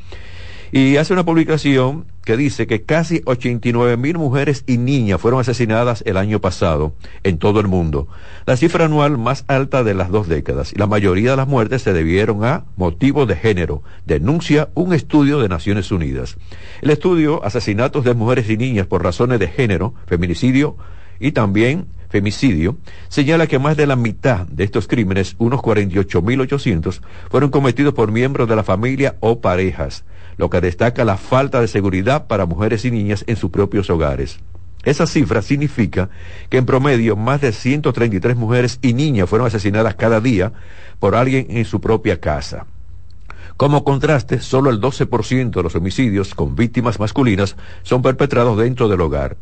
y 0.72 0.98
hace 0.98 1.14
una 1.14 1.26
publicación 1.26 2.06
que 2.26 2.36
dice 2.36 2.68
que 2.68 2.84
casi 2.84 3.22
89 3.26 3.96
mil 3.96 4.18
mujeres 4.18 4.64
y 4.68 4.78
niñas 4.78 5.22
fueron 5.22 5.40
asesinadas 5.40 6.04
el 6.06 6.18
año 6.18 6.42
pasado 6.42 6.94
en 7.24 7.38
todo 7.38 7.60
el 7.60 7.68
mundo, 7.68 8.08
la 8.46 8.58
cifra 8.58 8.86
anual 8.86 9.18
más 9.18 9.46
alta 9.48 9.84
de 9.84 9.94
las 9.94 10.10
dos 10.10 10.28
décadas, 10.28 10.74
la 10.76 10.88
mayoría 10.88 11.32
de 11.32 11.38
las 11.38 11.48
muertes 11.48 11.84
se 11.84 11.94
debieron 11.94 12.44
a 12.44 12.66
motivos 12.76 13.28
de 13.28 13.36
género, 13.36 13.82
denuncia 14.06 14.70
un 14.74 14.94
estudio 14.94 15.40
de 15.40 15.50
Naciones 15.50 15.92
Unidas. 15.92 16.38
El 16.82 16.90
estudio 16.90 17.44
Asesinatos 17.46 18.04
de 18.04 18.14
Mujeres 18.14 18.50
y 18.50 18.58
Niñas 18.58 18.88
por 18.88 19.04
razones 19.04 19.40
de 19.40 19.48
género, 19.48 19.94
feminicidio 20.06 20.76
y 21.20 21.32
también 21.32 21.88
femicidio, 22.10 22.78
señala 23.10 23.48
que 23.48 23.60
más 23.60 23.76
de 23.78 23.88
la 23.88 23.96
mitad 23.96 24.48
de 24.48 24.64
estos 24.64 24.88
crímenes, 24.88 25.36
unos 25.40 25.60
48.800, 25.62 27.02
fueron 27.30 27.50
cometidos 27.50 27.94
por 27.94 28.12
miembros 28.12 28.48
de 28.48 28.56
la 28.56 28.64
familia 28.64 29.16
o 29.20 29.42
parejas 29.42 30.04
lo 30.38 30.50
que 30.50 30.62
destaca 30.62 31.06
la 31.06 31.18
falta 31.18 31.62
de 31.62 31.68
seguridad 31.68 32.28
para 32.28 32.46
mujeres 32.46 32.86
y 32.86 32.92
niñas 32.92 33.24
en 33.28 33.36
sus 33.36 33.52
propios 33.52 33.90
hogares. 33.90 34.40
Esa 34.84 35.08
cifra 35.08 35.42
significa 35.42 36.10
que 36.50 36.58
en 36.58 36.66
promedio 36.66 37.16
más 37.16 37.42
de 37.42 37.52
133 37.52 38.38
mujeres 38.38 38.80
y 38.82 38.94
niñas 38.94 39.30
fueron 39.30 39.48
asesinadas 39.48 39.96
cada 39.96 40.22
día 40.22 40.54
por 41.00 41.16
alguien 41.16 41.48
en 41.50 41.66
su 41.66 41.82
propia 41.82 42.22
casa. 42.22 42.68
Como 43.58 43.84
contraste, 43.84 44.40
solo 44.40 44.70
el 44.70 44.80
12% 44.80 45.52
de 45.52 45.64
los 45.64 45.76
homicidios 45.76 46.36
con 46.36 46.56
víctimas 46.56 47.00
masculinas 47.00 47.58
son 47.82 48.04
perpetrados 48.04 48.58
dentro 48.58 48.88
del 48.88 49.02
hogar. 49.02 49.38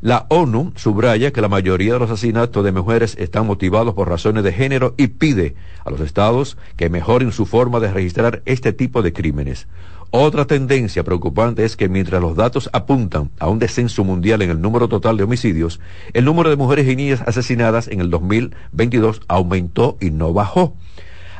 La 0.00 0.26
ONU 0.30 0.72
subraya 0.76 1.32
que 1.32 1.40
la 1.40 1.48
mayoría 1.48 1.94
de 1.94 1.98
los 1.98 2.10
asesinatos 2.10 2.64
de 2.64 2.72
mujeres 2.72 3.16
están 3.18 3.46
motivados 3.46 3.94
por 3.94 4.08
razones 4.08 4.44
de 4.44 4.52
género 4.52 4.94
y 4.96 5.08
pide 5.08 5.56
a 5.84 5.90
los 5.90 6.00
estados 6.00 6.56
que 6.76 6.88
mejoren 6.88 7.32
su 7.32 7.46
forma 7.46 7.80
de 7.80 7.92
registrar 7.92 8.42
este 8.46 8.72
tipo 8.72 9.02
de 9.02 9.12
crímenes. 9.12 9.66
Otra 10.10 10.46
tendencia 10.46 11.04
preocupante 11.04 11.66
es 11.66 11.76
que 11.76 11.90
mientras 11.90 12.22
los 12.22 12.34
datos 12.34 12.70
apuntan 12.72 13.30
a 13.38 13.48
un 13.48 13.58
descenso 13.58 14.04
mundial 14.04 14.40
en 14.40 14.48
el 14.48 14.58
número 14.58 14.88
total 14.88 15.18
de 15.18 15.24
homicidios, 15.24 15.80
el 16.14 16.24
número 16.24 16.48
de 16.48 16.56
mujeres 16.56 16.88
y 16.88 16.96
niñas 16.96 17.22
asesinadas 17.26 17.88
en 17.88 18.00
el 18.00 18.08
2022 18.08 19.20
aumentó 19.28 19.98
y 20.00 20.10
no 20.10 20.32
bajó. 20.32 20.74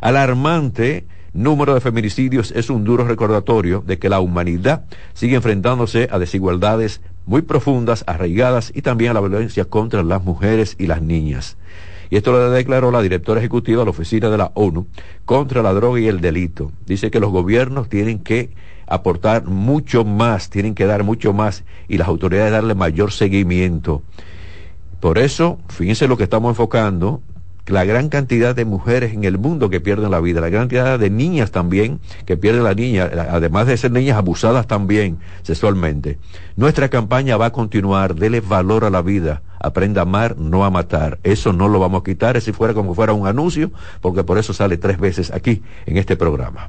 Alarmante 0.03 1.07
número 1.33 1.73
de 1.73 1.81
feminicidios 1.81 2.51
es 2.51 2.69
un 2.69 2.85
duro 2.85 3.07
recordatorio 3.07 3.83
de 3.87 3.99
que 3.99 4.11
la 4.11 4.21
humanidad 4.21 4.85
sigue 5.15 5.37
enfrentándose 5.37 6.09
a 6.11 6.19
desigualdades 6.19 7.01
muy 7.25 7.41
profundas, 7.41 8.05
arraigadas 8.07 8.71
y 8.75 8.83
también 8.83 9.13
a 9.13 9.15
la 9.15 9.21
violencia 9.21 9.65
contra 9.65 10.03
las 10.03 10.23
mujeres 10.23 10.77
y 10.79 10.89
las 10.89 11.01
niñas. 11.01 11.57
Y 12.11 12.17
esto 12.17 12.33
lo 12.33 12.51
declaró 12.51 12.91
la 12.91 13.03
directora 13.03 13.41
ejecutiva 13.41 13.81
de 13.81 13.85
la 13.85 13.91
Oficina 13.91 14.31
de 14.31 14.39
la 14.39 14.53
ONU 14.55 14.87
contra 15.25 15.63
la 15.63 15.73
droga 15.73 16.01
y 16.01 16.09
el 16.09 16.21
delito. 16.21 16.73
Dice 16.87 17.11
que 17.11 17.21
los 17.21 17.31
gobiernos 17.31 17.89
tienen 17.89 18.19
que 18.19 18.51
aportar 18.87 19.45
mucho 19.45 20.05
más, 20.05 20.51
tienen 20.51 20.75
que 20.75 20.87
dar 20.87 21.05
mucho 21.05 21.33
más 21.33 21.65
y 21.89 21.99
las 21.99 22.09
autoridades 22.09 22.53
darle 22.53 22.75
mayor 22.75 23.13
seguimiento. 23.13 24.03
Por 25.01 25.19
eso, 25.19 25.59
fíjense 25.69 26.09
lo 26.09 26.17
que 26.17 26.25
estamos 26.25 26.51
enfocando, 26.51 27.21
la 27.67 27.85
gran 27.85 28.09
cantidad 28.09 28.57
de 28.57 28.65
mujeres 28.65 29.13
en 29.13 29.25
el 29.25 29.39
mundo 29.39 29.69
que 29.69 29.81
pierden 29.81 30.11
la 30.11 30.21
vida, 30.21 30.41
la 30.41 30.49
gran 30.49 30.63
cantidad 30.63 30.99
de 30.99 31.11
niñas 31.11 31.51
también 31.51 32.01
que 32.25 32.37
pierden 32.37 32.65
la 32.65 32.75
niña, 32.75 33.11
además 33.31 33.67
de 33.67 33.77
ser 33.77 33.93
niñas 33.93 34.17
abusadas 34.17 34.67
también 34.67 35.19
sexualmente. 35.43 36.19
Nuestra 36.57 36.89
campaña 36.89 37.37
va 37.37 37.47
a 37.47 37.53
continuar, 37.53 38.15
dele 38.15 38.41
valor 38.41 38.85
a 38.85 38.91
la 38.91 39.03
vida, 39.03 39.43
aprenda 39.61 40.01
a 40.01 40.03
amar, 40.03 40.37
no 40.39 40.65
a 40.65 40.71
matar. 40.71 41.19
Eso 41.23 41.53
no 41.53 41.69
lo 41.69 41.79
vamos 41.79 42.03
a 42.03 42.05
quitar, 42.05 42.41
si 42.41 42.53
fuera 42.53 42.75
como 42.75 42.95
fuera 42.95 43.13
un 43.13 43.27
anuncio, 43.27 43.71
porque 44.01 44.25
por 44.25 44.39
eso 44.39 44.53
sale 44.53 44.77
tres 44.77 44.99
veces 44.99 45.33
aquí 45.33 45.63
en 45.87 45.97
este 45.97 46.17
programa. 46.17 46.69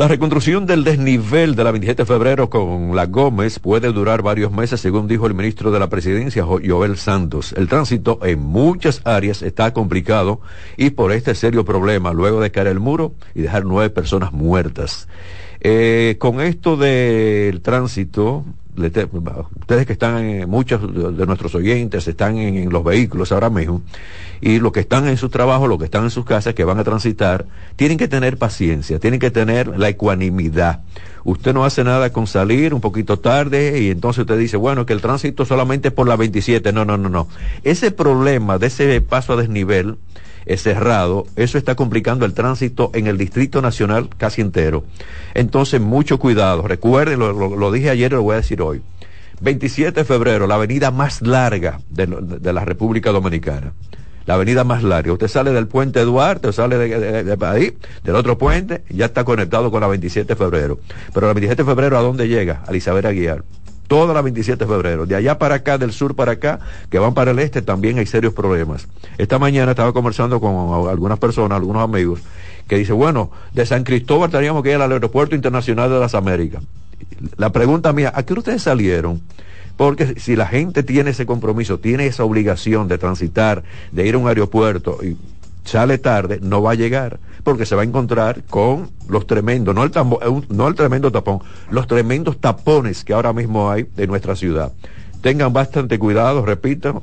La 0.00 0.08
reconstrucción 0.08 0.64
del 0.64 0.82
desnivel 0.82 1.54
de 1.54 1.62
la 1.62 1.72
27 1.72 2.04
de 2.04 2.06
febrero 2.06 2.48
con 2.48 2.96
la 2.96 3.04
Gómez 3.04 3.58
puede 3.58 3.92
durar 3.92 4.22
varios 4.22 4.50
meses, 4.50 4.80
según 4.80 5.06
dijo 5.06 5.26
el 5.26 5.34
ministro 5.34 5.70
de 5.70 5.78
la 5.78 5.90
Presidencia, 5.90 6.42
Joel 6.42 6.96
Santos. 6.96 7.52
El 7.52 7.68
tránsito 7.68 8.18
en 8.24 8.40
muchas 8.40 9.02
áreas 9.04 9.42
está 9.42 9.74
complicado 9.74 10.40
y 10.78 10.88
por 10.88 11.12
este 11.12 11.34
serio 11.34 11.66
problema, 11.66 12.14
luego 12.14 12.40
de 12.40 12.50
caer 12.50 12.68
el 12.68 12.80
muro 12.80 13.12
y 13.34 13.42
dejar 13.42 13.66
nueve 13.66 13.90
personas 13.90 14.32
muertas. 14.32 15.06
Eh, 15.60 16.16
con 16.18 16.40
esto 16.40 16.78
del 16.78 17.60
tránsito, 17.60 18.46
ustedes 18.86 19.86
que 19.86 19.92
están, 19.92 20.18
en, 20.18 20.48
muchos 20.48 20.80
de 21.16 21.26
nuestros 21.26 21.54
oyentes 21.54 22.06
están 22.08 22.38
en, 22.38 22.70
los 22.70 22.84
vehículos 22.84 23.32
ahora 23.32 23.50
mismo, 23.50 23.82
y 24.40 24.58
los 24.58 24.72
que 24.72 24.80
están 24.80 25.08
en 25.08 25.16
su 25.16 25.28
trabajo, 25.28 25.66
los 25.66 25.78
que 25.78 25.84
están 25.84 26.04
en 26.04 26.10
sus 26.10 26.24
casas, 26.24 26.54
que 26.54 26.64
van 26.64 26.78
a 26.78 26.84
transitar, 26.84 27.46
tienen 27.76 27.98
que 27.98 28.08
tener 28.08 28.38
paciencia, 28.38 28.98
tienen 28.98 29.20
que 29.20 29.30
tener 29.30 29.78
la 29.78 29.88
ecuanimidad. 29.88 30.80
Usted 31.24 31.52
no 31.52 31.64
hace 31.64 31.84
nada 31.84 32.10
con 32.10 32.26
salir 32.26 32.72
un 32.72 32.80
poquito 32.80 33.18
tarde 33.18 33.80
y 33.80 33.90
entonces 33.90 34.22
usted 34.22 34.38
dice, 34.38 34.56
bueno, 34.56 34.86
que 34.86 34.94
el 34.94 35.02
tránsito 35.02 35.44
solamente 35.44 35.88
es 35.88 35.94
por 35.94 36.08
la 36.08 36.16
27. 36.16 36.72
No, 36.72 36.84
no, 36.84 36.96
no, 36.96 37.08
no. 37.08 37.28
Ese 37.62 37.90
problema 37.90 38.58
de 38.58 38.68
ese 38.68 39.00
paso 39.02 39.34
a 39.34 39.36
desnivel, 39.36 39.90
es 39.90 40.09
cerrado, 40.56 41.26
eso 41.36 41.58
está 41.58 41.74
complicando 41.74 42.24
el 42.26 42.34
tránsito 42.34 42.90
en 42.94 43.06
el 43.06 43.18
Distrito 43.18 43.62
Nacional 43.62 44.08
casi 44.16 44.40
entero. 44.40 44.84
Entonces, 45.34 45.80
mucho 45.80 46.18
cuidado. 46.18 46.66
Recuerden, 46.66 47.18
lo, 47.18 47.72
dije 47.72 47.90
ayer 47.90 48.12
y 48.12 48.14
lo 48.14 48.22
voy 48.22 48.34
a 48.34 48.38
decir 48.38 48.62
hoy. 48.62 48.82
27 49.40 50.00
de 50.00 50.04
febrero, 50.04 50.46
la 50.46 50.56
avenida 50.56 50.90
más 50.90 51.22
larga 51.22 51.80
de, 51.88 52.52
la 52.52 52.64
República 52.64 53.10
Dominicana. 53.10 53.72
La 54.26 54.34
avenida 54.34 54.64
más 54.64 54.82
larga. 54.82 55.12
Usted 55.12 55.28
sale 55.28 55.50
del 55.50 55.66
puente 55.66 56.00
Duarte, 56.00 56.52
sale 56.52 56.76
de, 56.76 57.36
ahí, 57.46 57.76
del 58.04 58.14
otro 58.16 58.36
puente, 58.36 58.82
ya 58.90 59.06
está 59.06 59.24
conectado 59.24 59.70
con 59.70 59.80
la 59.80 59.88
27 59.88 60.28
de 60.28 60.36
febrero. 60.36 60.78
Pero 61.14 61.26
la 61.26 61.32
27 61.32 61.62
de 61.62 61.68
febrero, 61.68 61.98
¿a 61.98 62.02
dónde 62.02 62.28
llega? 62.28 62.62
A 62.66 62.76
Isabel 62.76 63.06
Aguiar 63.06 63.44
toda 63.90 64.14
la 64.14 64.22
27 64.22 64.64
de 64.64 64.70
febrero. 64.70 65.04
De 65.04 65.16
allá 65.16 65.36
para 65.36 65.56
acá, 65.56 65.76
del 65.76 65.90
sur 65.90 66.14
para 66.14 66.32
acá, 66.32 66.60
que 66.90 67.00
van 67.00 67.12
para 67.12 67.32
el 67.32 67.40
este, 67.40 67.60
también 67.60 67.98
hay 67.98 68.06
serios 68.06 68.32
problemas. 68.32 68.86
Esta 69.18 69.40
mañana 69.40 69.72
estaba 69.72 69.92
conversando 69.92 70.40
con 70.40 70.88
algunas 70.88 71.18
personas, 71.18 71.56
algunos 71.56 71.82
amigos, 71.82 72.20
que 72.68 72.76
dice, 72.76 72.92
bueno, 72.92 73.32
de 73.52 73.66
San 73.66 73.82
Cristóbal 73.82 74.30
teníamos 74.30 74.62
que 74.62 74.70
ir 74.70 74.76
al 74.76 74.92
Aeropuerto 74.92 75.34
Internacional 75.34 75.90
de 75.90 75.98
las 75.98 76.14
Américas. 76.14 76.62
La 77.36 77.50
pregunta 77.50 77.92
mía, 77.92 78.12
¿a 78.14 78.22
qué 78.22 78.32
ustedes 78.32 78.62
salieron? 78.62 79.22
Porque 79.76 80.20
si 80.20 80.36
la 80.36 80.46
gente 80.46 80.84
tiene 80.84 81.10
ese 81.10 81.26
compromiso, 81.26 81.80
tiene 81.80 82.06
esa 82.06 82.22
obligación 82.22 82.86
de 82.86 82.96
transitar, 82.96 83.64
de 83.90 84.06
ir 84.06 84.14
a 84.14 84.18
un 84.18 84.28
aeropuerto 84.28 85.00
y 85.02 85.16
sale 85.64 85.98
tarde, 85.98 86.38
no 86.40 86.62
va 86.62 86.72
a 86.72 86.76
llegar 86.76 87.18
porque 87.42 87.66
se 87.66 87.74
va 87.74 87.82
a 87.82 87.84
encontrar 87.84 88.42
con 88.44 88.90
los 89.08 89.26
tremendos, 89.26 89.74
no 89.74 89.82
el, 89.82 89.90
eh, 89.90 90.42
no 90.48 90.68
el 90.68 90.74
tremendo 90.74 91.10
tapón, 91.10 91.40
los 91.70 91.86
tremendos 91.86 92.38
tapones 92.38 93.04
que 93.04 93.12
ahora 93.12 93.32
mismo 93.32 93.70
hay 93.70 93.86
de 93.96 94.06
nuestra 94.06 94.36
ciudad. 94.36 94.72
Tengan 95.20 95.52
bastante 95.52 95.98
cuidado, 95.98 96.44
repito, 96.44 97.02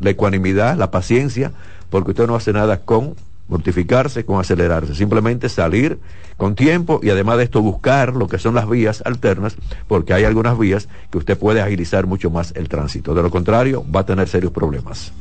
la 0.00 0.10
ecuanimidad, 0.10 0.76
la 0.76 0.90
paciencia, 0.90 1.52
porque 1.90 2.10
usted 2.10 2.26
no 2.26 2.34
hace 2.36 2.52
nada 2.52 2.80
con 2.80 3.14
mortificarse, 3.48 4.24
con 4.24 4.40
acelerarse, 4.40 4.94
simplemente 4.94 5.48
salir 5.48 5.98
con 6.36 6.54
tiempo 6.54 7.00
y 7.02 7.10
además 7.10 7.38
de 7.38 7.44
esto 7.44 7.62
buscar 7.62 8.14
lo 8.14 8.26
que 8.26 8.38
son 8.38 8.54
las 8.54 8.68
vías 8.68 9.02
alternas, 9.04 9.56
porque 9.86 10.14
hay 10.14 10.24
algunas 10.24 10.58
vías 10.58 10.88
que 11.10 11.18
usted 11.18 11.38
puede 11.38 11.60
agilizar 11.60 12.06
mucho 12.06 12.30
más 12.30 12.52
el 12.56 12.68
tránsito. 12.68 13.14
De 13.14 13.22
lo 13.22 13.30
contrario, 13.30 13.84
va 13.94 14.00
a 14.00 14.06
tener 14.06 14.28
serios 14.28 14.52
problemas. 14.52 15.12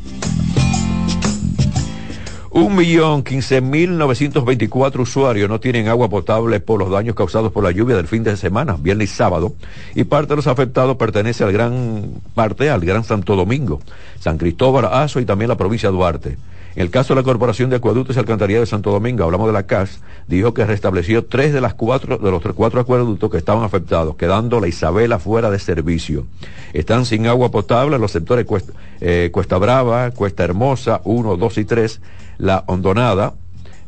Un 2.55 2.75
millón 2.75 3.23
quince 3.23 3.61
mil 3.61 3.97
novecientos 3.97 4.45
veinticuatro 4.45 5.01
usuarios 5.01 5.49
no 5.49 5.59
tienen 5.59 5.87
agua 5.87 6.07
potable 6.07 6.59
por 6.59 6.79
los 6.79 6.91
daños 6.91 7.15
causados 7.15 7.51
por 7.51 7.63
la 7.63 7.71
lluvia 7.71 7.95
del 7.95 8.07
fin 8.07 8.21
de 8.21 8.37
semana, 8.37 8.77
viernes 8.79 9.09
y 9.11 9.15
sábado, 9.15 9.55
y 9.95 10.03
parte 10.03 10.33
de 10.33 10.35
los 10.35 10.45
afectados 10.45 10.95
pertenece 10.97 11.43
al 11.43 11.51
gran 11.51 12.11
parte 12.35 12.69
al 12.69 12.81
Gran 12.81 13.03
Santo 13.03 13.35
Domingo, 13.35 13.81
San 14.19 14.37
Cristóbal, 14.37 14.85
Azo 14.85 15.19
y 15.19 15.25
también 15.25 15.49
la 15.49 15.57
provincia 15.57 15.89
de 15.89 15.95
Duarte. 15.95 16.37
En 16.75 16.81
el 16.81 16.89
caso 16.89 17.13
de 17.13 17.21
la 17.21 17.23
Corporación 17.23 17.69
de 17.69 17.75
Acueductos 17.75 18.15
y 18.15 18.19
Alcantarilla 18.19 18.59
de 18.59 18.65
Santo 18.65 18.91
Domingo, 18.91 19.23
hablamos 19.23 19.47
de 19.47 19.53
la 19.53 19.67
CAS, 19.67 20.01
dijo 20.27 20.53
que 20.53 20.65
restableció 20.65 21.23
tres 21.25 21.53
de 21.53 21.61
las 21.61 21.75
cuatro, 21.75 22.17
de 22.17 22.31
los 22.31 22.41
cuatro 22.55 22.81
acueductos 22.81 23.29
que 23.29 23.37
estaban 23.37 23.63
afectados, 23.63 24.15
quedando 24.15 24.59
la 24.59 24.67
Isabela 24.67 25.19
fuera 25.19 25.51
de 25.51 25.59
servicio. 25.59 26.25
Están 26.73 27.05
sin 27.05 27.27
agua 27.27 27.51
potable 27.51 27.99
los 27.99 28.11
sectores 28.11 28.45
Cuesta, 28.45 28.73
eh, 29.01 29.29
Cuesta 29.31 29.57
Brava, 29.59 30.09
Cuesta 30.11 30.43
Hermosa, 30.43 31.01
1, 31.03 31.37
2 31.37 31.57
y 31.59 31.65
3, 31.65 32.01
la 32.39 32.63
Hondonada, 32.65 33.33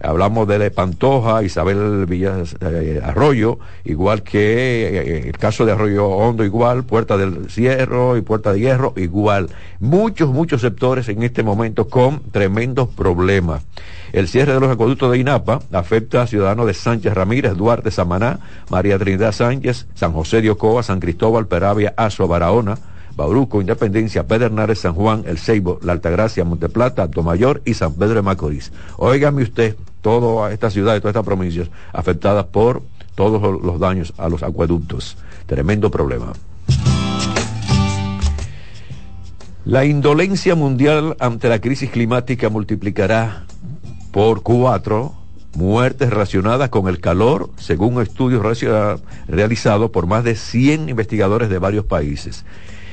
Hablamos 0.05 0.47
de 0.47 0.69
Pantoja, 0.71 1.43
Isabel 1.43 2.05
Villas 2.05 2.55
eh, 2.61 3.01
Arroyo, 3.03 3.59
igual 3.83 4.21
que 4.23 4.87
eh, 4.87 5.27
el 5.27 5.37
caso 5.37 5.65
de 5.65 5.71
Arroyo 5.71 6.07
Hondo, 6.07 6.43
igual, 6.43 6.83
Puerta 6.83 7.17
del 7.17 7.49
Cierro 7.49 8.15
y 8.15 8.21
Puerta 8.21 8.53
de 8.53 8.59
Hierro, 8.59 8.93
igual. 8.97 9.49
Muchos, 9.79 10.29
muchos 10.29 10.61
sectores 10.61 11.09
en 11.09 11.23
este 11.23 11.43
momento 11.43 11.87
con 11.87 12.21
tremendos 12.31 12.89
problemas. 12.89 13.63
El 14.13 14.27
cierre 14.27 14.53
de 14.53 14.59
los 14.59 14.71
acueductos 14.71 15.11
de 15.11 15.17
INAPA 15.17 15.59
afecta 15.73 16.21
a 16.21 16.27
ciudadanos 16.27 16.67
de 16.67 16.73
Sánchez 16.73 17.13
Ramírez, 17.13 17.55
Duarte, 17.55 17.91
Samaná, 17.91 18.39
María 18.69 18.97
Trinidad 18.97 19.31
Sánchez, 19.31 19.87
San 19.93 20.13
José 20.13 20.41
de 20.41 20.51
Ocoa, 20.51 20.83
San 20.83 20.99
Cristóbal, 20.99 21.47
Peravia, 21.47 21.93
Azo, 21.97 22.27
Barahona, 22.27 22.77
Bauruco, 23.15 23.61
Independencia, 23.61 24.27
Pedernales, 24.27 24.79
San 24.79 24.93
Juan, 24.93 25.23
El 25.25 25.37
Ceibo, 25.37 25.79
La 25.81 25.93
Altagracia, 25.93 26.43
Monteplata, 26.43 27.09
Mayor 27.23 27.61
y 27.65 27.73
San 27.73 27.93
Pedro 27.93 28.15
de 28.15 28.21
Macorís. 28.21 28.71
Óigame 28.97 29.43
usted, 29.43 29.75
toda 30.05 30.53
esta 30.53 30.69
ciudad 30.69 30.95
y 30.95 30.99
todas 30.99 31.13
estas 31.13 31.25
provincias 31.25 31.67
afectadas 31.91 32.45
por 32.45 32.83
todos 33.15 33.41
los 33.41 33.79
daños 33.79 34.13
a 34.19 34.29
los 34.29 34.43
acueductos. 34.43 35.17
Tremendo 35.47 35.89
problema. 35.89 36.33
La 39.65 39.83
indolencia 39.83 40.53
mundial 40.53 41.17
ante 41.19 41.49
la 41.49 41.59
crisis 41.59 41.89
climática 41.89 42.49
multiplicará 42.49 43.45
por 44.11 44.43
cuatro 44.43 45.15
muertes 45.55 46.11
relacionadas 46.11 46.69
con 46.69 46.87
el 46.87 46.99
calor, 46.99 47.49
según 47.57 47.99
estudios 47.99 48.43
realizados 49.27 49.89
por 49.89 50.05
más 50.05 50.23
de 50.23 50.35
100 50.35 50.87
investigadores 50.87 51.49
de 51.49 51.57
varios 51.57 51.85
países. 51.85 52.45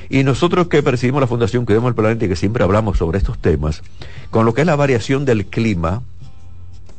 Y 0.08 0.24
nosotros 0.24 0.68
que 0.68 0.82
percibimos 0.82 1.20
la 1.20 1.26
Fundación 1.26 1.66
Cuidemos 1.66 1.90
el 1.90 1.94
Planeta 1.94 2.24
y 2.24 2.28
que 2.28 2.36
siempre 2.36 2.64
hablamos 2.64 2.96
sobre 2.96 3.18
estos 3.18 3.38
temas, 3.38 3.82
con 4.30 4.46
lo 4.46 4.54
que 4.54 4.62
es 4.62 4.66
la 4.66 4.76
variación 4.76 5.26
del 5.26 5.44
clima, 5.44 6.02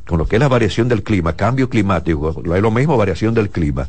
con 0.08 0.18
lo 0.18 0.26
que 0.26 0.36
es 0.36 0.40
la 0.40 0.48
variación 0.48 0.88
del 0.88 1.04
clima, 1.04 1.34
cambio 1.34 1.70
climático, 1.70 2.30
es 2.30 2.62
lo 2.62 2.72
mismo 2.72 2.98
variación 2.98 3.34
del 3.34 3.50
clima. 3.50 3.88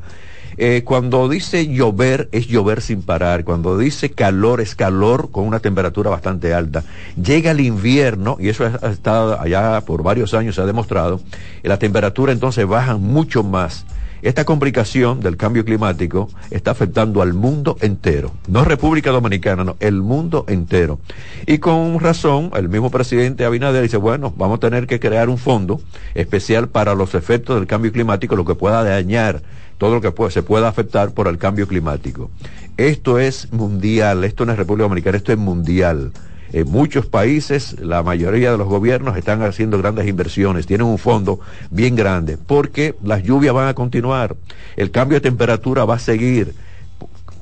Eh, 0.56 0.82
cuando 0.84 1.28
dice 1.28 1.66
llover, 1.66 2.28
es 2.32 2.46
llover 2.46 2.80
sin 2.80 3.02
parar. 3.02 3.44
Cuando 3.44 3.76
dice 3.76 4.10
calor, 4.10 4.60
es 4.60 4.74
calor 4.74 5.30
con 5.30 5.46
una 5.46 5.58
temperatura 5.58 6.10
bastante 6.10 6.54
alta. 6.54 6.84
Llega 7.20 7.50
el 7.50 7.60
invierno, 7.60 8.36
y 8.38 8.48
eso 8.48 8.64
ha 8.64 8.88
estado 8.88 9.40
allá 9.40 9.80
por 9.80 10.02
varios 10.02 10.34
años, 10.34 10.54
se 10.54 10.60
ha 10.60 10.66
demostrado, 10.66 11.20
la 11.62 11.78
temperatura 11.78 12.32
entonces 12.32 12.66
baja 12.66 12.96
mucho 12.96 13.42
más. 13.42 13.84
Esta 14.24 14.46
complicación 14.46 15.20
del 15.20 15.36
cambio 15.36 15.66
climático 15.66 16.30
está 16.50 16.70
afectando 16.70 17.20
al 17.20 17.34
mundo 17.34 17.76
entero, 17.82 18.32
no 18.48 18.64
República 18.64 19.10
Dominicana, 19.10 19.64
no, 19.64 19.76
el 19.80 20.00
mundo 20.00 20.46
entero. 20.48 20.98
Y 21.46 21.58
con 21.58 22.00
razón, 22.00 22.50
el 22.56 22.70
mismo 22.70 22.90
presidente 22.90 23.44
Abinader 23.44 23.82
dice, 23.82 23.98
bueno, 23.98 24.32
vamos 24.34 24.56
a 24.56 24.60
tener 24.60 24.86
que 24.86 24.98
crear 24.98 25.28
un 25.28 25.36
fondo 25.36 25.78
especial 26.14 26.68
para 26.68 26.94
los 26.94 27.14
efectos 27.14 27.56
del 27.56 27.66
cambio 27.66 27.92
climático, 27.92 28.34
lo 28.34 28.46
que 28.46 28.54
pueda 28.54 28.82
dañar 28.82 29.42
todo 29.76 29.96
lo 29.96 30.00
que 30.00 30.30
se 30.30 30.42
pueda 30.42 30.68
afectar 30.68 31.12
por 31.12 31.28
el 31.28 31.36
cambio 31.36 31.68
climático. 31.68 32.30
Esto 32.78 33.18
es 33.18 33.52
mundial, 33.52 34.24
esto 34.24 34.46
no 34.46 34.52
es 34.52 34.58
República 34.58 34.84
Dominicana, 34.84 35.18
esto 35.18 35.32
es 35.32 35.38
mundial. 35.38 36.12
En 36.54 36.70
muchos 36.70 37.06
países, 37.06 37.80
la 37.80 38.04
mayoría 38.04 38.52
de 38.52 38.56
los 38.56 38.68
gobiernos 38.68 39.16
están 39.16 39.42
haciendo 39.42 39.76
grandes 39.76 40.06
inversiones, 40.06 40.66
tienen 40.66 40.86
un 40.86 40.98
fondo 40.98 41.40
bien 41.72 41.96
grande, 41.96 42.38
porque 42.38 42.94
las 43.02 43.24
lluvias 43.24 43.52
van 43.52 43.66
a 43.66 43.74
continuar, 43.74 44.36
el 44.76 44.92
cambio 44.92 45.16
de 45.16 45.22
temperatura 45.22 45.84
va 45.84 45.96
a 45.96 45.98
seguir. 45.98 46.54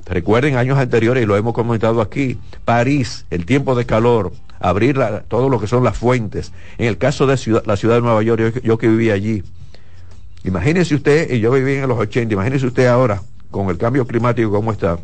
Recuerden 0.07 0.57
años 0.57 0.79
anteriores, 0.79 1.23
y 1.23 1.27
lo 1.27 1.37
hemos 1.37 1.53
comentado 1.53 2.01
aquí, 2.01 2.39
París, 2.65 3.27
el 3.29 3.45
tiempo 3.45 3.75
de 3.75 3.85
calor, 3.85 4.33
abrir 4.61 4.99
todo 5.29 5.51
lo 5.51 5.61
que 5.61 5.67
son 5.67 5.85
las 5.85 5.99
fuentes. 5.99 6.51
En 6.79 6.87
el 6.87 6.97
caso 6.97 7.27
de 7.27 7.37
la 7.67 7.77
ciudad 7.77 7.97
de 7.97 8.01
Nueva 8.01 8.23
York, 8.23 8.63
yo, 8.65 8.79
que 8.79 8.89
vivía 8.89 9.13
allí, 9.13 9.43
imagínese 10.43 10.95
usted, 10.95 11.31
y 11.31 11.39
yo 11.39 11.51
viví 11.53 11.75
en 11.75 11.87
los 11.87 11.99
80, 11.99 12.33
imagínese 12.33 12.67
usted 12.67 12.87
ahora, 12.87 13.21
con 13.51 13.69
el 13.69 13.77
cambio 13.77 14.07
climático, 14.07 14.51
cómo 14.51 14.73
está. 14.73 14.99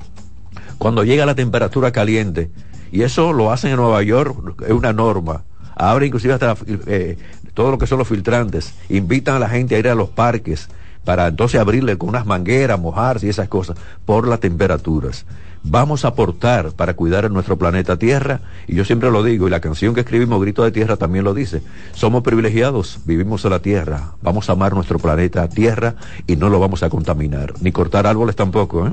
Cuando 0.78 1.04
llega 1.04 1.26
la 1.26 1.34
temperatura 1.34 1.92
caliente, 1.92 2.50
y 2.90 3.02
eso 3.02 3.32
lo 3.32 3.52
hacen 3.52 3.70
en 3.70 3.76
Nueva 3.76 4.02
York, 4.02 4.62
es 4.62 4.72
una 4.72 4.92
norma. 4.92 5.42
Abre 5.74 6.06
inclusive 6.06 6.34
hasta 6.34 6.56
eh, 6.86 7.16
todo 7.54 7.70
lo 7.70 7.78
que 7.78 7.86
son 7.86 7.98
los 7.98 8.08
filtrantes. 8.08 8.74
Invitan 8.88 9.36
a 9.36 9.38
la 9.38 9.48
gente 9.48 9.76
a 9.76 9.78
ir 9.78 9.88
a 9.88 9.94
los 9.94 10.08
parques 10.10 10.68
para 11.04 11.28
entonces 11.28 11.60
abrirle 11.60 11.96
con 11.96 12.10
unas 12.10 12.26
mangueras, 12.26 12.78
mojarse 12.78 13.26
y 13.26 13.30
esas 13.30 13.48
cosas 13.48 13.76
por 14.04 14.26
las 14.28 14.40
temperaturas. 14.40 15.24
Vamos 15.62 16.04
a 16.04 16.08
aportar 16.08 16.72
para 16.72 16.94
cuidar 16.94 17.30
nuestro 17.30 17.56
planeta 17.56 17.96
Tierra 17.96 18.40
y 18.66 18.74
yo 18.74 18.84
siempre 18.84 19.10
lo 19.10 19.22
digo 19.22 19.48
y 19.48 19.50
la 19.50 19.60
canción 19.60 19.94
que 19.94 20.00
escribimos 20.00 20.40
Grito 20.40 20.62
de 20.62 20.70
Tierra 20.70 20.96
también 20.96 21.24
lo 21.24 21.34
dice. 21.34 21.62
Somos 21.92 22.22
privilegiados, 22.22 23.00
vivimos 23.04 23.44
en 23.44 23.50
la 23.50 23.60
Tierra, 23.60 24.12
vamos 24.22 24.48
a 24.48 24.52
amar 24.52 24.74
nuestro 24.74 24.98
planeta 24.98 25.48
Tierra 25.48 25.94
y 26.26 26.36
no 26.36 26.48
lo 26.48 26.60
vamos 26.60 26.82
a 26.82 26.90
contaminar, 26.90 27.54
ni 27.60 27.72
cortar 27.72 28.06
árboles 28.06 28.36
tampoco, 28.36 28.86
¿eh? 28.86 28.92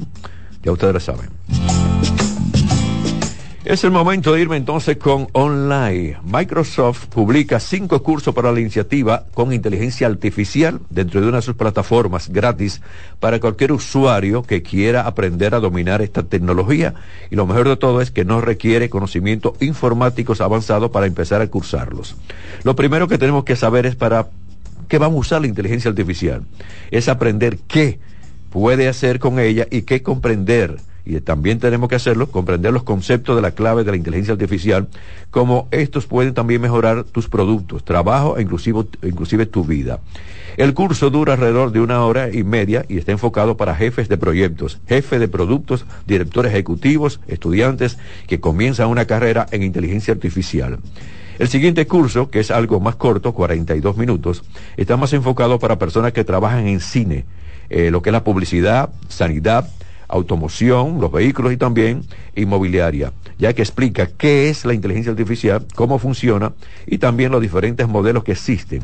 ya 0.63 0.71
ustedes 0.71 0.93
lo 0.93 0.99
saben. 0.99 2.24
Es 3.65 3.83
el 3.83 3.89
momento 3.89 4.31
de 4.31 4.41
irme 4.41 4.57
entonces 4.57 4.97
con 4.97 5.27
online. 5.31 6.17
Microsoft 6.23 7.07
publica 7.07 7.59
cinco 7.59 8.03
cursos 8.03 8.31
para 8.31 8.51
la 8.51 8.59
iniciativa 8.59 9.25
con 9.33 9.51
inteligencia 9.51 10.05
artificial 10.05 10.81
dentro 10.91 11.19
de 11.19 11.29
una 11.29 11.37
de 11.37 11.41
sus 11.41 11.55
plataformas 11.55 12.29
gratis 12.29 12.83
para 13.19 13.39
cualquier 13.39 13.71
usuario 13.71 14.43
que 14.43 14.61
quiera 14.61 15.07
aprender 15.07 15.55
a 15.55 15.59
dominar 15.59 16.03
esta 16.03 16.21
tecnología. 16.21 16.93
Y 17.31 17.35
lo 17.35 17.47
mejor 17.47 17.67
de 17.67 17.75
todo 17.75 18.01
es 18.01 18.11
que 18.11 18.23
no 18.23 18.39
requiere 18.39 18.91
conocimientos 18.91 19.53
informáticos 19.59 20.41
avanzados 20.41 20.91
para 20.91 21.07
empezar 21.07 21.41
a 21.41 21.47
cursarlos. 21.47 22.15
Lo 22.63 22.75
primero 22.75 23.07
que 23.07 23.17
tenemos 23.17 23.45
que 23.45 23.55
saber 23.55 23.87
es 23.87 23.95
para 23.95 24.27
qué 24.87 24.99
vamos 24.99 25.17
a 25.17 25.21
usar 25.21 25.41
la 25.41 25.47
inteligencia 25.47 25.89
artificial. 25.89 26.43
Es 26.91 27.09
aprender 27.09 27.57
qué 27.67 27.97
puede 28.51 28.87
hacer 28.87 29.17
con 29.17 29.39
ella 29.39 29.65
y 29.71 29.81
qué 29.81 30.03
comprender 30.03 30.77
y 31.05 31.19
también 31.21 31.59
tenemos 31.59 31.87
que 31.87 31.95
hacerlo, 31.95 32.27
comprender 32.31 32.73
los 32.73 32.83
conceptos 32.83 33.35
de 33.35 33.41
la 33.41 33.51
clave 33.51 33.83
de 33.83 33.91
la 33.91 33.97
inteligencia 33.97 34.33
artificial, 34.33 34.87
como 35.29 35.67
estos 35.71 36.07
pueden 36.07 36.33
también 36.33 36.61
mejorar 36.61 37.03
tus 37.03 37.29
productos, 37.29 37.85
trabajo 37.85 38.37
e 38.37 38.41
inclusive, 38.41 38.85
inclusive 39.03 39.45
tu 39.45 39.63
vida. 39.63 39.99
El 40.57 40.73
curso 40.73 41.09
dura 41.09 41.33
alrededor 41.33 41.71
de 41.71 41.81
una 41.81 42.03
hora 42.05 42.33
y 42.33 42.43
media 42.43 42.85
y 42.87 42.97
está 42.97 43.11
enfocado 43.11 43.57
para 43.57 43.75
jefes 43.75 44.07
de 44.07 44.17
proyectos, 44.17 44.79
jefes 44.87 45.19
de 45.19 45.27
productos, 45.27 45.85
directores 46.07 46.53
ejecutivos, 46.53 47.19
estudiantes 47.27 47.97
que 48.25 48.39
comienzan 48.39 48.89
una 48.89 49.05
carrera 49.05 49.45
en 49.51 49.63
inteligencia 49.63 50.13
artificial. 50.13 50.79
El 51.37 51.49
siguiente 51.49 51.85
curso, 51.85 52.29
que 52.29 52.39
es 52.39 52.49
algo 52.49 52.79
más 52.79 52.95
corto, 52.95 53.33
42 53.33 53.97
minutos, 53.97 54.43
está 54.77 54.95
más 54.95 55.11
enfocado 55.11 55.59
para 55.59 55.77
personas 55.77 56.13
que 56.13 56.23
trabajan 56.23 56.67
en 56.67 56.79
cine, 56.79 57.25
eh, 57.69 57.91
lo 57.91 58.01
que 58.01 58.09
es 58.09 58.13
la 58.13 58.23
publicidad, 58.23 58.89
sanidad, 59.09 59.67
automoción, 60.07 60.99
los 60.99 61.11
vehículos 61.11 61.53
y 61.53 61.57
también 61.57 62.03
inmobiliaria, 62.35 63.13
ya 63.37 63.53
que 63.53 63.61
explica 63.61 64.07
qué 64.07 64.49
es 64.49 64.65
la 64.65 64.73
inteligencia 64.73 65.11
artificial, 65.11 65.65
cómo 65.75 65.99
funciona 65.99 66.53
y 66.87 66.97
también 66.97 67.31
los 67.31 67.41
diferentes 67.41 67.87
modelos 67.87 68.23
que 68.23 68.33
existen. 68.33 68.81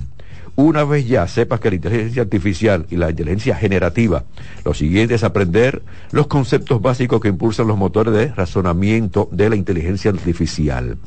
Una 0.56 0.84
vez 0.84 1.08
ya 1.08 1.28
sepas 1.28 1.62
que 1.62 1.70
la 1.70 1.76
inteligencia 1.76 2.24
artificial 2.24 2.86
y 2.90 2.98
la 2.98 3.10
inteligencia 3.10 3.56
generativa, 3.56 4.26
lo 4.66 4.74
siguiente 4.74 5.16
es 5.16 5.24
aprender 5.24 5.82
los 6.12 6.28
conceptos 6.28 6.82
básicos 6.82 7.22
que 7.22 7.30
impulsan 7.30 7.68
los 7.68 7.78
motores 7.78 8.14
de 8.14 8.28
razonamiento 8.28 9.30
de 9.32 9.50
la 9.50 9.56
inteligencia 9.56 10.12
artificial. 10.12 10.98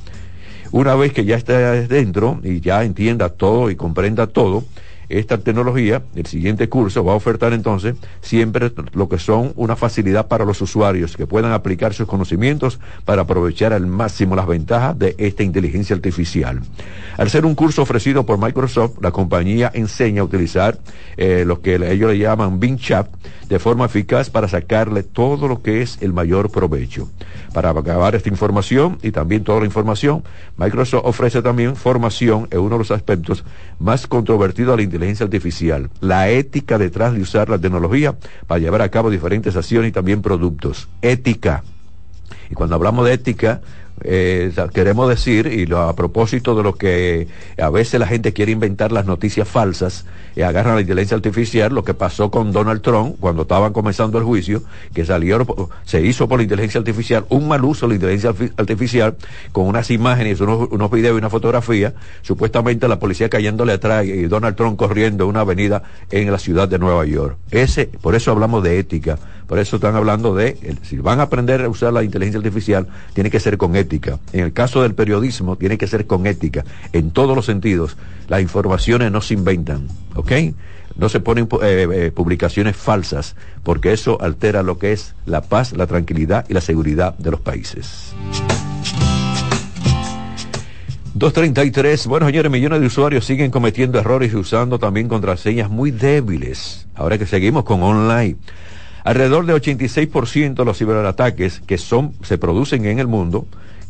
Una 0.73 0.97
vez 0.97 1.13
que 1.13 1.25
ya 1.25 1.37
esté 1.37 1.87
dentro 1.87 2.41
y 2.43 2.61
ya 2.61 2.83
entienda 2.83 3.29
todo 3.29 3.71
y 3.71 3.77
comprenda 3.77 4.27
todo, 4.27 4.65
esta 5.19 5.39
tecnología, 5.39 6.03
el 6.15 6.27
siguiente 6.27 6.69
curso 6.69 7.05
va 7.05 7.13
a 7.13 7.17
ofertar 7.17 7.53
entonces 7.53 7.97
siempre 8.21 8.73
lo 8.93 9.09
que 9.09 9.19
son 9.19 9.53
una 9.57 9.77
facilidad 9.77 10.29
para 10.29 10.45
los 10.45 10.61
usuarios 10.61 11.17
que 11.17 11.27
puedan 11.27 11.53
aplicar 11.53 11.95
sus 11.95 12.07
conocimientos 12.07 12.81
para 13.05 13.23
aprovechar 13.23 13.73
al 13.73 13.87
máximo 13.87 14.37
las 14.37 14.47
ventajas 14.47 14.99
de 14.99 15.15
esta 15.19 15.43
inteligencia 15.43 15.95
artificial. 15.95 16.61
Al 17.17 17.31
ser 17.31 17.47
un 17.47 17.55
curso 17.55 17.83
ofrecido 17.83 18.27
por 18.27 18.39
Microsoft, 18.39 18.99
la 19.01 19.13
compañía 19.13 19.71
enseña 19.73 20.23
a 20.23 20.25
utilizar 20.25 20.79
eh, 21.17 21.45
lo 21.47 21.61
que 21.61 21.77
ellos 21.77 22.11
le 22.11 22.19
llaman 22.19 22.59
Bing 22.59 22.79
Chat 22.79 23.09
de 23.49 23.59
forma 23.59 23.85
eficaz 23.85 24.31
para 24.31 24.49
sacarle 24.49 25.03
todo 25.03 25.47
lo 25.49 25.63
que 25.63 25.83
es 25.83 25.99
el 26.01 26.13
mayor 26.13 26.51
provecho. 26.51 27.09
Para 27.53 27.71
acabar 27.71 28.15
esta 28.15 28.29
información 28.29 28.99
y 29.03 29.13
también 29.13 29.45
toda 29.45 29.61
la 29.61 29.67
información, 29.67 30.25
Microsoft 30.57 31.05
ofrece 31.05 31.43
también 31.43 31.77
formación 31.77 32.49
en 32.51 32.59
uno 32.59 32.71
de 32.71 32.79
los 32.79 32.91
aspectos 32.91 33.45
más 33.79 34.07
controvertidos 34.07 34.73
a 34.73 34.77
la 34.77 34.83
inteligencia 34.83 35.04
artificial, 35.21 35.91
la 36.01 36.29
ética 36.29 36.79
detrás 36.79 37.15
de 37.15 37.21
usar 37.21 37.49
la 37.49 37.59
tecnología 37.59 38.17
para 38.47 38.59
llevar 38.59 38.83
a 38.83 38.91
cabo 38.91 39.11
diferentes 39.11 39.57
acciones 39.57 39.91
y 39.91 39.93
también 39.93 40.23
productos. 40.23 40.89
Ética. 41.03 41.63
Y 42.51 42.55
cuando 42.55 42.75
hablamos 42.75 43.07
de 43.07 43.13
ética, 43.13 43.61
eh, 44.03 44.53
queremos 44.73 45.09
decir, 45.09 45.47
y 45.47 45.67
lo, 45.67 45.83
a 45.83 45.95
propósito 45.95 46.55
de 46.55 46.63
lo 46.63 46.75
que 46.75 47.29
a 47.59 47.71
veces 47.71 48.01
la 48.01 48.07
gente 48.07 48.33
quiere 48.33 48.53
inventar 48.53 48.93
las 48.93 49.07
noticias 49.07 49.49
falsas, 49.49 50.05
y 50.37 50.43
agarran 50.43 50.75
la 50.75 50.81
inteligencia 50.81 51.17
artificial, 51.17 51.73
lo 51.73 51.85
que 51.85 51.95
pasó 51.95 52.31
con 52.31 52.53
Donald 52.53 52.83
Trump 52.83 53.17
cuando 53.21 53.43
estaban 53.43 53.73
comenzando 53.73 54.19
el 54.19 54.25
juicio, 54.25 54.63
que 54.93 55.05
salió, 55.05 55.47
se 55.85 56.03
hizo 56.03 56.29
por 56.29 56.39
la 56.39 56.43
inteligencia 56.43 56.79
artificial, 56.81 57.25
un 57.29 57.47
mal 57.49 57.65
uso 57.65 57.87
de 57.87 57.91
la 57.91 57.95
inteligencia 57.95 58.51
artificial, 58.57 59.17
con 59.53 59.67
unas 59.67 59.91
imágenes, 59.91 60.41
unos, 60.41 60.69
unos 60.71 60.91
videos 60.91 61.15
y 61.15 61.19
una 61.19 61.31
fotografía, 61.31 61.95
supuestamente 62.23 62.89
la 62.89 62.99
policía 62.99 63.29
cayéndole 63.29 63.75
atrás 63.75 64.05
y 64.07 64.23
Donald 64.25 64.57
Trump 64.57 64.77
corriendo 64.77 65.27
una 65.27 65.41
avenida 65.41 65.83
en 66.11 66.31
la 66.33 66.39
ciudad 66.39 66.69
de 66.69 66.79
Nueva 66.79 67.05
York. 67.07 67.37
Ese, 67.51 67.87
por 67.87 68.15
eso 68.15 68.31
hablamos 68.33 68.63
de 68.65 68.79
ética, 68.79 69.19
por 69.47 69.59
eso 69.59 69.77
están 69.77 69.95
hablando 69.97 70.35
de, 70.35 70.77
si 70.83 70.99
van 70.99 71.21
a 71.21 71.25
aprender 71.25 71.63
a 71.63 71.69
usar 71.69 71.93
la 71.93 72.03
inteligencia 72.03 72.39
artificial, 72.39 72.89
tiene 73.13 73.31
que 73.31 73.41
ser 73.41 73.59
con 73.59 73.77
ética. 73.77 74.19
En 74.33 74.45
el 74.45 74.53
caso 74.53 74.83
del 74.83 74.95
periodismo, 74.95 75.57
tiene 75.57 75.79
que 75.79 75.87
ser 75.87 76.07
con 76.07 76.27
ética. 76.27 76.65
En 76.93 77.11
todos 77.11 77.37
los 77.37 77.47
sentidos, 77.47 77.97
las 78.29 78.41
informaciones 78.41 79.13
no 79.13 79.21
se 79.21 79.35
inventan, 79.35 79.89
¿ok? 80.15 80.33
No 80.97 81.09
se 81.09 81.21
ponen 81.21 81.49
eh, 81.63 81.89
eh, 81.93 82.13
publicaciones 82.15 82.77
falsas, 82.77 83.37
porque 83.63 83.93
eso 83.93 84.21
altera 84.21 84.63
lo 84.63 84.79
que 84.79 84.93
es 84.93 85.15
la 85.27 85.43
paz, 85.43 85.73
la 85.73 85.87
tranquilidad 85.87 86.47
y 86.49 86.55
la 86.55 86.61
seguridad 86.61 87.17
de 87.19 87.31
los 87.33 87.41
países. 87.41 88.15
233. 91.15 92.09
Bueno, 92.09 92.27
señores, 92.27 92.51
millones 92.51 92.81
de 92.81 92.87
usuarios 92.87 93.25
siguen 93.25 93.53
cometiendo 93.53 94.01
errores 94.01 94.33
y 94.33 94.37
usando 94.37 94.81
también 94.81 95.09
contraseñas 95.09 95.71
muy 95.71 95.93
débiles. 95.93 96.89
Ahora 96.95 97.19
que 97.19 97.27
seguimos 97.27 97.65
con 97.65 97.83
online. 97.83 98.37
Alrededor 99.05 99.45
de 99.45 99.55
86% 99.55 100.55
de 100.55 100.65
los 100.65 100.79
ciberataques 100.79 101.61
que 101.61 101.77
son, 101.77 102.15
se 102.23 102.39
producen 102.39 102.87
en 102.87 102.99
el 102.99 103.07
mundo, 103.07 103.47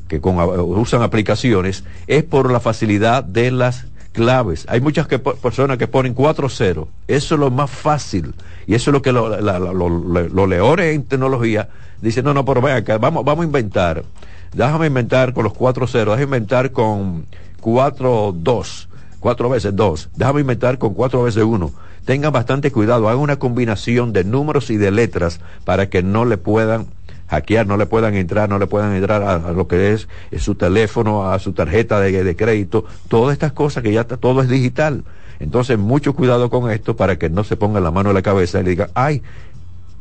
que 0.08 0.20
usan 0.20 1.02
aplicaciones, 1.02 1.84
es 2.08 2.24
por 2.24 2.50
la 2.50 2.58
facilidad 2.58 3.22
de 3.22 3.52
las 3.52 3.86
claves. 4.12 4.66
Hay 4.68 4.80
muchas 4.80 5.06
personas 5.06 5.78
que 5.78 5.86
ponen 5.86 6.16
4-0. 6.16 6.88
Eso 7.06 7.34
es 7.34 7.40
lo 7.40 7.50
más 7.50 7.70
fácil. 7.70 8.34
Y 8.66 8.74
eso 8.74 8.90
es 8.90 8.92
lo 8.92 9.02
que 9.02 9.12
los 9.12 10.48
leones 10.48 10.94
en 10.94 11.04
tecnología 11.04 11.68
dicen, 12.00 12.24
no, 12.24 12.34
no, 12.34 12.44
pero 12.44 12.60
vea 12.60 12.76
acá, 12.76 12.98
vamos, 12.98 13.24
vamos 13.24 13.44
a 13.44 13.46
inventar. 13.46 14.04
Déjame 14.52 14.88
inventar 14.88 15.32
con 15.32 15.44
los 15.44 15.52
4-0, 15.52 15.92
déjame 15.92 16.22
inventar 16.22 16.72
con 16.72 17.26
4-2, 17.60 18.86
cuatro 19.20 19.48
veces 19.48 19.74
2. 19.74 20.10
Déjame 20.16 20.40
inventar 20.40 20.78
con 20.78 20.92
4 20.92 21.22
veces 21.22 21.44
1 21.44 21.72
tengan 22.04 22.32
bastante 22.32 22.70
cuidado, 22.70 23.08
hagan 23.08 23.20
una 23.20 23.38
combinación 23.38 24.12
de 24.12 24.24
números 24.24 24.70
y 24.70 24.76
de 24.76 24.90
letras 24.90 25.40
para 25.64 25.88
que 25.88 26.02
no 26.02 26.24
le 26.24 26.36
puedan 26.36 26.86
hackear, 27.28 27.66
no 27.66 27.76
le 27.76 27.86
puedan 27.86 28.14
entrar, 28.14 28.48
no 28.48 28.58
le 28.58 28.66
puedan 28.66 28.92
entrar 28.94 29.22
a, 29.22 29.52
lo 29.52 29.66
que 29.66 29.92
es, 29.92 30.08
su 30.38 30.54
teléfono, 30.54 31.30
a 31.30 31.38
su 31.38 31.52
tarjeta 31.52 32.00
de, 32.00 32.24
de, 32.24 32.36
crédito, 32.36 32.84
todas 33.08 33.32
estas 33.32 33.52
cosas 33.52 33.82
que 33.82 33.92
ya 33.92 34.02
está, 34.02 34.16
todo 34.16 34.42
es 34.42 34.48
digital. 34.48 35.04
Entonces, 35.40 35.78
mucho 35.78 36.14
cuidado 36.14 36.48
con 36.48 36.70
esto 36.70 36.96
para 36.96 37.18
que 37.18 37.28
no 37.28 37.44
se 37.44 37.56
ponga 37.56 37.80
la 37.80 37.90
mano 37.90 38.10
en 38.10 38.14
la 38.14 38.22
cabeza 38.22 38.60
y 38.60 38.64
le 38.64 38.70
diga, 38.70 38.90
ay, 38.94 39.22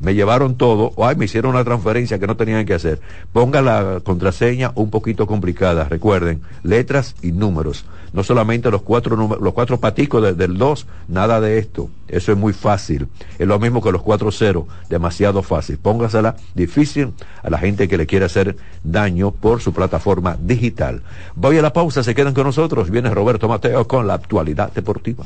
me 0.04 0.14
llevaron 0.14 0.56
todo, 0.56 0.92
o 0.96 1.08
ay, 1.08 1.16
me 1.16 1.26
hicieron 1.26 1.52
una 1.52 1.64
transferencia 1.64 2.20
que 2.20 2.28
no 2.28 2.36
tenían 2.36 2.66
que 2.66 2.74
hacer. 2.74 3.00
Ponga 3.32 3.62
la 3.62 4.02
contraseña 4.04 4.74
un 4.76 4.90
poquito 4.90 5.26
complicada, 5.26 5.86
recuerden, 5.86 6.42
letras 6.62 7.16
y 7.22 7.32
números. 7.32 7.86
No 8.12 8.22
solamente 8.22 8.70
los 8.70 8.82
cuatro, 8.82 9.16
los 9.16 9.54
cuatro 9.54 9.80
paticos 9.80 10.38
del 10.38 10.58
2, 10.58 10.88
nada 11.08 11.40
de 11.40 11.58
esto. 11.58 11.90
Eso 12.10 12.34
es 12.34 12.38
muy 12.38 12.52
fácil. 12.52 13.08
Es 13.40 13.48
lo 13.48 13.58
mismo 13.60 13.82
que 13.82 13.94
los 13.94 14.04
cuatro 14.04 14.30
ceros, 14.32 14.66
demasiado 14.90 15.42
fácil. 15.42 15.78
Póngasela 15.78 16.36
difícil 16.54 17.14
a 17.42 17.50
la 17.50 17.58
gente 17.58 17.88
que 17.88 17.98
le 17.98 18.06
quiere 18.06 18.26
hacer 18.26 18.58
daño 18.84 19.32
por 19.32 19.62
su 19.62 19.74
plataforma 19.74 20.38
digital. 20.40 21.02
Voy 21.36 21.58
a 21.58 21.62
la 21.62 21.72
pausa, 21.72 22.04
se 22.04 22.14
quedan 22.14 22.34
con 22.34 22.44
nosotros. 22.44 22.90
Viene 22.92 23.10
Roberto 23.10 23.48
Mateo 23.48 23.88
con 23.88 24.06
la 24.06 24.16
actualidad 24.16 24.72
deportiva. 24.74 25.26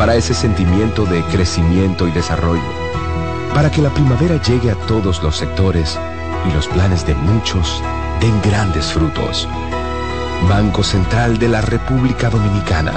para 0.00 0.14
ese 0.14 0.32
sentimiento 0.32 1.04
de 1.04 1.22
crecimiento 1.24 2.08
y 2.08 2.10
desarrollo, 2.10 2.72
para 3.52 3.70
que 3.70 3.82
la 3.82 3.90
primavera 3.90 4.40
llegue 4.40 4.70
a 4.70 4.74
todos 4.74 5.22
los 5.22 5.36
sectores 5.36 5.98
y 6.48 6.52
los 6.54 6.68
planes 6.68 7.06
de 7.06 7.14
muchos 7.14 7.82
den 8.18 8.40
grandes 8.40 8.94
frutos. 8.94 9.46
Banco 10.48 10.82
Central 10.82 11.38
de 11.38 11.48
la 11.48 11.60
República 11.60 12.30
Dominicana, 12.30 12.94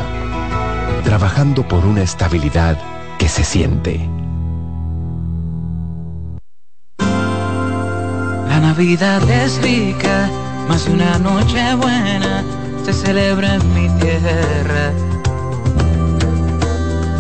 trabajando 1.03 1.67
por 1.67 1.85
una 1.85 2.03
estabilidad 2.03 2.77
que 3.19 3.27
se 3.27 3.43
siente. 3.43 4.09
La 8.47 8.61
Navidad 8.61 9.29
es 9.29 9.61
rica, 9.61 10.29
más 10.69 10.87
una 10.87 11.19
noche 11.19 11.75
buena 11.75 12.45
se 12.85 12.93
celebra 12.93 13.55
en 13.55 13.73
mi 13.73 13.89
tierra 13.99 15.12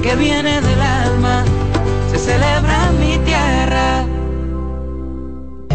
que 0.00 0.16
viene 0.16 0.60
del 0.60 0.80
alma, 0.80 1.44
se 2.10 2.18
celebra 2.18 2.88
en 2.88 3.00
mi 3.00 3.18
tierra. 3.24 4.06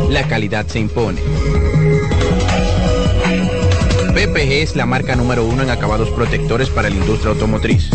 La 0.10 0.28
calidad 0.28 0.66
se 0.68 0.80
impone. 0.80 1.22
PPG 4.14 4.52
es 4.64 4.76
la 4.76 4.86
marca 4.86 5.16
número 5.16 5.46
uno 5.46 5.64
en 5.64 5.70
acabados 5.70 6.10
protectores 6.10 6.70
para 6.70 6.90
la 6.90 6.96
industria 6.96 7.32
automotriz, 7.32 7.90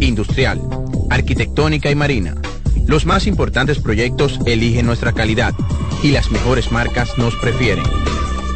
industrial, 0.00 0.60
arquitectónica 1.10 1.90
y 1.90 1.94
marina. 1.94 2.34
Los 2.86 3.06
más 3.06 3.26
importantes 3.26 3.78
proyectos 3.78 4.40
eligen 4.46 4.86
nuestra 4.86 5.12
calidad 5.12 5.54
y 6.02 6.10
las 6.10 6.30
mejores 6.30 6.72
marcas 6.72 7.16
nos 7.16 7.36
prefieren. 7.36 7.84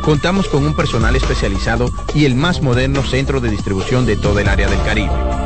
Contamos 0.03 0.49
con 0.49 0.65
un 0.65 0.75
personal 0.75 1.15
especializado 1.15 1.91
y 2.15 2.25
el 2.25 2.35
más 2.35 2.63
moderno 2.63 3.03
centro 3.05 3.41
de 3.41 3.51
distribución 3.51 4.07
de 4.07 4.17
todo 4.17 4.39
el 4.41 4.49
área 4.49 4.69
del 4.69 4.83
Caribe 4.83 5.28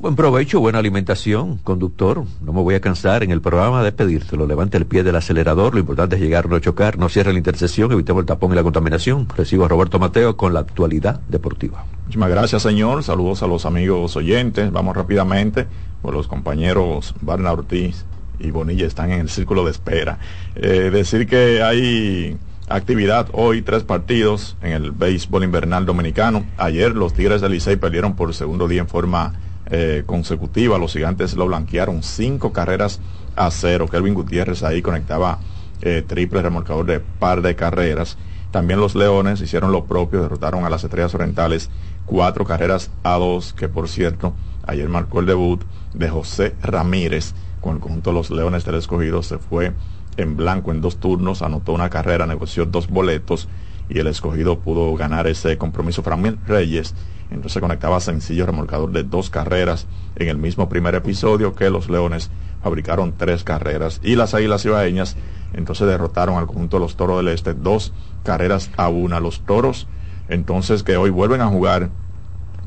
Buen 0.00 0.16
provecho, 0.16 0.60
buena 0.60 0.78
alimentación, 0.78 1.58
conductor. 1.58 2.24
No 2.40 2.54
me 2.54 2.62
voy 2.62 2.74
a 2.74 2.80
cansar 2.80 3.22
en 3.22 3.32
el 3.32 3.42
programa 3.42 3.82
de 3.82 3.92
pedírtelo. 3.92 4.46
Levante 4.46 4.78
el 4.78 4.86
pie 4.86 5.02
del 5.02 5.14
acelerador. 5.14 5.74
Lo 5.74 5.80
importante 5.80 6.16
es 6.16 6.22
llegar, 6.22 6.48
no 6.48 6.58
chocar, 6.58 6.96
no 6.96 7.10
cierre 7.10 7.32
la 7.34 7.38
intersección, 7.38 7.92
evitemos 7.92 8.20
el 8.20 8.26
tapón 8.26 8.50
y 8.52 8.54
la 8.54 8.62
contaminación. 8.62 9.28
Recibo 9.36 9.66
a 9.66 9.68
Roberto 9.68 9.98
Mateo 9.98 10.38
con 10.38 10.54
la 10.54 10.60
actualidad 10.60 11.20
deportiva. 11.28 11.84
Muchísimas 12.04 12.30
gracias, 12.30 12.62
señor. 12.62 13.02
Saludos 13.02 13.42
a 13.42 13.46
los 13.46 13.66
amigos 13.66 14.16
oyentes. 14.16 14.72
Vamos 14.72 14.96
rápidamente. 14.96 15.66
Pues 16.00 16.14
los 16.14 16.28
compañeros 16.28 17.14
Barna 17.20 17.52
Ortiz 17.52 18.06
y 18.38 18.52
Bonilla 18.52 18.86
están 18.86 19.12
en 19.12 19.20
el 19.20 19.28
círculo 19.28 19.66
de 19.66 19.72
espera. 19.72 20.18
Eh, 20.54 20.88
decir 20.90 21.26
que 21.26 21.62
hay 21.62 22.38
actividad 22.70 23.28
hoy, 23.34 23.60
tres 23.60 23.82
partidos 23.82 24.56
en 24.62 24.72
el 24.72 24.92
béisbol 24.92 25.44
invernal 25.44 25.84
dominicano. 25.84 26.46
Ayer 26.56 26.96
los 26.96 27.12
Tigres 27.12 27.42
del 27.42 27.52
Licey 27.52 27.76
perdieron 27.76 28.16
por 28.16 28.32
segundo 28.32 28.66
día 28.66 28.80
en 28.80 28.88
forma 28.88 29.34
eh, 29.70 30.02
consecutiva. 30.06 30.78
Los 30.78 30.92
gigantes 30.92 31.34
lo 31.34 31.46
blanquearon 31.46 32.02
cinco 32.02 32.52
carreras 32.52 33.00
a 33.36 33.50
cero. 33.50 33.88
Kelvin 33.88 34.14
Gutiérrez 34.14 34.62
ahí 34.62 34.82
conectaba 34.82 35.38
eh, 35.82 36.02
triple 36.06 36.42
remolcador 36.42 36.86
de 36.86 37.00
par 37.00 37.42
de 37.42 37.54
carreras. 37.54 38.18
También 38.50 38.80
los 38.80 38.94
Leones 38.94 39.40
hicieron 39.40 39.70
lo 39.70 39.84
propio, 39.84 40.22
derrotaron 40.22 40.64
a 40.64 40.70
las 40.70 40.82
Estrellas 40.82 41.14
Orientales 41.14 41.70
cuatro 42.04 42.44
carreras 42.44 42.90
a 43.04 43.16
dos, 43.16 43.52
que 43.52 43.68
por 43.68 43.88
cierto, 43.88 44.34
ayer 44.66 44.88
marcó 44.88 45.20
el 45.20 45.26
debut 45.26 45.62
de 45.94 46.08
José 46.08 46.54
Ramírez 46.60 47.32
con 47.60 47.76
el 47.76 47.80
conjunto 47.80 48.10
de 48.10 48.16
los 48.16 48.30
Leones 48.30 48.64
del 48.64 48.74
Escogido. 48.74 49.22
Se 49.22 49.38
fue 49.38 49.72
en 50.16 50.36
blanco 50.36 50.72
en 50.72 50.80
dos 50.80 50.96
turnos, 50.96 51.42
anotó 51.42 51.72
una 51.72 51.90
carrera, 51.90 52.26
negoció 52.26 52.66
dos 52.66 52.88
boletos 52.88 53.48
y 53.90 53.98
el 53.98 54.06
escogido 54.06 54.60
pudo 54.60 54.94
ganar 54.94 55.26
ese 55.26 55.58
compromiso. 55.58 56.02
Framil 56.02 56.38
Reyes 56.46 56.94
entonces 57.30 57.60
conectaba 57.60 58.00
sencillo 58.00 58.46
remolcador 58.46 58.90
de 58.90 59.04
dos 59.04 59.30
carreras 59.30 59.86
en 60.16 60.28
el 60.28 60.36
mismo 60.36 60.68
primer 60.68 60.94
episodio 60.94 61.54
que 61.54 61.70
los 61.70 61.88
Leones 61.88 62.30
fabricaron 62.62 63.14
tres 63.16 63.44
carreras 63.44 64.00
y 64.02 64.16
las 64.16 64.34
Águilas 64.34 64.64
Ibaeñas 64.64 65.16
entonces 65.52 65.86
derrotaron 65.86 66.36
al 66.36 66.46
conjunto 66.46 66.76
de 66.76 66.80
los 66.80 66.96
Toros 66.96 67.18
del 67.18 67.28
Este 67.28 67.54
dos 67.54 67.92
carreras 68.24 68.70
a 68.76 68.88
una. 68.88 69.20
Los 69.20 69.40
Toros 69.40 69.86
entonces 70.28 70.82
que 70.82 70.96
hoy 70.96 71.10
vuelven 71.10 71.40
a 71.40 71.46
jugar 71.46 71.90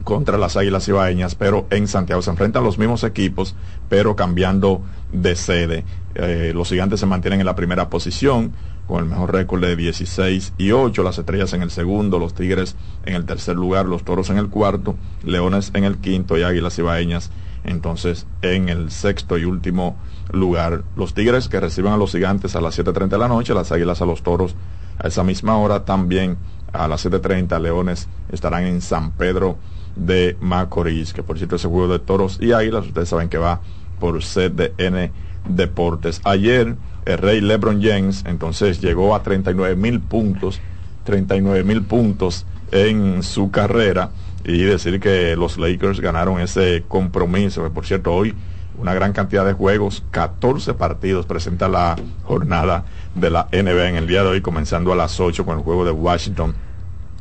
contra 0.04 0.38
las 0.38 0.58
Águilas 0.58 0.88
Ibaeñas, 0.88 1.36
pero 1.36 1.66
en 1.70 1.88
Santiago 1.88 2.22
se 2.22 2.30
enfrentan 2.30 2.64
los 2.64 2.78
mismos 2.78 3.06
equipos, 3.06 3.56
pero 3.88 4.18
cambiando 4.18 4.82
de 5.14 5.36
sede. 5.36 5.86
Eh, 6.16 6.52
los 6.54 6.70
gigantes 6.70 7.00
se 7.00 7.06
mantienen 7.06 7.40
en 7.40 7.46
la 7.46 7.56
primera 7.56 7.90
posición 7.90 8.54
con 8.88 9.04
el 9.04 9.10
mejor 9.10 9.32
récord 9.32 9.62
de 9.62 9.76
16 9.76 10.54
y 10.58 10.72
8, 10.72 11.04
las 11.04 11.18
estrellas 11.18 11.54
en 11.54 11.62
el 11.62 11.72
segundo, 11.72 12.20
los 12.20 12.34
tigres 12.34 12.76
en 13.06 13.16
el 13.16 13.26
tercer 13.26 13.56
lugar, 13.56 13.86
los 13.86 14.04
toros 14.04 14.30
en 14.30 14.38
el 14.38 14.50
cuarto, 14.50 14.96
leones 15.24 15.72
en 15.74 15.84
el 15.84 15.98
quinto 15.98 16.38
y 16.38 16.44
águilas 16.44 16.78
ibaeñas 16.80 17.32
entonces 17.64 18.28
en 18.42 18.70
el 18.70 18.92
sexto 18.92 19.38
y 19.38 19.46
último 19.46 19.96
lugar. 20.32 20.84
Los 20.96 21.14
tigres 21.14 21.48
que 21.48 21.60
reciben 21.60 21.94
a 21.94 21.98
los 21.98 22.12
gigantes 22.12 22.56
a 22.56 22.62
las 22.62 22.78
7.30 22.78 23.08
de 23.10 23.18
la 23.18 23.28
noche, 23.28 23.54
las 23.54 23.72
águilas 23.72 24.02
a 24.02 24.06
los 24.06 24.24
toros 24.24 24.56
a 25.00 25.08
esa 25.08 25.24
misma 25.24 25.58
hora 25.58 25.86
también 25.86 26.38
a 26.72 26.88
las 26.88 27.06
7.30 27.06 27.60
leones 27.60 28.08
estarán 28.32 28.66
en 28.66 28.82
San 28.82 29.12
Pedro 29.12 29.58
de 29.96 30.38
Macorís, 30.42 31.14
que 31.14 31.24
por 31.24 31.38
cierto 31.38 31.56
ese 31.56 31.68
juego 31.68 31.88
de 31.88 32.00
toros 32.00 32.40
y 32.42 32.52
águilas, 32.52 32.88
ustedes 32.88 33.10
saben 33.10 33.30
que 33.30 33.38
va 33.38 33.62
por 34.00 34.20
CDN 34.20 35.12
Deportes. 35.48 36.22
Ayer 36.24 36.76
el 37.06 37.18
rey 37.18 37.42
LeBron 37.42 37.82
James 37.82 38.24
entonces 38.28 38.82
llegó 38.82 39.16
a 39.16 39.24
39 39.24 39.76
mil 39.76 40.00
puntos, 40.00 40.60
39 41.04 41.64
mil 41.64 41.84
puntos 41.84 42.46
en 42.72 43.24
su 43.24 43.52
carrera 43.52 44.12
y 44.46 44.64
decir 44.64 45.00
que 45.00 45.36
los 45.36 45.58
Lakers 45.58 46.00
ganaron 46.00 46.40
ese 46.40 46.84
compromiso, 46.88 47.70
por 47.72 47.86
cierto 47.86 48.14
hoy 48.14 48.34
una 48.78 48.94
gran 48.94 49.14
cantidad 49.14 49.46
de 49.46 49.54
juegos, 49.54 50.04
14 50.12 50.74
partidos 50.74 51.26
presenta 51.26 51.68
la 51.68 51.96
jornada 52.24 52.86
de 53.16 53.30
la 53.30 53.48
NBA 53.52 53.90
en 53.90 53.96
el 53.96 54.08
día 54.08 54.24
de 54.24 54.30
hoy, 54.30 54.42
comenzando 54.42 54.92
a 54.92 54.96
las 54.96 55.20
8 55.20 55.46
con 55.46 55.58
el 55.58 55.64
juego 55.64 55.86
de 55.86 55.92
Washington 55.92 56.56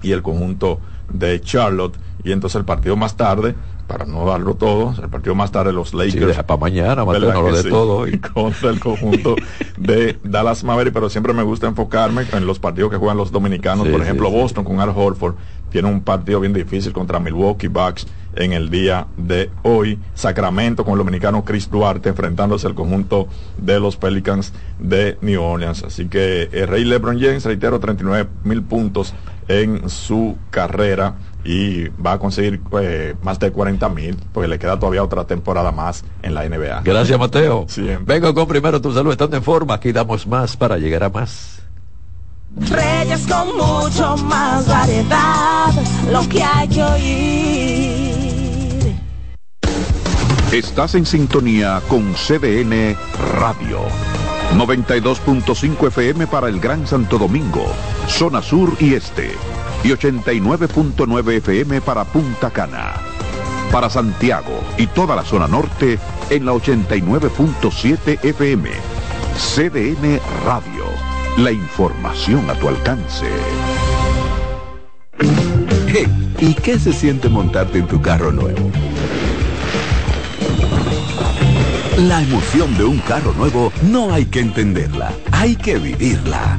y 0.03 0.13
el 0.13 0.23
conjunto 0.23 0.81
de 1.13 1.41
Charlotte 1.41 1.97
y 2.25 2.33
entonces 2.33 2.57
el 2.57 2.65
partido 2.65 2.97
más 2.97 3.17
tarde 3.17 3.55
para 3.87 4.07
no 4.07 4.25
darlo 4.25 4.55
todo, 4.55 4.95
el 5.03 5.11
partido 5.11 5.35
más 5.35 5.53
tarde 5.53 5.73
los 5.73 5.93
Lakers. 5.93 6.43
para 6.45 6.61
mañana, 6.61 7.05
no 7.05 7.43
lo 7.43 7.53
de 7.53 7.69
todo 7.69 8.07
Contra 8.35 8.71
el 8.71 8.81
conjunto 8.81 9.37
de 9.77 10.19
Dallas 10.25 10.65
Maverick, 10.65 10.95
pero 10.95 11.11
siempre 11.11 11.33
me 11.33 11.43
gusta 11.43 11.67
enfocarme 11.67 12.25
en 12.33 12.47
los 12.47 12.59
partidos 12.59 12.91
que 12.91 12.97
juegan 12.97 13.17
los 13.17 13.33
dominicanos. 13.33 13.89
Por 13.89 14.01
ejemplo, 14.01 14.31
Boston 14.31 14.65
con 14.65 14.81
Al 14.81 14.91
Horford 14.91 15.35
tiene 15.71 15.89
un 15.89 16.01
partido 16.03 16.41
bien 16.41 16.53
difícil 16.53 16.93
contra 16.93 17.19
Milwaukee 17.19 17.69
Bucks 17.69 18.07
en 18.35 18.53
el 18.53 18.71
día 18.71 19.07
de 19.17 19.51
hoy. 19.63 19.99
Sacramento 20.15 20.85
con 20.85 20.93
el 20.93 20.99
dominicano 20.99 21.45
Chris 21.45 21.71
Duarte 21.71 22.11
enfrentándose 22.11 22.67
al 22.67 22.75
conjunto 22.75 23.29
de 23.59 23.81
los 23.81 23.97
Pelicans 23.97 24.53
de 24.79 25.19
New 25.21 25.43
Orleans. 25.43 25.83
Así 25.83 26.07
que 26.07 26.49
el 26.53 26.69
Rey 26.69 26.85
LeBron 26.85 27.21
James, 27.21 27.45
reitero, 27.45 27.81
39 27.81 28.29
mil 28.45 28.63
puntos 28.63 29.15
en 29.49 29.89
su 29.91 30.37
carrera 30.51 31.17
y 31.45 31.89
va 31.89 32.13
a 32.13 32.19
conseguir 32.19 32.61
eh, 32.81 33.15
más 33.23 33.39
de 33.39 33.51
40 33.51 33.89
mil, 33.89 34.17
porque 34.33 34.49
le 34.49 34.59
queda 34.59 34.79
todavía 34.79 35.03
otra 35.03 35.25
temporada 35.27 35.73
más 35.73 36.05
en 36.23 36.35
la 36.35 36.49
NBA. 36.49 36.83
Gracias, 36.85 37.19
Mateo. 37.19 37.67
Vengo 38.05 38.35
con 38.35 38.47
primero 38.47 38.81
tu 38.81 38.93
salud, 38.93 39.11
estando 39.13 39.37
en 39.37 39.43
forma. 39.43 39.75
Aquí 39.75 39.93
damos 39.93 40.27
más 40.27 40.57
para 40.57 40.79
llegar 40.79 41.05
a 41.05 41.11
más. 41.11 41.63
Reyes 42.57 43.27
con 43.27 43.57
mucho 43.57 44.17
más 44.19 44.67
variedad, 44.69 45.73
lo 46.11 46.29
que 46.29 46.43
hay 46.43 46.69
que 46.69 46.83
oír. 46.83 48.13
Estás 50.53 50.95
en 50.95 51.07
sintonía 51.07 51.81
con 51.89 52.13
CDN 52.13 52.95
Radio. 53.39 53.81
92.5 54.55 55.89
FM 55.89 56.27
para 56.27 56.49
el 56.49 56.61
Gran 56.61 56.87
Santo 56.87 57.17
Domingo, 57.17 57.65
zona 58.07 58.43
sur 58.43 58.77
y 58.79 58.93
este 58.93 59.31
y 59.85 59.89
89.9 59.89 61.33
FM 61.39 61.81
para 61.81 62.05
Punta 62.05 62.51
Cana. 62.51 62.95
Para 63.71 63.89
Santiago 63.91 64.63
y 64.79 64.87
toda 64.87 65.17
la 65.17 65.25
zona 65.25 65.49
norte 65.49 65.99
en 66.31 66.45
la 66.45 66.53
89.7 66.53 68.23
FM. 68.23 68.71
CDN 69.37 70.21
Radio. 70.45 70.85
La 71.39 71.51
información 71.51 72.49
a 72.51 72.55
tu 72.55 72.69
alcance. 72.69 73.27
¿Y 76.39 76.55
qué 76.55 76.79
se 76.79 76.93
siente 76.93 77.29
montarte 77.29 77.79
en 77.79 77.87
tu 77.87 78.01
carro 78.03 78.33
nuevo? 78.33 78.71
La 81.99 82.21
emoción 82.21 82.77
de 82.77 82.85
un 82.85 82.99
carro 82.99 83.33
nuevo 83.35 83.73
no 83.83 84.13
hay 84.13 84.25
que 84.25 84.41
entenderla, 84.41 85.13
hay 85.31 85.55
que 85.55 85.79
vivirla. 85.79 86.59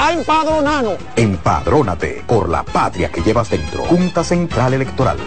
a 0.00 0.14
empadronarnos. 0.14 0.96
Empadrónate 1.14 2.24
por 2.26 2.48
la 2.48 2.64
patria 2.64 3.10
que 3.12 3.20
llevas 3.20 3.50
dentro. 3.50 3.82
Junta 3.84 4.24
Central 4.24 4.72
Electoral. 4.72 5.18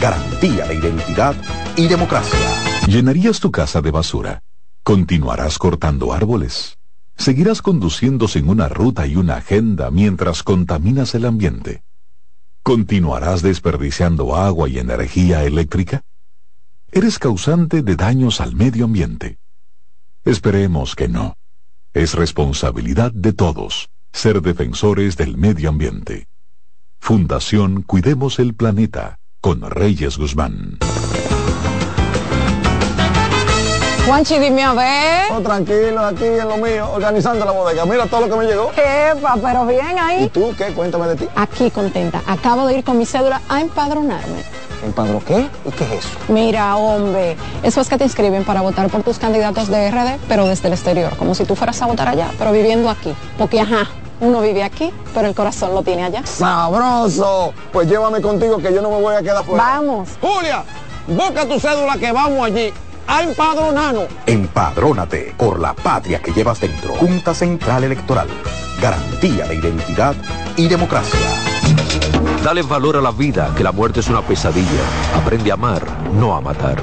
Garantía 0.00 0.66
de 0.66 0.76
identidad 0.76 1.34
y 1.76 1.88
democracia. 1.88 2.38
¿Llenarías 2.86 3.40
tu 3.40 3.50
casa 3.50 3.82
de 3.82 3.90
basura? 3.90 4.42
¿Continuarás 4.84 5.58
cortando 5.58 6.12
árboles? 6.12 6.78
¿Seguirás 7.16 7.60
conduciendo 7.60 8.28
sin 8.28 8.48
una 8.48 8.68
ruta 8.68 9.04
y 9.08 9.16
una 9.16 9.36
agenda 9.36 9.90
mientras 9.90 10.44
contaminas 10.44 11.14
el 11.16 11.26
ambiente? 11.26 11.82
¿Continuarás 12.62 13.42
desperdiciando 13.42 14.36
agua 14.36 14.68
y 14.68 14.78
energía 14.78 15.42
eléctrica? 15.42 16.02
¿Eres 16.92 17.18
causante 17.18 17.82
de 17.82 17.96
daños 17.96 18.40
al 18.40 18.54
medio 18.54 18.84
ambiente? 18.84 19.38
Esperemos 20.24 20.94
que 20.94 21.08
no. 21.08 21.36
Es 21.92 22.14
responsabilidad 22.14 23.10
de 23.12 23.32
todos 23.32 23.90
ser 24.12 24.42
defensores 24.42 25.16
del 25.16 25.36
medio 25.36 25.68
ambiente. 25.68 26.28
Fundación 27.00 27.82
Cuidemos 27.82 28.38
el 28.38 28.54
Planeta 28.54 29.18
con 29.40 29.62
Reyes 29.62 30.18
Guzmán. 30.18 30.78
Juanchi, 34.06 34.38
dime 34.38 34.64
a 34.64 34.74
ver. 34.74 35.32
Oh, 35.32 35.40
tranquilo, 35.40 36.00
aquí 36.00 36.24
en 36.24 36.48
lo 36.48 36.56
mío, 36.56 36.90
organizando 36.92 37.44
la 37.44 37.52
bodega. 37.52 37.86
Mira 37.86 38.06
todo 38.06 38.22
lo 38.22 38.28
que 38.28 38.36
me 38.36 38.44
llegó. 38.44 38.72
Epa, 38.72 39.36
pero 39.40 39.66
bien 39.66 39.98
ahí. 39.98 40.24
¿Y 40.24 40.28
tú 40.28 40.52
qué? 40.58 40.72
Cuéntame 40.72 41.06
de 41.08 41.16
ti. 41.16 41.28
Aquí 41.36 41.70
contenta. 41.70 42.22
Acabo 42.26 42.66
de 42.66 42.78
ir 42.78 42.84
con 42.84 42.98
mi 42.98 43.06
cédula 43.06 43.40
a 43.48 43.60
empadronarme. 43.60 44.42
¿Empadro 44.84 45.22
qué? 45.24 45.46
¿Y 45.64 45.70
qué 45.72 45.84
es 45.84 45.92
eso? 46.04 46.08
Mira, 46.28 46.76
hombre, 46.76 47.36
eso 47.62 47.80
es 47.80 47.88
que 47.88 47.98
te 47.98 48.04
inscriben 48.04 48.44
para 48.44 48.62
votar 48.62 48.88
por 48.88 49.02
tus 49.02 49.18
candidatos 49.18 49.68
de 49.68 49.90
RD, 49.90 50.18
pero 50.26 50.46
desde 50.46 50.68
el 50.68 50.74
exterior, 50.74 51.16
como 51.16 51.34
si 51.34 51.44
tú 51.44 51.54
fueras 51.54 51.80
a 51.82 51.86
votar 51.86 52.08
allá, 52.08 52.30
pero 52.38 52.50
viviendo 52.50 52.88
aquí. 52.88 53.14
Porque, 53.36 53.60
ajá, 53.60 53.88
uno 54.20 54.40
vive 54.40 54.62
aquí, 54.62 54.92
pero 55.14 55.28
el 55.28 55.34
corazón 55.34 55.74
lo 55.74 55.82
tiene 55.82 56.04
allá. 56.04 56.24
¡Sabroso! 56.24 57.52
Pues 57.72 57.88
llévame 57.88 58.20
contigo 58.20 58.58
que 58.58 58.72
yo 58.72 58.82
no 58.82 58.90
me 58.90 59.00
voy 59.00 59.14
a 59.14 59.22
quedar 59.22 59.44
fuera. 59.44 59.64
Vamos. 59.64 60.10
Julia, 60.20 60.64
busca 61.06 61.46
tu 61.46 61.58
cédula 61.58 61.96
que 61.98 62.12
vamos 62.12 62.46
allí 62.46 62.72
a 63.06 63.22
empadronarnos. 63.22 64.04
Empadrónate 64.26 65.34
por 65.36 65.58
la 65.58 65.74
patria 65.74 66.20
que 66.20 66.32
llevas 66.32 66.60
dentro. 66.60 66.94
Junta 66.94 67.34
Central 67.34 67.84
Electoral. 67.84 68.28
Garantía 68.80 69.46
de 69.46 69.56
identidad 69.56 70.14
y 70.56 70.68
democracia. 70.68 71.20
Dale 72.44 72.62
valor 72.62 72.96
a 72.96 73.00
la 73.00 73.10
vida, 73.10 73.52
que 73.56 73.62
la 73.62 73.72
muerte 73.72 74.00
es 74.00 74.08
una 74.08 74.22
pesadilla. 74.22 74.82
Aprende 75.14 75.50
a 75.50 75.54
amar, 75.54 75.82
no 76.14 76.34
a 76.34 76.40
matar. 76.40 76.80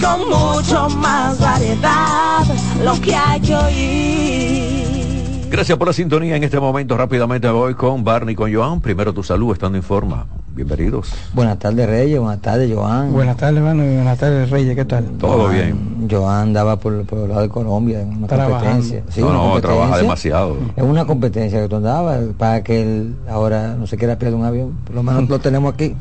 Con 0.00 0.28
mucho 0.28 0.88
más 0.98 1.38
variedad, 1.40 2.44
lo 2.84 3.00
que 3.00 3.14
hay 3.14 3.40
que 3.40 3.54
oír. 3.54 5.48
Gracias 5.50 5.78
por 5.78 5.86
la 5.86 5.92
sintonía. 5.92 6.36
En 6.36 6.44
este 6.44 6.58
momento 6.58 6.96
rápidamente 6.96 7.48
voy 7.48 7.74
con 7.74 8.02
Barney, 8.04 8.34
con 8.34 8.52
Joan. 8.52 8.80
Primero 8.80 9.12
tu 9.14 9.22
salud, 9.22 9.52
estando 9.52 9.78
en 9.78 9.84
forma. 9.84 10.26
Bienvenidos. 10.54 11.12
Buenas 11.32 11.58
tardes, 11.58 11.88
Reyes. 11.88 12.18
Buenas 12.20 12.40
tardes, 12.40 12.72
Joan. 12.74 13.12
Buenas 13.12 13.36
tardes, 13.36 13.56
hermano. 13.58 13.84
Y 13.84 13.94
buenas 13.94 14.18
tardes, 14.18 14.50
Reyes. 14.50 14.74
¿Qué 14.76 14.84
tal? 14.84 15.04
Todo 15.18 15.48
bien. 15.48 16.06
Joan 16.10 16.48
andaba 16.48 16.76
por, 16.78 17.04
por 17.06 17.20
el 17.20 17.28
lado 17.28 17.42
de 17.42 17.48
Colombia 17.48 18.02
en 18.02 18.16
una 18.18 18.26
Trabajando. 18.26 18.58
competencia. 18.64 19.02
Sí, 19.10 19.20
no, 19.20 19.28
una 19.28 19.34
no, 19.36 19.42
competencia. 19.44 19.70
trabaja 19.78 19.96
demasiado. 19.98 20.56
Es 20.76 20.82
una 20.84 21.04
competencia 21.06 21.60
que 21.62 21.68
tú 21.68 21.76
andabas 21.76 22.20
para 22.36 22.62
que 22.62 22.82
él 22.82 23.14
ahora 23.28 23.74
no 23.78 23.86
se 23.86 23.96
quiera 23.96 24.18
perder 24.18 24.34
un 24.34 24.44
avión. 24.44 24.72
Por 24.84 24.94
lo 24.96 25.02
menos 25.02 25.28
lo 25.28 25.38
tenemos 25.38 25.72
aquí. 25.74 25.94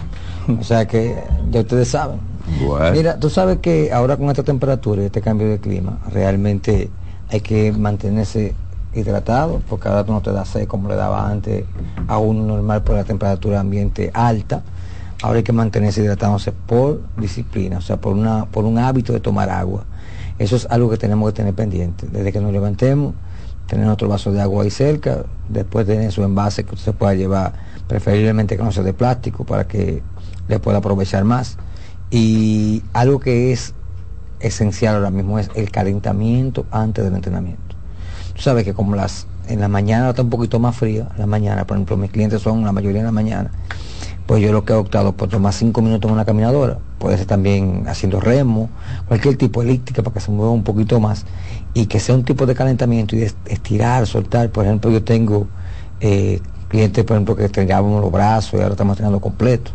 O 0.59 0.63
sea 0.63 0.87
que 0.87 1.15
ya 1.51 1.61
ustedes 1.61 1.87
saben. 1.89 2.19
Mira, 2.93 3.19
tú 3.19 3.29
sabes 3.29 3.59
que 3.59 3.91
ahora 3.91 4.17
con 4.17 4.29
esta 4.29 4.43
temperatura 4.43 5.01
y 5.01 5.05
este 5.05 5.21
cambio 5.21 5.49
de 5.49 5.59
clima, 5.59 5.99
realmente 6.11 6.89
hay 7.29 7.41
que 7.41 7.71
mantenerse 7.71 8.55
hidratado, 8.93 9.61
porque 9.69 9.87
ahora 9.87 10.03
tú 10.03 10.11
no 10.11 10.21
te 10.21 10.31
da 10.31 10.45
sed 10.45 10.67
como 10.67 10.87
le 10.87 10.95
daba 10.95 11.27
antes 11.27 11.65
a 12.07 12.17
uno 12.19 12.43
normal 12.45 12.83
por 12.83 12.95
la 12.95 13.03
temperatura 13.03 13.59
ambiente 13.59 14.11
alta. 14.13 14.63
Ahora 15.21 15.37
hay 15.37 15.43
que 15.43 15.53
mantenerse 15.53 16.01
hidratándose 16.01 16.51
por 16.51 17.01
disciplina, 17.17 17.77
o 17.77 17.81
sea, 17.81 17.97
por, 17.97 18.13
una, 18.13 18.45
por 18.45 18.65
un 18.65 18.77
hábito 18.77 19.13
de 19.13 19.19
tomar 19.19 19.49
agua. 19.49 19.85
Eso 20.37 20.55
es 20.55 20.67
algo 20.69 20.89
que 20.89 20.97
tenemos 20.97 21.31
que 21.31 21.37
tener 21.37 21.53
pendiente. 21.53 22.07
Desde 22.11 22.31
que 22.31 22.41
nos 22.41 22.51
levantemos, 22.51 23.13
tener 23.67 23.87
otro 23.87 24.07
vaso 24.07 24.31
de 24.31 24.41
agua 24.41 24.63
ahí 24.63 24.69
cerca, 24.69 25.23
después 25.47 25.87
tener 25.87 26.11
su 26.11 26.23
envase 26.23 26.65
que 26.65 26.75
usted 26.75 26.93
pueda 26.93 27.13
llevar, 27.13 27.53
preferiblemente 27.87 28.57
que 28.57 28.63
no 28.63 28.71
sea 28.71 28.83
de 28.83 28.93
plástico, 28.93 29.45
para 29.45 29.67
que 29.67 30.01
le 30.47 30.59
pueda 30.59 30.79
aprovechar 30.79 31.23
más. 31.23 31.57
Y 32.13 32.83
algo 32.93 33.19
que 33.19 33.51
es 33.51 33.73
esencial 34.39 34.93
ahora 34.93 35.09
mismo 35.09 35.39
es 35.39 35.49
el 35.55 35.71
calentamiento 35.71 36.67
antes 36.69 37.03
del 37.03 37.15
entrenamiento. 37.15 37.75
Tú 38.35 38.41
sabes 38.43 38.63
que 38.65 38.75
como 38.75 38.95
las 38.95 39.25
en 39.47 39.59
la 39.59 39.67
mañana 39.67 40.11
está 40.11 40.21
un 40.21 40.29
poquito 40.29 40.59
más 40.59 40.75
fría, 40.75 41.09
la 41.17 41.25
mañana, 41.25 41.65
por 41.65 41.75
ejemplo, 41.75 41.97
mis 41.97 42.11
clientes 42.11 42.39
son 42.39 42.63
la 42.63 42.71
mayoría 42.71 42.99
en 42.99 43.07
la 43.07 43.11
mañana, 43.11 43.49
pues 44.27 44.43
yo 44.43 44.53
lo 44.53 44.63
que 44.63 44.73
he 44.73 44.75
optado 44.75 45.13
por 45.13 45.27
tomar 45.27 45.53
cinco 45.53 45.81
minutos 45.81 46.07
en 46.07 46.13
una 46.13 46.23
caminadora, 46.23 46.77
puede 46.99 47.17
ser 47.17 47.25
también 47.25 47.85
haciendo 47.87 48.19
remo, 48.19 48.69
cualquier 49.07 49.35
tipo 49.35 49.63
de 49.63 49.69
elíptica 49.69 50.03
para 50.03 50.13
que 50.13 50.19
se 50.19 50.29
mueva 50.29 50.51
un 50.51 50.63
poquito 50.63 50.99
más 50.99 51.25
y 51.73 51.87
que 51.87 51.99
sea 51.99 52.13
un 52.13 52.25
tipo 52.25 52.45
de 52.45 52.53
calentamiento 52.53 53.15
y 53.15 53.21
de 53.21 53.33
estirar, 53.47 54.05
soltar. 54.05 54.51
Por 54.51 54.65
ejemplo, 54.65 54.91
yo 54.91 55.03
tengo 55.03 55.47
eh, 55.99 56.41
clientes, 56.73 57.03
por 57.05 57.15
ejemplo, 57.15 57.35
que 57.35 57.45
estrenábamos 57.45 58.01
los 58.01 58.11
brazos 58.11 58.53
y 58.55 58.57
ahora 58.57 58.71
estamos 58.71 58.93
entrenando 58.93 59.19
completo. 59.19 59.69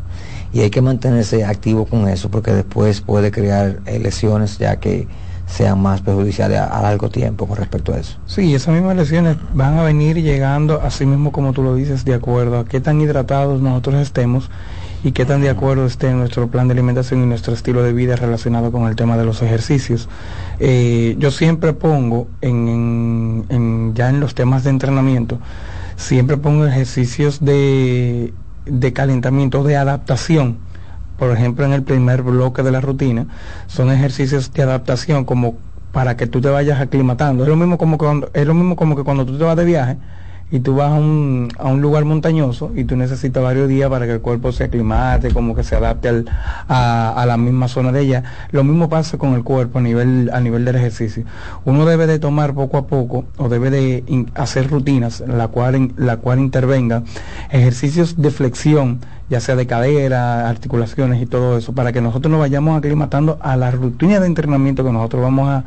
Y 0.52 0.60
hay 0.60 0.70
que 0.70 0.82
mantenerse 0.82 1.44
activo 1.44 1.84
con 1.86 2.08
eso 2.08 2.28
porque 2.28 2.50
después 2.50 3.00
puede 3.00 3.30
crear 3.30 3.78
eh, 3.86 4.00
lesiones 4.00 4.58
ya 4.58 4.80
que 4.80 5.06
sean 5.46 5.80
más 5.80 6.00
perjudiciales 6.00 6.58
a, 6.58 6.82
largo 6.82 7.08
tiempo 7.08 7.46
con 7.46 7.56
respecto 7.56 7.94
a 7.94 7.98
eso. 7.98 8.18
Sí, 8.26 8.52
esas 8.52 8.74
mismas 8.74 8.96
lesiones 8.96 9.36
van 9.54 9.78
a 9.78 9.84
venir 9.84 10.20
llegando, 10.20 10.80
así 10.82 11.06
mismo 11.06 11.30
como 11.30 11.52
tú 11.52 11.62
lo 11.62 11.76
dices, 11.76 12.04
de 12.04 12.14
acuerdo 12.14 12.58
a 12.58 12.64
qué 12.64 12.80
tan 12.80 13.00
hidratados 13.00 13.62
nosotros 13.62 13.94
estemos 13.94 14.50
y 15.04 15.12
qué 15.12 15.24
tan 15.24 15.40
de 15.40 15.50
acuerdo 15.50 15.86
esté 15.86 16.12
nuestro 16.12 16.48
plan 16.48 16.66
de 16.66 16.72
alimentación 16.72 17.22
y 17.22 17.26
nuestro 17.26 17.54
estilo 17.54 17.84
de 17.84 17.92
vida 17.92 18.16
relacionado 18.16 18.72
con 18.72 18.88
el 18.88 18.96
tema 18.96 19.16
de 19.16 19.24
los 19.24 19.40
ejercicios. 19.40 20.08
Eh, 20.58 21.14
yo 21.20 21.30
siempre 21.30 21.72
pongo 21.74 22.26
en- 22.40 23.92
ya 23.94 24.08
en 24.08 24.18
los 24.18 24.34
temas 24.34 24.64
de 24.64 24.70
entrenamiento, 24.70 25.38
siempre 25.98 26.38
pongo 26.38 26.64
ejercicios 26.64 27.44
de, 27.44 28.32
de 28.64 28.92
calentamiento, 28.94 29.62
de 29.62 29.76
adaptación 29.76 30.66
por 31.18 31.32
ejemplo, 31.32 31.64
en 31.64 31.72
el 31.72 31.82
primer 31.82 32.22
bloque 32.22 32.62
de 32.62 32.70
la 32.70 32.80
rutina, 32.80 33.26
son 33.66 33.90
ejercicios 33.90 34.52
de 34.52 34.62
adaptación 34.62 35.24
como 35.24 35.58
para 35.90 36.16
que 36.16 36.28
tú 36.28 36.40
te 36.40 36.48
vayas 36.48 36.80
aclimatando. 36.80 37.42
Es 37.42 37.48
lo 37.48 37.56
mismo 37.56 37.76
como 37.76 37.98
cuando, 37.98 38.30
es 38.32 38.46
lo 38.46 38.54
mismo 38.54 38.76
como 38.76 38.94
que 38.94 39.02
cuando 39.02 39.26
tú 39.26 39.36
te 39.36 39.42
vas 39.42 39.56
de 39.56 39.64
viaje 39.64 39.96
y 40.50 40.60
tú 40.60 40.76
vas 40.76 40.90
a 40.90 40.94
un, 40.94 41.48
a 41.58 41.68
un 41.68 41.80
lugar 41.82 42.04
montañoso 42.04 42.72
y 42.74 42.84
tú 42.84 42.96
necesitas 42.96 43.42
varios 43.42 43.68
días 43.68 43.90
para 43.90 44.06
que 44.06 44.12
el 44.12 44.20
cuerpo 44.20 44.50
se 44.52 44.64
aclimate, 44.64 45.30
como 45.32 45.54
que 45.54 45.62
se 45.62 45.76
adapte 45.76 46.08
al- 46.08 46.24
a, 46.68 47.12
a 47.12 47.26
la 47.26 47.36
misma 47.36 47.68
zona 47.68 47.92
de 47.92 48.00
ella. 48.00 48.22
Lo 48.50 48.64
mismo 48.64 48.88
pasa 48.88 49.18
con 49.18 49.34
el 49.34 49.44
cuerpo 49.44 49.78
a 49.78 49.82
nivel, 49.82 50.30
a 50.32 50.40
nivel 50.40 50.64
del 50.64 50.76
ejercicio. 50.76 51.24
Uno 51.64 51.84
debe 51.84 52.06
de 52.06 52.18
tomar 52.18 52.54
poco 52.54 52.78
a 52.78 52.86
poco 52.86 53.24
o 53.36 53.48
debe 53.48 53.70
de 53.70 54.26
hacer 54.34 54.70
rutinas 54.70 55.20
la 55.26 55.48
cual, 55.48 55.92
la 55.96 56.16
cual 56.16 56.38
intervenga 56.38 57.02
ejercicios 57.50 58.20
de 58.20 58.30
flexión, 58.30 59.00
ya 59.30 59.40
sea 59.40 59.56
de 59.56 59.66
cadera, 59.66 60.48
articulaciones 60.48 61.20
y 61.22 61.26
todo 61.26 61.58
eso, 61.58 61.72
para 61.72 61.92
que 61.92 62.00
nosotros 62.00 62.30
nos 62.30 62.40
vayamos 62.40 62.78
aclimatando 62.78 63.38
a 63.42 63.56
la 63.56 63.70
rutina 63.70 64.20
de 64.20 64.26
entrenamiento 64.26 64.84
que 64.84 64.90
nosotros 64.92 65.22
vamos 65.22 65.48
a, 65.48 65.64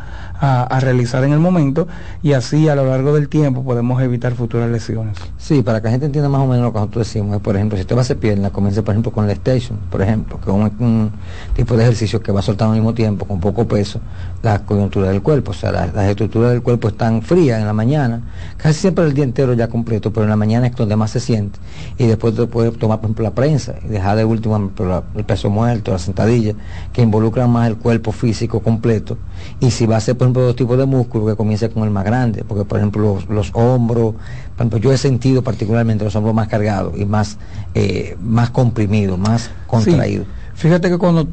a- 0.66 0.80
realizar 0.80 1.24
en 1.24 1.32
el 1.34 1.40
momento 1.40 1.88
y 2.24 2.34
así 2.34 2.68
a 2.68 2.76
lo 2.76 2.86
largo 2.88 3.14
del 3.14 3.30
tiempo 3.30 3.64
podemos 3.64 4.02
evitar 4.02 4.34
futuras 4.34 4.70
lesiones. 4.70 5.16
Sí, 5.38 5.62
para 5.62 5.80
que 5.80 5.86
la 5.86 5.92
gente 5.92 6.08
entienda 6.08 6.28
más 6.30 6.42
o 6.42 6.48
menos 6.48 6.64
lo 6.66 6.74
que 6.74 6.80
nosotros 6.80 7.08
decimos, 7.08 7.40
por 7.42 7.56
ejemplo, 7.56 7.78
si 7.78 7.82
usted 7.82 7.96
va 7.96 8.00
a 8.00 8.02
hacer 8.02 8.18
pierna, 8.18 8.50
comience 8.50 8.82
por 8.82 8.94
ejemplo 8.94 9.12
con 9.12 9.26
el 9.26 9.32
station, 9.32 9.78
por 9.92 10.02
ejemplo, 10.02 10.40
que 10.40 10.50
es 10.50 10.56
un, 10.56 10.64
un 10.80 11.12
tipo 11.56 11.78
de 11.78 11.84
ejercicio 11.84 12.22
que 12.22 12.32
va 12.32 12.42
soltando 12.42 12.74
al 12.74 12.80
mismo 12.80 12.94
tiempo, 12.94 13.26
con 13.26 13.40
poco 13.40 13.68
peso, 13.68 14.00
la 14.44 14.60
coyuntura 14.66 15.10
del 15.10 15.22
cuerpo, 15.22 15.52
o 15.52 15.54
sea, 15.54 15.72
la- 15.72 15.88
las 15.88 16.10
estructuras 16.10 16.52
del 16.52 16.62
cuerpo 16.64 16.88
están 16.88 17.22
frías 17.22 17.60
en 17.60 17.68
la 17.68 17.74
mañana, 17.74 18.22
casi 18.58 18.80
siempre 18.80 19.06
el 19.06 19.14
día 19.14 19.24
entero 19.24 19.54
ya 19.54 19.68
completo, 19.68 20.12
pero 20.12 20.24
en 20.24 20.30
la 20.30 20.36
mañana 20.36 20.68
es 20.68 20.76
donde 20.76 20.96
más 20.96 21.12
se 21.12 21.20
siente, 21.20 21.60
y 21.98 22.08
después 22.08 22.36
te 22.36 22.48
puedes 22.48 22.78
tomar, 22.78 23.00
por 23.00 23.06
ejemplo, 23.06 23.24
la 23.24 23.36
prensa, 23.36 23.76
y 23.86 23.90
dejar 23.90 24.18
de 24.18 24.26
último 24.26 24.72
el 25.16 25.24
peso 25.26 25.50
muerto, 25.50 25.92
la 25.92 26.00
sentadilla, 26.00 26.54
que 26.92 27.02
involucran 27.02 27.50
más 27.52 27.68
el 27.68 27.78
cuerpo 27.78 28.12
físico 28.12 28.62
completo. 28.62 29.18
Y 29.60 29.72
si 29.72 29.86
va 29.86 29.98
a 29.98 30.00
ser, 30.00 30.18
por 30.18 30.26
ejemplo, 30.26 30.44
dos 30.44 30.56
tipos 30.56 30.78
de 30.78 30.86
músculos, 30.86 31.30
que 31.30 31.36
comience 31.36 31.70
con 31.70 31.84
el 31.84 31.92
más 31.92 32.04
grande, 32.04 32.44
porque, 32.48 32.66
por 32.66 32.80
ejemplo, 32.80 33.20
los, 33.30 33.52
hombros, 33.54 34.14
por 34.14 34.56
ejemplo, 34.58 34.80
yo 34.80 34.92
he 34.92 34.98
sentido 34.98 35.44
particularmente 35.44 36.04
los 36.04 36.16
hombros 36.16 36.34
más 36.34 36.48
cargados 36.48 36.98
y 36.98 37.06
más, 37.06 37.38
eh, 37.76 38.18
más 38.22 38.50
comprimidos, 38.50 39.20
más 39.20 39.52
contraídos. 39.68 40.28
Fíjate 40.56 40.90
que 40.90 40.98
cuando 40.98 41.28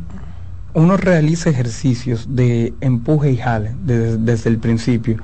uno 0.78 0.96
realiza 0.96 1.50
ejercicios 1.50 2.34
de 2.34 2.72
empuje 2.80 3.32
y 3.32 3.36
jale 3.36 3.74
desde, 3.84 4.48
el 4.48 4.58
principio, 4.58 5.18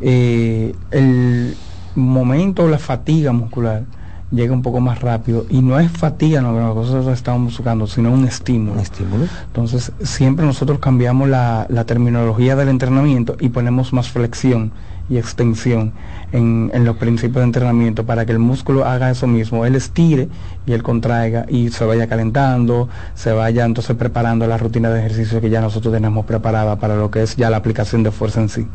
eh, 0.00 0.74
el 0.90 1.56
momento 1.94 2.68
la 2.68 2.78
fatiga 2.78 3.32
muscular 3.32 3.84
llega 4.30 4.52
un 4.52 4.62
poco 4.62 4.80
más 4.80 5.00
rápido 5.00 5.46
y 5.48 5.62
no 5.62 5.78
es 5.80 5.90
fatiga 5.90 6.40
lo 6.40 6.52
que 6.52 6.60
nosotros 6.60 7.06
estamos 7.08 7.56
buscando, 7.56 7.86
sino 7.86 8.12
un 8.12 8.26
estímulo. 8.26 8.80
estímulo? 8.80 9.26
Entonces, 9.46 9.92
siempre 10.02 10.44
nosotros 10.44 10.78
cambiamos 10.78 11.28
la, 11.28 11.66
la 11.68 11.84
terminología 11.84 12.56
del 12.56 12.68
entrenamiento 12.68 13.36
y 13.40 13.48
ponemos 13.48 13.92
más 13.92 14.08
flexión 14.08 14.72
y 15.10 15.16
extensión 15.16 15.92
en, 16.32 16.84
los 16.84 16.96
principios 16.96 17.36
de 17.36 17.44
entrenamiento 17.44 18.04
para 18.04 18.26
que 18.26 18.32
el 18.32 18.38
músculo 18.38 18.84
haga 18.84 19.10
eso 19.10 19.26
mismo, 19.26 19.64
él 19.64 19.74
estire 19.74 20.28
y 20.66 20.72
él 20.72 20.82
contraiga 20.82 21.46
y 21.48 21.70
se 21.70 21.84
vaya 21.84 22.06
calentando, 22.06 22.88
se 23.14 23.32
vaya 23.32 23.64
entonces 23.64 23.96
preparando 23.96 24.46
la 24.46 24.58
rutina 24.58 24.90
de 24.90 25.00
ejercicio 25.00 25.40
que 25.40 25.50
ya 25.50 25.60
nosotros 25.60 25.94
tenemos 25.94 26.26
preparada 26.26 26.76
para 26.76 26.96
lo 26.96 27.10
que 27.10 27.22
es 27.22 27.36
ya 27.36 27.48
la 27.50 27.56
aplicación 27.56 28.02
de 28.02 28.10
fuerza 28.10 28.40
en 28.40 28.48
sí. 28.48 28.66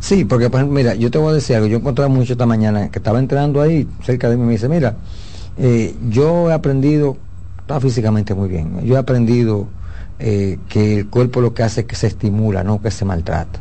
Sí, 0.00 0.24
porque 0.24 0.50
pues, 0.50 0.66
mira, 0.66 0.94
yo 0.94 1.10
te 1.10 1.18
voy 1.18 1.30
a 1.30 1.34
decir 1.34 1.56
algo, 1.56 1.68
yo 1.68 1.78
encontré 1.78 2.06
mucho 2.08 2.32
esta 2.32 2.46
mañana 2.46 2.90
que 2.90 2.98
estaba 2.98 3.18
entrenando 3.18 3.60
ahí 3.60 3.88
cerca 4.02 4.28
de 4.28 4.36
mí, 4.36 4.44
me 4.44 4.52
dice, 4.52 4.68
mira, 4.68 4.96
eh, 5.58 5.94
yo 6.08 6.50
he 6.50 6.54
aprendido, 6.54 7.16
está 7.60 7.80
físicamente 7.80 8.34
muy 8.34 8.48
bien, 8.48 8.84
yo 8.84 8.94
he 8.94 8.98
aprendido 8.98 9.66
eh, 10.18 10.58
que 10.68 10.98
el 10.98 11.08
cuerpo 11.08 11.40
lo 11.40 11.54
que 11.54 11.62
hace 11.62 11.82
es 11.82 11.86
que 11.86 11.96
se 11.96 12.06
estimula, 12.06 12.62
no 12.64 12.80
que 12.80 12.90
se 12.90 13.04
maltrata 13.04 13.60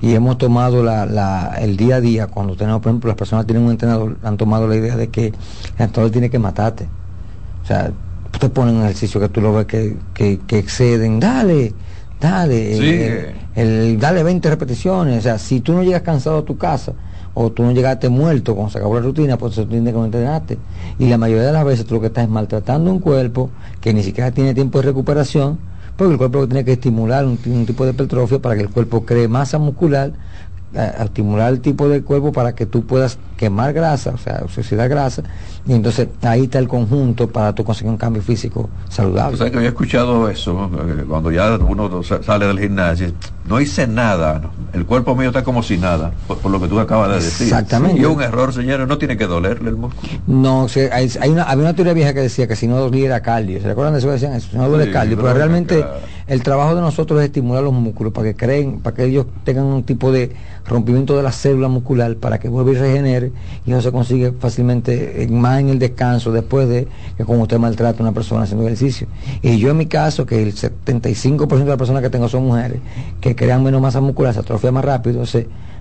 y 0.00 0.14
hemos 0.14 0.38
tomado 0.38 0.82
la, 0.82 1.54
el 1.60 1.76
día 1.76 1.96
a 1.96 2.00
día, 2.00 2.26
cuando 2.28 2.56
tenemos, 2.56 2.80
por 2.80 2.90
ejemplo, 2.90 3.08
las 3.08 3.16
personas 3.16 3.46
tienen 3.46 3.64
un 3.64 3.72
entrenador, 3.72 4.16
han 4.22 4.36
tomado 4.36 4.68
la 4.68 4.76
idea 4.76 4.96
de 4.96 5.08
que 5.08 5.26
el 5.26 5.34
entrenador 5.78 6.12
tiene 6.12 6.30
que 6.30 6.38
matarte. 6.38 6.86
O 7.64 7.66
sea, 7.66 7.90
te 8.38 8.48
ponen 8.48 8.76
un 8.76 8.84
ejercicio 8.84 9.20
que 9.20 9.28
tú 9.28 9.40
lo 9.40 9.52
ves 9.52 9.66
que, 9.66 9.96
que, 10.14 10.58
exceden, 10.58 11.18
dale, 11.18 11.74
dale, 12.20 13.34
el, 13.54 13.98
dale 13.98 14.22
20 14.22 14.50
repeticiones. 14.50 15.18
O 15.18 15.22
sea, 15.22 15.38
si 15.38 15.60
tú 15.60 15.72
no 15.72 15.82
llegas 15.82 16.02
cansado 16.02 16.38
a 16.38 16.44
tu 16.44 16.56
casa, 16.56 16.92
o 17.34 17.52
tú 17.52 17.62
no 17.62 17.72
llegaste 17.72 18.08
muerto 18.08 18.54
cuando 18.54 18.72
se 18.72 18.78
acabó 18.78 18.96
la 18.96 19.02
rutina, 19.02 19.36
pues 19.36 19.54
tú 19.54 19.66
tienes 19.66 19.94
que 19.94 20.00
entrenarte. 20.00 20.58
Y 20.98 21.08
la 21.08 21.18
mayoría 21.18 21.46
de 21.46 21.52
las 21.52 21.64
veces 21.64 21.86
tú 21.86 21.94
lo 21.94 22.00
que 22.00 22.08
estás 22.08 22.24
es 22.24 22.30
maltratando 22.30 22.90
un 22.90 22.98
cuerpo 22.98 23.50
que 23.80 23.94
ni 23.94 24.02
siquiera 24.02 24.32
tiene 24.32 24.54
tiempo 24.54 24.78
de 24.78 24.86
recuperación 24.86 25.58
porque 25.98 26.12
el 26.12 26.18
cuerpo 26.18 26.46
tiene 26.46 26.64
que 26.64 26.74
estimular 26.74 27.26
un, 27.26 27.36
tipo 27.66 27.84
de 27.84 27.90
hipertrofia 27.90 28.38
para 28.38 28.54
que 28.54 28.62
el 28.62 28.70
cuerpo 28.70 29.04
cree 29.04 29.26
masa 29.26 29.58
muscular, 29.58 30.12
a, 30.72 31.02
estimular 31.02 31.52
el 31.52 31.60
tipo 31.60 31.88
de 31.88 32.02
cuerpo 32.02 32.30
para 32.30 32.54
que 32.54 32.66
tú 32.66 32.86
puedas 32.86 33.18
quemar 33.38 33.72
grasa, 33.72 34.10
o 34.10 34.18
sea, 34.18 34.44
sociedad 34.48 34.90
grasa, 34.90 35.22
y 35.66 35.72
entonces 35.72 36.08
ahí 36.22 36.44
está 36.44 36.58
el 36.58 36.68
conjunto 36.68 37.28
para 37.28 37.54
tú 37.54 37.64
conseguir 37.64 37.90
un 37.90 37.96
cambio 37.96 38.20
físico 38.20 38.68
saludable. 38.90 39.34
O 39.34 39.38
sea, 39.38 39.50
que 39.50 39.56
había 39.56 39.70
escuchado 39.70 40.28
eso, 40.28 40.70
cuando 41.08 41.30
ya 41.30 41.56
uno 41.56 42.02
sale 42.02 42.46
del 42.46 42.58
gimnasio, 42.58 43.12
no 43.46 43.60
hice 43.60 43.86
nada, 43.86 44.42
el 44.74 44.84
cuerpo 44.84 45.14
mío 45.14 45.28
está 45.28 45.42
como 45.42 45.62
si 45.62 45.78
nada, 45.78 46.12
por, 46.26 46.50
lo 46.50 46.60
que 46.60 46.68
tú 46.68 46.78
acabas 46.80 47.08
de 47.08 47.14
decir. 47.16 47.46
Exactamente. 47.46 48.00
Y 48.00 48.04
un 48.04 48.20
error, 48.20 48.52
señores, 48.52 48.86
no 48.86 48.98
tiene 48.98 49.16
que 49.16 49.26
dolerle 49.26 49.70
el 49.70 49.76
músculo. 49.76 50.12
No, 50.26 50.66
hay, 50.92 51.30
una, 51.30 51.44
había 51.44 51.64
una 51.64 51.74
teoría 51.74 51.94
vieja 51.94 52.12
que 52.12 52.20
decía 52.20 52.46
que 52.46 52.56
si 52.56 52.66
no 52.66 52.76
doliera 52.76 53.20
cardio, 53.20 53.60
¿se 53.60 53.68
recuerdan 53.68 53.94
de 53.94 54.00
eso? 54.00 54.10
Decían 54.10 54.34
eso, 54.34 54.48
no 54.52 54.68
duele 54.68 54.90
cardio, 54.90 55.16
pero 55.16 55.32
realmente 55.32 55.84
el 56.26 56.42
trabajo 56.42 56.74
de 56.74 56.82
nosotros 56.82 57.20
es 57.20 57.26
estimular 57.26 57.62
los 57.62 57.72
músculos 57.72 58.12
para 58.12 58.28
que 58.28 58.36
creen, 58.36 58.80
para 58.80 58.96
que 58.96 59.04
ellos 59.04 59.26
tengan 59.44 59.64
un 59.64 59.82
tipo 59.84 60.12
de 60.12 60.34
rompimiento 60.66 61.16
de 61.16 61.22
la 61.22 61.32
célula 61.32 61.68
muscular, 61.68 62.16
para 62.16 62.38
que 62.38 62.48
vuelva 62.48 62.72
y 62.72 62.74
regenere, 62.74 63.27
y 63.66 63.70
no 63.70 63.80
se 63.80 63.92
consigue 63.92 64.32
fácilmente, 64.32 65.26
más 65.30 65.60
en 65.60 65.70
el 65.70 65.78
descanso, 65.78 66.32
después 66.32 66.68
de 66.68 66.88
que 67.16 67.24
como 67.24 67.42
usted 67.42 67.58
maltrata 67.58 67.98
a 67.98 68.02
una 68.02 68.12
persona 68.12 68.44
haciendo 68.44 68.66
ejercicio. 68.66 69.06
Y 69.42 69.58
yo 69.58 69.70
en 69.70 69.76
mi 69.76 69.86
caso, 69.86 70.26
que 70.26 70.42
el 70.42 70.54
75% 70.54 71.48
de 71.58 71.64
las 71.64 71.78
personas 71.78 72.02
que 72.02 72.10
tengo 72.10 72.28
son 72.28 72.44
mujeres, 72.44 72.80
que 73.20 73.34
crean 73.36 73.62
menos 73.62 73.80
masa 73.80 74.00
muscular, 74.00 74.34
se 74.34 74.40
atrofia 74.40 74.72
más 74.72 74.84
rápido, 74.84 75.24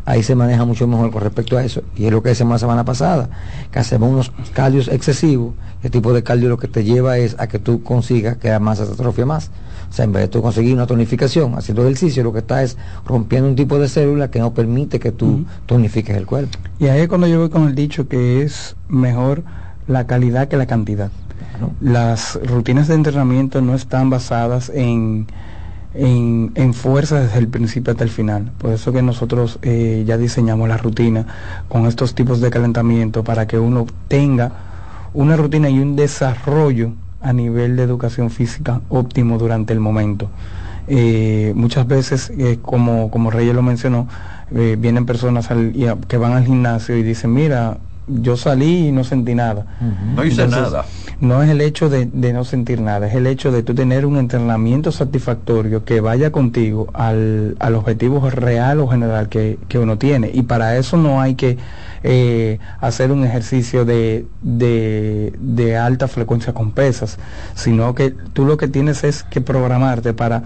ahí 0.06 0.24
se 0.24 0.36
maneja 0.36 0.64
mucho 0.64 0.88
mejor 0.88 1.12
con 1.12 1.22
respecto 1.22 1.58
a 1.58 1.64
eso. 1.64 1.82
Y 1.96 2.06
es 2.06 2.12
lo 2.12 2.24
que 2.24 2.32
hicimos 2.32 2.54
la 2.54 2.60
semana 2.60 2.86
pasada, 2.86 3.30
que 3.72 3.80
hacemos 3.80 4.10
unos 4.10 4.32
cardios 4.54 4.88
excesivos. 4.88 5.54
El 5.84 5.92
tipo 5.92 6.14
de 6.14 6.24
cardio 6.24 6.50
lo 6.50 6.58
que 6.58 6.68
te 6.68 6.84
lleva 6.84 7.18
es 7.18 7.36
a 7.38 7.48
que 7.48 7.60
tú 7.60 7.84
consigas 7.84 8.38
que 8.38 8.50
la 8.50 8.60
masa 8.60 8.86
se 8.86 8.94
atrofia 8.94 9.26
más. 9.26 9.52
Sea, 9.98 10.06
en 10.06 10.12
vez 10.12 10.22
de 10.22 10.28
tú 10.28 10.44
conseguir 10.44 10.76
una 10.76 10.86
tonificación 10.86 11.56
haciendo 11.56 11.82
ejercicio, 11.82 12.24
lo 12.24 12.32
que 12.32 12.38
está 12.38 12.62
es 12.62 12.78
rompiendo 13.04 13.50
un 13.50 13.56
tipo 13.56 13.80
de 13.80 13.90
célula 13.90 14.30
que 14.30 14.38
no 14.38 14.54
permite 14.54 15.00
que 15.00 15.12
tú 15.12 15.44
tonifiques 15.66 16.16
el 16.16 16.28
cuerpo. 16.28 16.60
Y 16.78 16.86
ahí 16.86 17.02
es 17.02 17.08
cuando 17.08 17.26
yo 17.26 17.40
voy 17.40 17.50
con 17.50 17.68
el 17.68 17.74
dicho 17.74 18.08
que 18.08 18.44
es 18.44 18.76
mejor 18.90 19.42
la 19.88 20.06
calidad 20.06 20.50
que 20.50 20.56
la 20.56 20.68
cantidad. 20.68 21.10
Las 21.82 22.40
rutinas 22.46 22.88
de 22.88 22.94
entrenamiento 22.94 23.60
no 23.62 23.74
están 23.74 24.12
basadas 24.12 24.70
en 24.70 25.26
en, 25.96 26.52
en, 26.54 26.76
fuerza 26.76 27.20
desde 27.20 27.40
el 27.40 27.48
principio 27.48 27.90
hasta 27.90 28.04
el 28.04 28.12
final. 28.12 28.52
Por 28.60 28.74
eso 28.74 28.94
que 28.94 29.02
nosotros 29.02 29.58
eh, 29.64 30.04
ya 30.06 30.16
diseñamos 30.16 30.70
la 30.70 30.78
rutina 30.78 31.26
con 31.70 31.88
estos 31.88 32.14
tipos 32.14 32.40
de 32.40 32.52
calentamiento 32.52 33.24
para 33.24 33.48
que 33.48 33.58
uno 33.58 33.88
tenga 34.08 34.52
una 35.16 35.36
rutina 35.36 35.72
y 35.72 35.80
un 35.80 35.96
desarrollo 35.96 36.92
a 37.28 37.34
nivel 37.34 37.76
de 37.76 37.84
educación 37.84 38.30
física 38.30 38.82
óptimo 38.90 39.38
durante 39.38 39.74
el 39.74 39.80
momento. 39.80 40.30
Eh, 40.88 41.52
muchas 41.56 41.86
veces, 41.88 42.32
eh, 42.38 42.60
como, 42.62 43.12
como 43.12 43.30
Reyes 43.30 43.54
lo 43.54 43.62
mencionó, 43.62 44.08
vienen 44.50 45.06
personas 45.06 45.50
que 46.08 46.18
van 46.18 46.32
al 46.32 46.46
gimnasio 46.46 46.96
y 46.96 47.04
dicen, 47.04 47.34
mira, 47.34 47.80
yo 48.08 48.38
salí 48.38 48.88
y 48.88 48.92
no 48.92 49.04
sentí 49.04 49.36
nada. 49.36 49.66
No 50.16 50.24
hice 50.24 50.48
nada. 50.48 50.86
No 51.20 51.44
es 51.44 51.50
el 51.50 51.62
hecho 51.62 51.90
de, 51.90 52.06
no 52.06 52.44
sentir 52.44 52.80
nada, 52.80 53.08
es 53.08 53.16
el 53.16 53.28
hecho 53.28 53.52
de 53.52 53.64
tú 53.64 53.74
tener 53.74 54.06
un 54.06 54.18
entrenamiento 54.18 54.92
satisfactorio 54.92 55.84
que 55.84 56.00
vaya 56.00 56.32
contigo 56.32 56.88
al, 56.94 57.58
al 57.60 57.76
objetivo 57.76 58.30
real 58.30 58.80
o 58.80 58.88
general 58.88 59.28
que, 59.28 59.58
que 59.68 59.80
uno 59.80 59.98
tiene. 59.98 60.32
Y 60.34 60.44
para 60.44 60.78
eso 60.78 60.96
no 60.96 61.20
hay 61.20 61.36
que 61.36 61.58
eh, 62.10 62.60
hacer 62.80 63.12
un 63.12 63.26
ejercicio 63.26 63.84
de, 63.84 64.26
de, 64.42 65.78
alta 65.78 66.08
frecuencia 66.08 66.54
con 66.54 66.72
pesas, 66.72 67.20
sino 67.54 67.94
que 67.96 68.12
tú 68.32 68.46
lo 68.46 68.56
que 68.56 68.70
tienes 68.70 69.04
es 69.04 69.24
que 69.24 69.42
programarte 69.42 70.14
para 70.14 70.44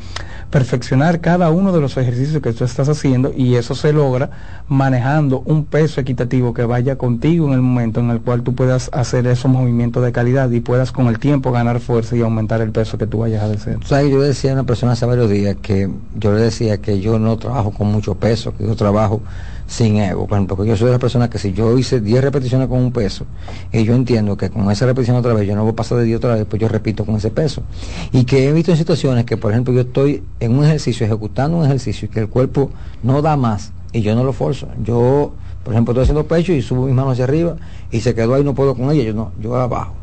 perfeccionar 0.49 1.21
cada 1.21 1.51
uno 1.51 1.71
de 1.71 1.79
los 1.79 1.97
ejercicios 1.97 2.41
que 2.41 2.51
tú 2.53 2.63
estás 2.63 2.89
haciendo 2.89 3.31
y 3.37 3.57
eso 3.57 3.75
se 3.75 3.93
logra 3.93 4.31
manejando 4.69 5.43
un 5.45 5.65
peso 5.65 6.01
equitativo 6.01 6.55
que 6.55 6.63
vaya 6.63 6.97
contigo 6.97 7.45
en 7.49 7.53
el 7.53 7.61
momento 7.61 7.99
en 7.99 8.09
el 8.09 8.21
cual 8.21 8.41
tú 8.41 8.55
puedas 8.55 8.89
hacer 8.91 9.27
esos 9.27 9.51
movimientos 9.51 10.03
de 10.03 10.11
calidad 10.11 10.49
y 10.49 10.61
puedas 10.61 10.91
con 10.91 11.09
el 11.09 11.19
tiempo 11.19 11.51
ganar 11.51 11.79
fuerza 11.79 12.15
y 12.15 12.21
aumentar 12.21 12.61
el 12.61 12.71
peso 12.71 12.97
que 12.97 13.05
tú 13.05 13.19
vayas 13.19 13.43
a 13.43 13.51
hacer. 13.51 13.77
yo 14.09 14.19
decía 14.19 14.49
a 14.49 14.53
una 14.55 14.63
persona 14.63 14.93
hace 14.93 15.05
varios 15.05 15.29
días 15.29 15.57
que 15.61 15.91
yo 16.15 16.33
le 16.33 16.41
decía 16.41 16.79
que 16.79 16.99
yo 16.99 17.19
no 17.19 17.37
trabajo 17.37 17.69
con 17.69 17.91
mucho 17.91 18.15
peso, 18.15 18.51
que 18.57 18.65
yo 18.65 18.75
trabajo 18.75 19.21
sin 19.67 19.97
ego, 19.97 20.27
por 20.27 20.37
ejemplo, 20.37 20.65
yo 20.65 20.75
soy 20.75 20.91
la 20.91 20.99
persona 20.99 21.29
que 21.29 21.37
si 21.37 21.53
yo 21.53 21.77
hice 21.77 22.01
10 22.01 22.21
repeticiones 22.23 22.67
con 22.67 22.79
un 22.79 22.91
peso 22.91 23.25
y 23.71 23.83
yo 23.83 23.95
entiendo 23.95 24.35
que 24.37 24.49
con 24.49 24.69
esa 24.69 24.85
repetición 24.85 25.17
otra 25.17 25.33
vez 25.33 25.47
yo 25.47 25.55
no 25.55 25.63
voy 25.63 25.71
a 25.71 25.75
pasar 25.75 25.97
de 25.99 26.05
10 26.05 26.17
otra 26.17 26.35
vez, 26.35 26.45
pues 26.45 26.61
yo 26.61 26.67
repito 26.67 27.05
con 27.05 27.15
ese 27.15 27.31
peso. 27.31 27.63
Y 28.11 28.25
que 28.25 28.47
he 28.47 28.53
visto 28.53 28.71
en 28.71 28.77
situaciones 28.77 29.25
que, 29.25 29.37
por 29.37 29.51
ejemplo, 29.51 29.73
yo 29.73 29.81
estoy 29.81 30.23
en 30.39 30.57
un 30.57 30.65
ejercicio, 30.65 31.05
ejecutando 31.05 31.57
un 31.57 31.65
ejercicio 31.65 32.07
y 32.07 32.09
que 32.09 32.19
el 32.19 32.29
cuerpo 32.29 32.71
no 33.03 33.21
da 33.21 33.37
más 33.37 33.71
y 33.93 34.01
yo 34.01 34.15
no 34.15 34.23
lo 34.23 34.33
forzo. 34.33 34.67
Yo, 34.83 35.33
por 35.63 35.73
ejemplo, 35.73 35.93
estoy 35.93 36.03
haciendo 36.03 36.25
pecho 36.27 36.53
y 36.53 36.61
subo 36.61 36.85
mis 36.85 36.95
manos 36.95 37.13
hacia 37.13 37.25
arriba 37.25 37.55
y 37.91 38.01
se 38.01 38.13
quedó 38.13 38.35
ahí, 38.35 38.43
no 38.43 38.53
puedo 38.55 38.75
con 38.75 38.91
ella, 38.91 39.03
yo 39.03 39.13
no, 39.13 39.31
yo 39.41 39.55
abajo. 39.55 39.93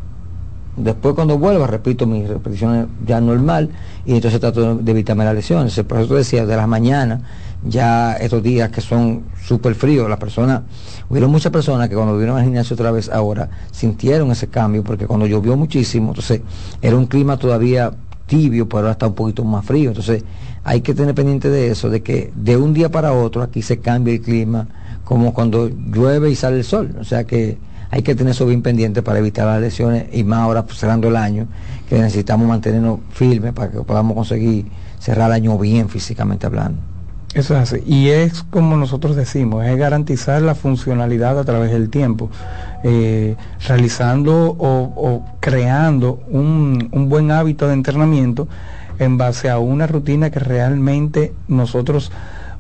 Después 0.79 1.17
cuando 1.17 1.39
vuelva 1.39 1.67
repito 1.67 2.07
mis 2.07 2.29
repeticiones 2.29 2.87
ya 3.05 3.21
normal 3.21 3.71
y 4.07 4.15
entonces 4.15 4.39
trato 4.39 4.77
de 4.77 4.91
evitarme 4.93 5.25
las 5.25 5.35
lesiones. 5.35 5.75
Por 5.83 6.01
eso 6.01 6.15
decía, 6.15 6.47
de 6.47 6.57
las 6.57 6.69
mañanas 6.69 7.21
ya 7.65 8.15
estos 8.15 8.43
días 8.43 8.71
que 8.71 8.81
son 8.81 9.25
súper 9.43 9.75
fríos, 9.75 10.09
las 10.09 10.19
personas, 10.19 10.63
hubieron 11.09 11.31
muchas 11.31 11.51
personas 11.53 11.89
que 11.89 11.95
cuando 11.95 12.17
vieron 12.17 12.37
al 12.37 12.45
gimnasio 12.45 12.75
otra 12.75 12.91
vez 12.91 13.09
ahora 13.09 13.49
sintieron 13.73 14.31
ese 14.31 14.49
cambio, 14.49 14.85
porque 14.85 15.07
cuando 15.07 15.27
llovió 15.27 15.57
muchísimo, 15.57 16.09
entonces 16.11 16.43
era 16.81 16.97
un 16.97 17.07
clima 17.07 17.37
todavía 17.37 17.93
tibio, 18.27 18.69
pero 18.69 18.81
ahora 18.81 18.93
está 18.93 19.07
un 19.07 19.15
poquito 19.15 19.45
más 19.45 19.65
frío, 19.65 19.91
entonces 19.91 20.23
hay 20.63 20.83
que 20.83 20.95
tener 20.95 21.15
pendiente 21.15 21.49
de 21.49 21.69
eso, 21.69 21.89
de 21.89 22.03
que 22.03 22.31
de 22.37 22.57
un 22.57 22.75
día 22.75 22.91
para 22.91 23.13
otro 23.13 23.43
aquí 23.43 23.63
se 23.63 23.79
cambia 23.79 24.15
el 24.15 24.21
clima, 24.21 24.69
como 25.05 25.33
cuando 25.33 25.69
llueve 25.69 26.31
y 26.31 26.37
sale 26.37 26.59
el 26.59 26.65
sol, 26.65 26.95
o 27.01 27.05
sea 27.05 27.25
que 27.25 27.59
hay 27.91 28.03
que 28.03 28.15
tener 28.15 28.33
eso 28.33 28.45
bien 28.45 28.61
pendiente 28.61 29.03
para 29.03 29.19
evitar 29.19 29.47
las 29.47 29.61
lesiones 29.61 30.07
y 30.13 30.23
más 30.25 30.41
ahora 30.41 30.67
pues, 30.67 30.79
cerrando 30.79 31.09
el 31.09 31.17
año, 31.17 31.47
que 31.89 31.99
necesitamos 31.99 32.47
mantenernos 32.47 33.01
firmes 33.11 33.55
para 33.55 33.71
que 33.71 33.81
podamos 33.81 34.15
conseguir 34.15 34.67
cerrar 34.99 35.29
el 35.29 35.37
año 35.37 35.59
bien 35.59 35.89
físicamente 35.89 36.47
hablando. 36.47 36.97
Eso 37.35 37.55
es 37.55 37.61
así. 37.61 37.83
Y 37.87 38.09
es 38.09 38.43
como 38.43 38.76
nosotros 38.76 39.14
decimos, 39.14 39.64
es 39.66 39.76
garantizar 39.76 40.41
la 40.41 40.55
funcionalidad 40.55 41.39
a 41.39 41.45
través 41.45 41.70
del 41.70 41.91
tiempo, 41.91 42.31
eh, 42.85 43.37
realizando 43.66 44.57
o, 44.59 45.24
creando 45.41 46.20
un, 46.31 46.89
un 46.91 47.09
buen 47.09 47.31
hábito 47.31 47.68
de 47.68 47.74
entrenamiento 47.74 48.49
en 48.99 49.18
base 49.18 49.51
a 49.51 49.59
una 49.59 49.87
rutina 49.87 50.31
que 50.31 50.41
realmente 50.41 51.33
nosotros 51.49 52.11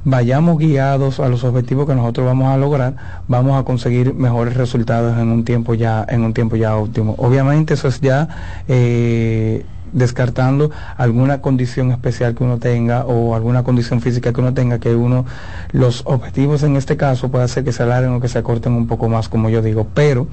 vayamos 0.04 0.58
guiados 0.58 1.20
a 1.20 1.28
los 1.28 1.44
objetivos 1.44 1.86
que 1.86 1.94
nosotros 1.94 2.26
vamos 2.26 2.48
a 2.48 2.56
lograr, 2.56 2.94
vamos 3.26 3.60
a 3.60 3.64
conseguir 3.64 4.14
mejores 4.14 4.54
resultados 4.54 5.18
en 5.18 5.28
un 5.28 5.44
tiempo 5.44 5.74
ya, 5.74 6.04
en 6.08 6.24
un 6.24 6.32
tiempo 6.34 6.56
ya 6.56 6.76
óptimo. 6.76 7.14
Obviamente 7.18 7.74
eso 7.74 7.88
es 7.88 8.00
ya 8.00 8.28
eh, 8.68 9.64
descartando 9.92 10.70
alguna 10.96 11.40
condición 11.40 11.90
especial 11.90 12.34
que 12.34 12.44
uno 12.44 12.58
tenga 12.58 13.04
o 13.04 13.34
alguna 13.34 13.62
condición 13.62 14.00
física 14.00 14.32
que 14.32 14.40
uno 14.40 14.54
tenga 14.54 14.78
que 14.78 14.94
uno 14.94 15.24
los 15.72 16.02
objetivos 16.06 16.62
en 16.62 16.76
este 16.76 16.96
caso 16.96 17.30
puede 17.30 17.48
ser 17.48 17.64
que 17.64 17.72
se 17.72 17.82
alarguen 17.82 18.12
o 18.12 18.20
que 18.20 18.28
se 18.28 18.38
acorten 18.38 18.72
un 18.72 18.86
poco 18.86 19.08
más 19.08 19.28
como 19.28 19.50
yo 19.50 19.62
digo. 19.62 19.86
Pero 19.94 20.26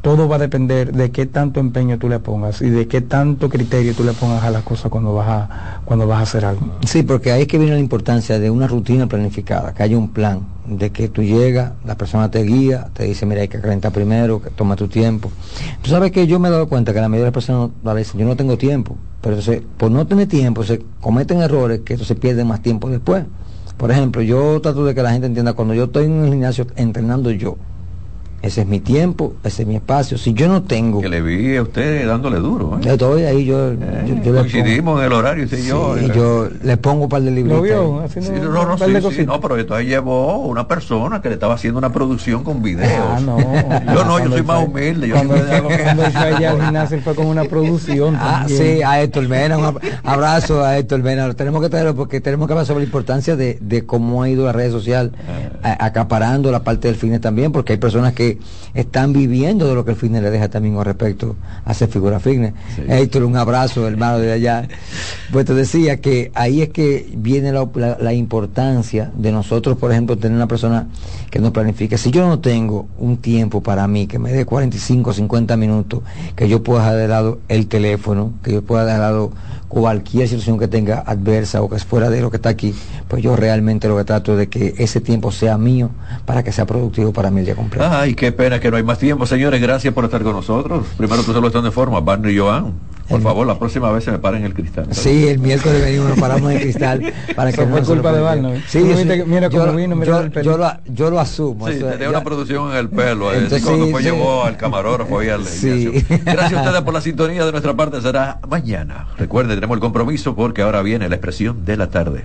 todo 0.00 0.28
va 0.28 0.36
a 0.36 0.38
depender 0.38 0.92
de 0.92 1.10
qué 1.10 1.26
tanto 1.26 1.60
empeño 1.60 1.98
tú 1.98 2.08
le 2.08 2.18
pongas 2.18 2.60
y 2.60 2.70
de 2.70 2.88
qué 2.88 3.00
tanto 3.00 3.48
criterio 3.48 3.94
tú 3.94 4.04
le 4.04 4.12
pongas 4.12 4.42
a 4.42 4.50
las 4.50 4.62
cosas 4.62 4.90
cuando 4.90 5.14
vas 5.14 5.28
a 5.28 5.80
cuando 5.84 6.06
vas 6.06 6.20
a 6.20 6.22
hacer 6.22 6.44
algo. 6.44 6.66
Sí, 6.84 7.02
porque 7.02 7.32
ahí 7.32 7.42
es 7.42 7.48
que 7.48 7.58
viene 7.58 7.74
la 7.74 7.80
importancia 7.80 8.38
de 8.38 8.50
una 8.50 8.66
rutina 8.66 9.06
planificada, 9.06 9.74
que 9.74 9.82
haya 9.82 9.96
un 9.96 10.08
plan, 10.08 10.40
de 10.66 10.90
que 10.90 11.08
tú 11.08 11.22
llegas, 11.22 11.72
la 11.84 11.96
persona 11.96 12.30
te 12.30 12.42
guía, 12.42 12.88
te 12.92 13.04
dice, 13.04 13.26
mira, 13.26 13.40
hay 13.42 13.48
que 13.48 13.60
calentar 13.60 13.92
primero, 13.92 14.40
que 14.40 14.50
toma 14.50 14.76
tu 14.76 14.88
tiempo. 14.88 15.30
Tú 15.82 15.90
sabes 15.90 16.12
que 16.12 16.26
yo 16.26 16.38
me 16.38 16.48
he 16.48 16.50
dado 16.50 16.68
cuenta 16.68 16.92
que 16.92 17.00
la 17.00 17.08
mayoría 17.08 17.24
de 17.24 17.30
las 17.30 17.34
personas 17.34 17.70
a 17.84 18.16
yo 18.16 18.24
no 18.24 18.36
tengo 18.36 18.56
tiempo, 18.56 18.96
pero 19.20 19.36
entonces, 19.36 19.62
por 19.76 19.90
no 19.90 20.06
tener 20.06 20.28
tiempo, 20.28 20.62
se 20.64 20.82
cometen 21.00 21.40
errores 21.40 21.80
que 21.80 21.94
entonces 21.94 22.16
pierden 22.18 22.46
más 22.46 22.62
tiempo 22.62 22.88
después. 22.88 23.24
Por 23.76 23.90
ejemplo, 23.90 24.22
yo 24.22 24.60
trato 24.60 24.84
de 24.84 24.94
que 24.94 25.02
la 25.02 25.12
gente 25.12 25.26
entienda, 25.26 25.54
cuando 25.54 25.74
yo 25.74 25.84
estoy 25.84 26.04
en 26.04 26.24
el 26.24 26.30
gimnasio 26.30 26.66
entrenando 26.76 27.30
yo, 27.30 27.56
ese 28.42 28.62
es 28.62 28.66
mi 28.66 28.80
tiempo, 28.80 29.34
ese 29.44 29.62
es 29.62 29.68
mi 29.68 29.76
espacio. 29.76 30.18
Si 30.18 30.34
yo 30.34 30.48
no 30.48 30.62
tengo... 30.64 31.00
Que 31.00 31.08
le 31.08 31.22
vi 31.22 31.56
a 31.56 31.62
usted 31.62 32.06
dándole 32.06 32.38
duro. 32.38 32.76
¿eh? 32.78 32.84
Yo 32.84 32.92
estoy 32.92 33.22
ahí, 33.22 33.44
yo, 33.44 33.72
yo, 33.72 33.78
yo 34.24 34.32
le 34.32 34.38
Coincidimos 34.40 34.98
en 35.00 35.06
el 35.06 35.12
horario, 35.12 35.44
usted 35.44 35.58
y 35.58 35.66
yo. 35.68 35.96
Sí, 35.98 36.06
eh. 36.06 36.12
yo 36.14 36.48
le 36.62 36.76
pongo 36.76 37.04
un 37.04 37.08
par 37.08 37.22
de 37.22 37.30
libritos. 37.30 37.58
¿Lo 37.58 37.62
vio? 37.62 38.00
Haciendo 38.00 38.30
Sí, 38.32 38.40
no, 38.40 38.50
no, 38.66 38.76
par 38.76 38.88
sí, 38.88 38.94
de 38.94 39.10
sí, 39.12 39.26
no, 39.26 39.40
pero 39.40 39.58
entonces 39.58 39.86
llevó 39.86 40.38
una 40.38 40.66
persona 40.66 41.22
que 41.22 41.28
le 41.28 41.34
estaba 41.34 41.54
haciendo 41.54 41.78
una 41.78 41.92
producción 41.92 42.42
con 42.42 42.62
videos. 42.62 42.90
Ah, 42.92 43.20
no. 43.24 43.38
yo 43.38 44.04
no, 44.04 44.18
yo 44.18 44.28
Cuando 44.30 44.36
soy 44.36 44.42
más 44.46 44.64
humilde. 44.66 45.08
Yo 45.08 45.14
Cuando, 45.14 45.34
cuando 45.34 46.02
fue 46.10 46.20
allá 46.34 46.50
al 46.50 46.60
gimnasio 46.64 47.00
fue 47.00 47.14
con 47.14 47.26
una 47.26 47.44
producción 47.44 48.16
Ah, 48.18 48.40
también. 48.40 48.76
sí, 48.78 48.82
a 48.82 49.00
Héctor 49.02 49.28
Mena, 49.28 49.56
un 49.58 49.64
ab- 49.64 49.80
abrazo 50.04 50.64
a 50.64 50.76
Héctor 50.78 51.02
Mena. 51.02 51.26
Lo 51.28 51.36
tenemos 51.36 51.62
que 51.62 51.68
traerlo 51.68 51.94
porque 51.94 52.20
tenemos 52.20 52.46
que 52.48 52.52
hablar 52.54 52.66
sobre 52.66 52.80
la 52.80 52.86
importancia 52.86 53.36
de, 53.36 53.58
de 53.60 53.86
cómo 53.86 54.22
ha 54.22 54.28
ido 54.28 54.44
las 54.46 54.54
redes 54.56 54.72
sociales 54.72 55.12
a- 55.62 55.84
acaparando 55.84 56.50
la 56.50 56.64
parte 56.64 56.88
del 56.88 56.96
fitness 56.96 57.20
también, 57.20 57.52
porque 57.52 57.74
hay 57.74 57.78
personas 57.78 58.12
que 58.14 58.31
están 58.74 59.12
viviendo 59.12 59.66
de 59.68 59.74
lo 59.74 59.84
que 59.84 59.92
el 59.92 59.96
fitness 59.96 60.22
le 60.22 60.30
deja 60.30 60.48
también 60.48 60.74
con 60.74 60.84
respecto 60.84 61.36
a 61.64 61.70
hacer 61.70 61.88
figura 61.88 62.20
fitness. 62.20 62.52
Héctor, 62.88 63.24
un 63.24 63.36
abrazo, 63.36 63.86
hermano 63.86 64.18
de 64.18 64.32
allá. 64.32 64.68
Pues 65.32 65.44
te 65.46 65.54
decía 65.54 66.00
que 66.00 66.30
ahí 66.34 66.62
es 66.62 66.68
que 66.70 67.10
viene 67.16 67.52
la, 67.52 67.68
la- 67.74 67.98
la 68.00 68.12
importancia 68.14 69.10
de 69.16 69.32
nosotros, 69.32 69.76
por 69.78 69.92
ejemplo, 69.92 70.16
tener 70.18 70.36
una 70.36 70.46
persona 70.48 70.88
que 71.30 71.38
nos 71.38 71.50
planifique. 71.52 71.96
Si 71.98 72.10
yo 72.10 72.26
no 72.26 72.38
tengo 72.40 72.88
un 72.98 73.16
tiempo 73.18 73.62
para 73.62 73.86
mí, 73.88 74.06
que 74.06 74.18
me 74.18 74.32
dé 74.32 74.44
45, 74.44 75.12
50 75.12 75.56
minutos, 75.56 76.00
que 76.36 76.48
yo 76.48 76.62
pueda 76.62 76.80
dejar 76.84 76.96
de 76.96 77.08
lado 77.08 77.38
el 77.48 77.66
teléfono, 77.66 78.32
que 78.42 78.52
yo 78.52 78.62
pueda 78.62 78.84
dejar 78.84 79.00
de 79.00 79.06
lado 79.06 79.32
cualquier 79.68 80.28
situación 80.28 80.58
que 80.58 80.68
tenga 80.68 80.98
adversa 81.06 81.62
o 81.62 81.68
que 81.70 81.76
es 81.76 81.84
fuera 81.86 82.10
de 82.10 82.20
lo 82.20 82.30
que 82.30 82.36
está 82.36 82.50
aquí, 82.50 82.74
pues 83.08 83.22
yo 83.22 83.36
realmente 83.36 83.88
lo 83.88 83.96
que 83.96 84.04
trato 84.04 84.32
es 84.32 84.38
de 84.38 84.48
que 84.48 84.74
ese 84.76 85.00
tiempo 85.00 85.32
sea 85.32 85.56
mío 85.56 85.88
para 86.26 86.42
que 86.42 86.52
sea 86.52 86.66
productivo 86.66 87.10
para 87.14 87.30
mí 87.30 87.40
el 87.40 87.46
día 87.46 87.54
completo. 87.54 87.86
Ay, 87.90 88.14
qué 88.22 88.30
pena 88.30 88.60
que 88.60 88.70
no 88.70 88.76
hay 88.76 88.84
más 88.84 88.98
tiempo, 89.00 89.26
señores. 89.26 89.60
Gracias 89.60 89.92
por 89.92 90.04
estar 90.04 90.22
con 90.22 90.34
nosotros. 90.34 90.86
Primero, 90.96 91.24
tú 91.24 91.32
solo 91.32 91.48
estás 91.48 91.64
de 91.64 91.72
forma, 91.72 91.98
Barney 91.98 92.32
y 92.36 92.38
Joan. 92.38 92.72
Por 93.08 93.20
favor, 93.20 93.44
la 93.44 93.58
próxima 93.58 93.90
vez 93.90 94.04
se 94.04 94.12
me 94.12 94.20
paren 94.20 94.44
el 94.44 94.54
cristal. 94.54 94.86
Sí, 94.92 95.26
el 95.26 95.40
miércoles 95.40 95.82
venimos, 95.82 96.10
nos 96.10 96.20
paramos 96.20 96.52
en 96.52 96.60
cristal 96.60 97.12
para 97.34 97.50
que 97.52 97.62
Eso 97.62 97.68
no 97.68 97.82
culpa 97.82 98.12
de 98.12 98.20
Barney. 98.20 98.62
Sí, 98.68 98.78
yo 98.88 98.96
sí, 98.96 99.04
mira 99.26 99.50
cómo 99.50 99.66
lo- 99.66 99.74
vino, 99.74 99.96
mira 99.96 100.06
yo, 100.12 100.20
el 100.20 100.30
pelo. 100.30 100.52
yo 100.52 100.56
lo, 100.56 100.70
yo 100.86 101.10
lo 101.10 101.18
asumo. 101.18 101.66
Sí, 101.66 101.74
tenía 101.80 101.98
ya- 101.98 102.08
una 102.10 102.22
producción 102.22 102.70
en 102.70 102.76
el 102.76 102.88
pelo. 102.88 103.32
eh, 103.32 103.38
Entonces, 103.38 103.64
cuando 103.64 103.86
sí, 103.86 103.90
fue 103.90 104.02
sí. 104.02 104.10
llevó 104.10 104.44
al 104.44 104.56
camarógrafo 104.56 105.18
ahí 105.18 105.28
al. 105.30 105.40
Gracias 106.24 106.52
a 106.52 106.60
ustedes 106.62 106.82
por 106.82 106.94
la 106.94 107.00
sintonía. 107.00 107.44
De 107.44 107.50
nuestra 107.50 107.74
parte 107.74 108.00
será 108.00 108.38
mañana. 108.48 109.08
Recuerden, 109.18 109.56
tenemos 109.56 109.74
el 109.74 109.80
compromiso 109.80 110.36
porque 110.36 110.62
ahora 110.62 110.80
viene 110.82 111.08
la 111.08 111.16
expresión 111.16 111.64
de 111.64 111.76
la 111.76 111.88
tarde. 111.90 112.24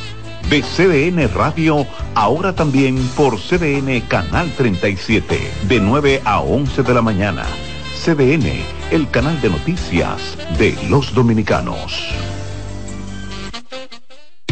De 0.51 0.61
CDN 0.63 1.33
Radio, 1.33 1.87
ahora 2.13 2.53
también 2.53 2.97
por 3.15 3.39
CDN 3.39 4.01
Canal 4.01 4.51
37, 4.57 5.39
de 5.69 5.79
9 5.79 6.21
a 6.25 6.41
11 6.41 6.83
de 6.83 6.93
la 6.93 7.01
mañana. 7.01 7.45
CDN, 8.03 8.61
el 8.91 9.09
canal 9.09 9.39
de 9.39 9.49
noticias 9.49 10.37
de 10.59 10.77
los 10.89 11.13
dominicanos. 11.13 12.30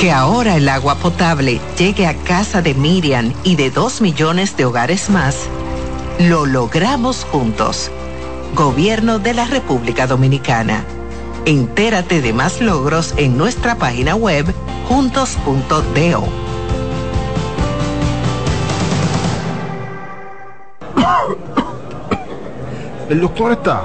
Que 0.00 0.12
ahora 0.12 0.56
el 0.56 0.68
agua 0.68 0.96
potable 0.96 1.58
llegue 1.78 2.06
a 2.06 2.14
casa 2.14 2.60
de 2.60 2.74
Miriam 2.74 3.32
y 3.44 3.56
de 3.56 3.70
dos 3.70 4.02
millones 4.02 4.54
de 4.54 4.66
hogares 4.66 5.08
más, 5.08 5.48
lo 6.18 6.44
logramos 6.44 7.24
juntos. 7.24 7.90
Gobierno 8.54 9.18
de 9.18 9.32
la 9.32 9.46
República 9.46 10.06
Dominicana. 10.06 10.84
Entérate 11.46 12.20
de 12.20 12.34
más 12.34 12.60
logros 12.60 13.14
en 13.16 13.38
nuestra 13.38 13.76
página 13.76 14.14
web 14.14 14.44
juntos.do. 14.86 16.28
¿El 23.08 23.20
doctor 23.22 23.52
está? 23.52 23.84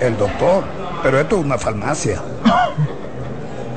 El 0.00 0.16
doctor, 0.16 0.64
pero 1.02 1.20
esto 1.20 1.36
es 1.36 1.44
una 1.44 1.58
farmacia. 1.58 2.22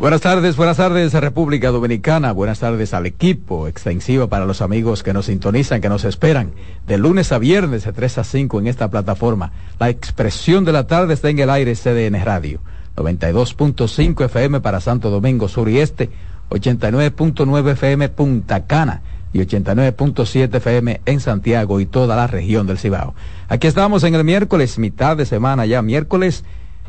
Buenas 0.00 0.22
tardes, 0.22 0.56
buenas 0.56 0.78
tardes 0.78 1.12
República 1.12 1.70
Dominicana, 1.70 2.32
buenas 2.32 2.60
tardes 2.60 2.94
al 2.94 3.04
equipo 3.04 3.68
extensivo 3.68 4.28
para 4.28 4.46
los 4.46 4.62
amigos 4.62 5.02
que 5.02 5.12
nos 5.12 5.26
sintonizan, 5.26 5.82
que 5.82 5.90
nos 5.90 6.04
esperan 6.04 6.52
de 6.86 6.96
lunes 6.96 7.32
a 7.32 7.38
viernes 7.38 7.84
de 7.84 7.92
3 7.92 8.16
a 8.16 8.24
5 8.24 8.60
en 8.60 8.66
esta 8.66 8.88
plataforma. 8.88 9.52
La 9.78 9.90
expresión 9.90 10.64
de 10.64 10.72
la 10.72 10.86
tarde 10.86 11.12
está 11.12 11.28
en 11.28 11.40
el 11.40 11.50
aire 11.50 11.74
CDN 11.74 12.24
Radio, 12.24 12.60
92.5 12.96 14.24
FM 14.24 14.60
para 14.60 14.80
Santo 14.80 15.10
Domingo 15.10 15.48
Sur 15.48 15.68
y 15.68 15.80
Este, 15.80 16.08
89.9 16.48 17.72
FM 17.72 18.08
Punta 18.08 18.64
Cana 18.64 19.02
y 19.34 19.40
89.7 19.40 20.54
FM 20.56 21.02
en 21.04 21.20
Santiago 21.20 21.78
y 21.78 21.84
toda 21.84 22.16
la 22.16 22.26
región 22.26 22.66
del 22.66 22.78
Cibao. 22.78 23.14
Aquí 23.50 23.66
estamos 23.66 24.02
en 24.04 24.14
el 24.14 24.24
miércoles, 24.24 24.78
mitad 24.78 25.18
de 25.18 25.26
semana 25.26 25.66
ya, 25.66 25.82
miércoles 25.82 26.42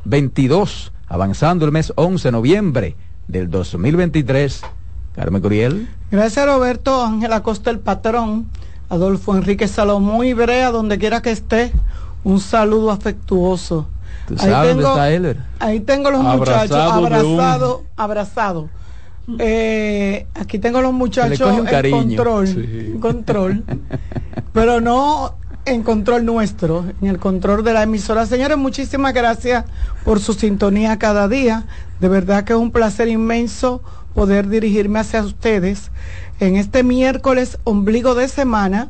22 0.05 0.93
avanzando 1.11 1.65
el 1.65 1.73
mes 1.73 1.91
11 1.97 2.29
de 2.29 2.31
noviembre 2.31 2.95
del 3.27 3.49
2023. 3.49 4.61
Carmen 5.13 5.41
Curiel. 5.41 5.89
Gracias 6.09 6.45
Roberto, 6.45 7.03
Ángel 7.03 7.33
Acosta 7.33 7.69
el 7.69 7.79
patrón, 7.79 8.47
Adolfo 8.87 9.35
Enrique 9.35 9.67
Salomón 9.67 10.25
y 10.25 10.31
Brea, 10.33 10.71
donde 10.71 10.97
quiera 10.97 11.21
que 11.21 11.31
esté, 11.31 11.73
un 12.23 12.39
saludo 12.39 12.91
afectuoso. 12.91 13.87
¿Tú 14.25 14.37
sabes 14.37 14.69
dónde 14.75 14.87
está 14.87 15.11
Heller? 15.11 15.37
Ahí 15.59 15.81
tengo 15.81 16.11
los 16.11 16.23
muchachos 16.23 16.77
abrazados, 16.77 17.81
abrazados. 17.97 18.69
Eh, 19.37 20.27
aquí 20.33 20.59
tengo 20.59 20.81
los 20.81 20.93
muchachos 20.93 21.41
en 21.41 21.91
control, 21.91 22.47
Sí. 22.47 22.95
control, 23.01 23.63
pero 24.53 24.79
no 24.79 25.35
en 25.65 25.83
control 25.83 26.25
nuestro, 26.25 26.85
en 27.01 27.07
el 27.07 27.19
control 27.19 27.63
de 27.63 27.73
la 27.73 27.83
emisora. 27.83 28.25
Señores, 28.25 28.57
muchísimas 28.57 29.13
gracias 29.13 29.65
por 30.03 30.19
su 30.19 30.33
sintonía 30.33 30.97
cada 30.97 31.27
día. 31.27 31.65
De 31.99 32.07
verdad 32.07 32.43
que 32.43 32.53
es 32.53 32.59
un 32.59 32.71
placer 32.71 33.07
inmenso 33.07 33.81
poder 34.13 34.49
dirigirme 34.49 34.99
hacia 34.99 35.23
ustedes 35.23 35.91
en 36.39 36.55
este 36.55 36.83
miércoles 36.83 37.59
ombligo 37.63 38.15
de 38.15 38.27
semana, 38.27 38.89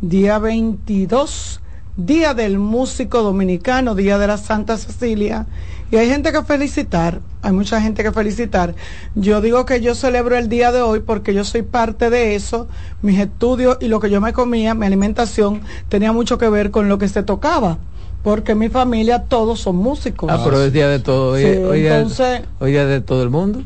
día 0.00 0.38
22, 0.38 1.60
día 1.96 2.34
del 2.34 2.58
músico 2.58 3.22
dominicano, 3.22 3.94
día 3.94 4.18
de 4.18 4.26
la 4.26 4.36
Santa 4.38 4.76
Cecilia. 4.76 5.46
Y 5.90 5.96
hay 5.96 6.08
gente 6.08 6.32
que 6.32 6.42
felicitar, 6.42 7.20
hay 7.42 7.52
mucha 7.52 7.80
gente 7.80 8.02
que 8.02 8.10
felicitar. 8.10 8.74
Yo 9.14 9.40
digo 9.40 9.64
que 9.64 9.80
yo 9.80 9.94
celebro 9.94 10.36
el 10.36 10.48
día 10.48 10.72
de 10.72 10.80
hoy 10.80 11.00
porque 11.00 11.34
yo 11.34 11.44
soy 11.44 11.62
parte 11.62 12.10
de 12.10 12.34
eso. 12.34 12.66
Mis 13.02 13.18
estudios 13.20 13.76
y 13.80 13.86
lo 13.88 14.00
que 14.00 14.10
yo 14.10 14.20
me 14.20 14.32
comía, 14.32 14.74
mi 14.74 14.86
alimentación, 14.86 15.60
tenía 15.88 16.12
mucho 16.12 16.36
que 16.38 16.48
ver 16.48 16.70
con 16.72 16.88
lo 16.88 16.98
que 16.98 17.06
se 17.08 17.22
tocaba. 17.22 17.78
Porque 18.24 18.54
mi 18.54 18.70
familia 18.70 19.24
todos 19.24 19.60
son 19.60 19.76
músicos. 19.76 20.30
Ah, 20.32 20.40
pero 20.42 20.62
es 20.64 20.72
día 20.72 20.88
de 20.88 20.98
todo. 20.98 21.32
Hoy, 21.32 21.42
Sí, 21.42 21.48
hoy 21.58 21.80
día- 21.82 21.98
entonces- 21.98 22.40
hoy 22.58 22.72
día 22.72 22.86
de 22.86 23.00
todo 23.02 23.22
el 23.22 23.28
mundo. 23.30 23.62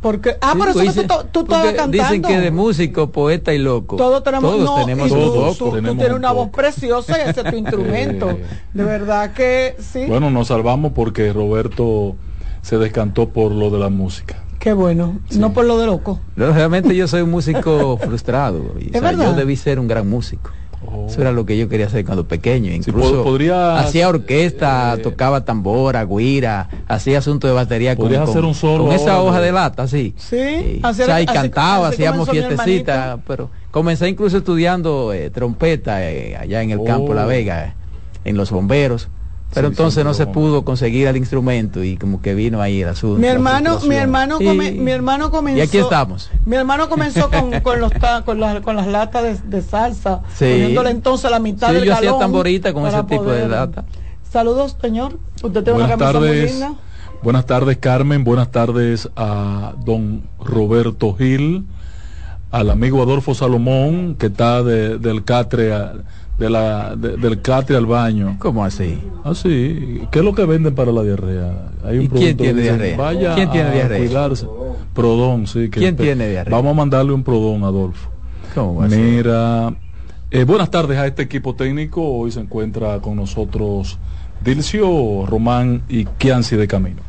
Porque, 0.00 0.36
ah, 0.40 0.54
por 0.56 0.68
eso 0.68 0.78
que 0.80 0.86
Dicen- 0.86 1.06
tú, 1.06 1.14
tú 1.30 1.40
estabas 1.40 1.64
porque 1.66 1.76
cantando. 1.76 2.02
Dicen 2.02 2.22
que 2.22 2.40
de 2.40 2.50
músico, 2.50 3.10
poeta 3.10 3.52
y 3.52 3.58
loco. 3.58 3.96
Todos 3.96 4.22
tenemos, 4.22 4.58
no, 4.58 4.76
tenemos 4.76 5.10
un 5.10 5.18
tú- 5.18 5.54
tú- 5.58 5.70
tú 5.82 5.94
tienes 5.96 6.12
una 6.12 6.32
voz 6.32 6.48
preciosa 6.48 7.18
y 7.18 7.28
ese 7.28 7.42
es 7.42 7.50
tu 7.50 7.56
instrumento. 7.56 8.38
De 8.72 8.84
verdad 8.84 9.32
que 9.34 9.76
sí. 9.78 10.06
Bueno, 10.06 10.30
nos 10.30 10.48
salvamos 10.48 10.92
porque 10.92 11.32
Roberto 11.34 12.16
se 12.62 12.78
descantó 12.78 13.28
por 13.28 13.52
lo 13.52 13.68
de 13.70 13.78
la 13.78 13.90
música. 13.90 14.36
Qué 14.58 14.72
bueno. 14.72 15.18
No 15.36 15.52
por 15.52 15.64
lo 15.66 15.78
de 15.78 15.86
loco. 15.86 16.20
No, 16.36 16.52
realmente 16.52 16.94
yo 16.96 17.06
soy 17.08 17.20
un 17.22 17.30
músico 17.30 17.96
frustrado. 18.02 18.74
y, 18.78 18.84
o 18.84 18.86
¿Es 18.86 18.90
sea, 18.92 19.00
verdad? 19.02 19.24
yo 19.26 19.32
debí 19.34 19.56
ser 19.56 19.78
un 19.78 19.86
gran 19.88 20.08
músico. 20.08 20.50
Eso 21.08 21.20
era 21.20 21.30
lo 21.32 21.44
que 21.44 21.58
yo 21.58 21.68
quería 21.68 21.86
hacer 21.86 22.04
cuando 22.04 22.26
pequeño. 22.26 22.72
Incluso 22.72 23.22
hacía 23.78 24.08
orquesta, 24.08 24.96
tocaba 25.02 25.44
tambora, 25.44 26.04
guira, 26.06 26.68
hacía 26.88 27.18
asuntos 27.18 27.50
de 27.50 27.54
batería 27.54 27.96
con, 27.96 28.14
hacer 28.14 28.44
un 28.44 28.54
solo 28.54 28.84
con 28.86 28.94
esa 28.94 29.14
ahora 29.14 29.30
hoja 29.30 29.40
de- 29.40 29.46
de 29.46 29.52
lata, 29.52 29.86
sí. 29.88 30.14
Sí, 30.16 30.80
O 30.82 30.86
hacer- 30.86 31.06
sea, 31.06 31.20
y 31.20 31.26
cantaba, 31.26 31.88
hacíamos 31.88 32.28
fiestecitas, 32.30 33.20
pero 33.26 33.50
comencé 33.70 34.08
incluso 34.08 34.38
estudiando 34.38 35.12
eh, 35.12 35.30
trompeta 35.30 36.02
eh, 36.10 36.36
allá 36.36 36.62
en 36.62 36.70
el 36.70 36.82
campo 36.84 37.12
Oh. 37.12 37.14
La 37.14 37.26
Vega, 37.26 37.64
eh, 37.66 37.74
en 38.24 38.36
los 38.36 38.50
bomberos. 38.50 39.08
Pero 39.52 39.66
Sí, 39.68 39.72
entonces 39.72 40.02
sí, 40.02 40.04
no 40.06 40.14
se 40.14 40.26
pudo 40.28 40.64
conseguir 40.64 41.08
el 41.08 41.16
instrumento 41.16 41.82
y 41.82 41.96
como 41.96 42.22
que 42.22 42.34
vino 42.34 42.60
ahí 42.62 42.82
el 42.82 42.88
asunto. 42.88 43.18
Mi 43.18 43.26
hermano, 43.26 43.80
mi 43.80 43.96
hermano, 43.96 44.38
come- 44.38 44.70
mi 44.72 44.90
hermano 44.92 45.30
comenzó. 45.32 45.58
Y 45.58 45.60
aquí 45.62 45.78
estamos. 45.78 46.30
Mi 46.46 46.54
hermano 46.56 46.88
comenzó 46.88 47.28
con, 47.30 47.60
con 47.62 47.80
los 47.80 47.92
ta- 47.92 48.22
con, 48.24 48.38
las, 48.38 48.60
con 48.60 48.76
las 48.76 48.86
latas 48.86 49.22
de, 49.42 49.56
de 49.56 49.62
salsa, 49.62 50.22
Sí. 50.36 50.44
poniéndole 50.44 50.90
entonces 50.90 51.28
la 51.30 51.40
mitad 51.40 51.68
Sí, 51.70 51.74
del 51.74 51.84
yo 51.84 51.94
hacía 51.94 52.06
galón 52.10 52.20
tamborita 52.20 52.72
con 52.72 52.86
ese 52.86 53.02
tipo 53.02 53.24
de 53.24 53.48
lata. 53.48 53.84
Saludos, 54.30 54.76
señor. 54.80 55.18
Usted 55.42 55.64
tiene 55.64 55.78
una 55.80 55.86
Buenas 55.86 55.98
camisa 55.98 56.18
muy 56.20 56.28
tardes. 56.28 56.50
linda. 56.52 56.74
Buenas 57.22 57.46
tardes, 57.46 57.76
Carmen. 57.78 58.22
Buenas 58.24 58.50
tardes 58.52 59.08
a 59.16 59.74
don 59.84 60.22
Roberto 60.38 61.14
Gil, 61.16 61.66
al 62.52 62.70
amigo 62.70 63.02
Adolfo 63.02 63.34
Salomón, 63.34 64.14
que 64.14 64.26
está 64.26 64.62
de- 64.62 64.98
del 64.98 65.24
Catre 65.24 65.72
a- 65.72 65.94
de 66.40 66.50
la, 66.50 66.96
de- 66.96 67.16
del 67.18 67.40
Catre 67.42 67.76
al 67.76 67.86
baño. 67.86 68.36
¿Cómo 68.40 68.64
así? 68.64 68.98
Así. 69.22 70.00
¿Qué 70.10 70.18
es 70.20 70.24
lo 70.24 70.34
que 70.34 70.44
venden 70.46 70.74
para 70.74 70.90
la 70.90 71.02
diarrea? 71.02 71.68
Hay 71.84 71.98
un 71.98 72.04
¿Y 72.04 72.08
quién 72.08 72.36
tiene 72.36 72.62
diarrea? 72.62 72.96
Vaya 72.96 73.34
¿Quién 73.36 73.50
tiene 73.50 73.68
a 73.68 73.72
diarrea? 73.72 73.98
cuidarse. 73.98 74.46
Prodón, 74.94 75.46
sí. 75.46 75.68
que 75.70 75.78
¿Quién 75.80 75.94
espe- 75.96 76.02
tiene 76.02 76.28
diarrea? 76.30 76.56
Vamos 76.56 76.72
a 76.72 76.74
mandarle 76.74 77.12
un 77.12 77.22
prodón, 77.22 77.62
Adolfo. 77.62 78.10
¿Cómo? 78.54 78.80
Mira, 78.82 79.72
eh, 80.30 80.44
buenas 80.44 80.70
tardes 80.70 80.98
a 80.98 81.06
este 81.06 81.22
equipo 81.22 81.54
técnico. 81.54 82.02
Hoy 82.02 82.32
se 82.32 82.40
encuentra 82.40 82.98
con 83.00 83.16
nosotros 83.16 83.98
Dilcio, 84.42 85.26
Román 85.26 85.82
y 85.88 86.06
Kianci 86.06 86.56
de 86.56 86.66
Camino. 86.66 87.02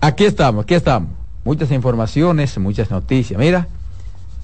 Aquí 0.00 0.24
estamos, 0.24 0.64
aquí 0.64 0.74
estamos. 0.74 1.10
Muchas 1.44 1.70
informaciones, 1.70 2.58
muchas 2.58 2.90
noticias. 2.90 3.38
Mira, 3.38 3.68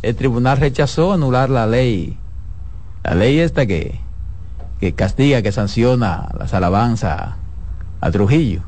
el 0.03 0.15
tribunal 0.15 0.57
rechazó 0.59 1.13
anular 1.13 1.51
la 1.51 1.67
ley, 1.67 2.17
la 3.05 3.15
ley 3.15 3.39
esta 3.39 3.67
que, 3.67 4.01
que 4.81 4.93
castiga, 4.95 5.43
que 5.43 5.53
sanciona 5.53 6.29
las 6.39 6.55
alabanzas 6.55 7.35
a 8.01 8.11
Trujillo. 8.11 8.63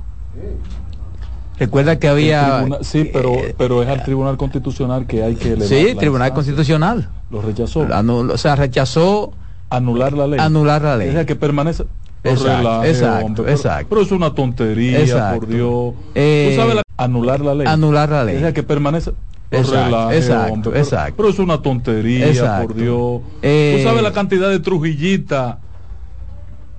Recuerda 1.58 1.98
que 1.98 2.08
había... 2.08 2.66
sí, 2.82 3.08
pero, 3.12 3.32
pero 3.56 3.82
es 3.82 3.88
al 3.88 4.02
Tribunal 4.04 4.36
Constitucional 4.36 5.06
que 5.06 5.22
hay 5.22 5.36
que 5.36 5.52
elevar. 5.52 5.68
Sí, 5.68 5.94
la 5.94 6.00
Tribunal. 6.00 6.34
Constitucional. 6.34 7.08
Lo 7.30 7.40
rechazó. 7.40 7.86
Anul- 7.86 8.30
o 8.30 8.36
sea, 8.38 8.56
rechazó 8.56 9.32
Anular 9.70 10.12
la 10.12 10.26
ley. 10.26 10.38
anular 10.38 10.82
la 10.82 10.96
ley. 10.98 11.08
Es 11.08 11.14
decir, 11.14 11.26
que 11.26 11.36
permanece. 11.36 11.84
Exacto, 12.22 12.56
relaje, 12.58 12.90
exacto, 12.90 13.26
hombre, 13.26 13.52
exacto. 13.52 13.86
Pero, 13.88 14.02
es 14.02 14.10
una 14.12 14.34
tontería, 14.34 15.00
Exacto. 15.00 15.38
por 15.40 15.48
Dios. 15.48 15.94
Eh, 16.14 16.48
Tú 16.54 16.60
sabes 16.60 16.74
la- 16.76 16.82
anular 16.98 17.40
la 17.40 17.54
ley. 17.54 17.66
anular 17.66 18.08
la 18.10 18.24
ley. 18.24 18.36
Es 18.36 18.42
decir, 18.42 18.54
que 18.54 18.62
permanece. 18.62 19.12
Exacto, 19.50 19.84
relaje, 19.84 20.16
exacto, 20.16 20.70
pero- 20.70 20.76
exacto. 20.76 21.14
Pero 21.16 21.28
es 21.28 21.38
una 21.38 21.62
tontería, 21.62 22.26
Exacto. 22.28 22.66
por 22.68 22.76
Dios. 22.76 23.20
Eh, 23.42 23.76
Tú 23.78 23.88
sabes 23.88 24.02
la 24.02 24.12
cantidad 24.12 24.50
de 24.50 24.58
trujillitas, 24.60 25.56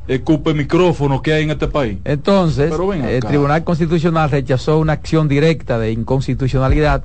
escupe 0.08 0.54
micrófonos 0.54 1.22
que 1.22 1.34
hay 1.34 1.44
en 1.44 1.52
este 1.52 1.68
país. 1.68 2.00
Entonces, 2.06 2.72
el 2.72 3.18
acá. 3.18 3.28
Tribunal 3.28 3.64
Constitucional 3.64 4.30
rechazó 4.32 4.80
una 4.80 4.94
acción 4.94 5.28
directa 5.28 5.80
de 5.80 5.92
inconstitucionalidad 5.92 7.04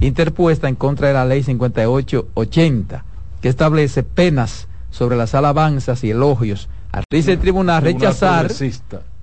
interpuesta 0.00 0.68
en 0.68 0.74
contra 0.76 1.08
de 1.08 1.14
la 1.14 1.24
Ley 1.24 1.42
5880, 1.42 3.04
que 3.40 3.48
establece 3.48 4.02
penas 4.02 4.68
sobre 4.90 5.16
las 5.16 5.34
alabanzas 5.34 6.02
y 6.04 6.10
elogios. 6.10 6.68
Dice 7.10 7.32
el 7.32 7.38
tribunal 7.38 7.82
rechazar, 7.82 8.50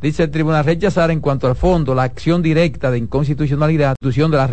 dice 0.01 0.23
el 0.23 0.31
tribunal 0.31 0.63
rechazar 0.63 1.11
en 1.11 1.19
cuanto 1.19 1.47
al 1.47 1.55
fondo 1.57 1.93
la 1.93 2.03
acción 2.03 2.41
directa 2.41 2.91
de 2.91 2.97
inconstitucionalidad, 2.99 3.95
de 4.01 4.38
la. 4.38 4.47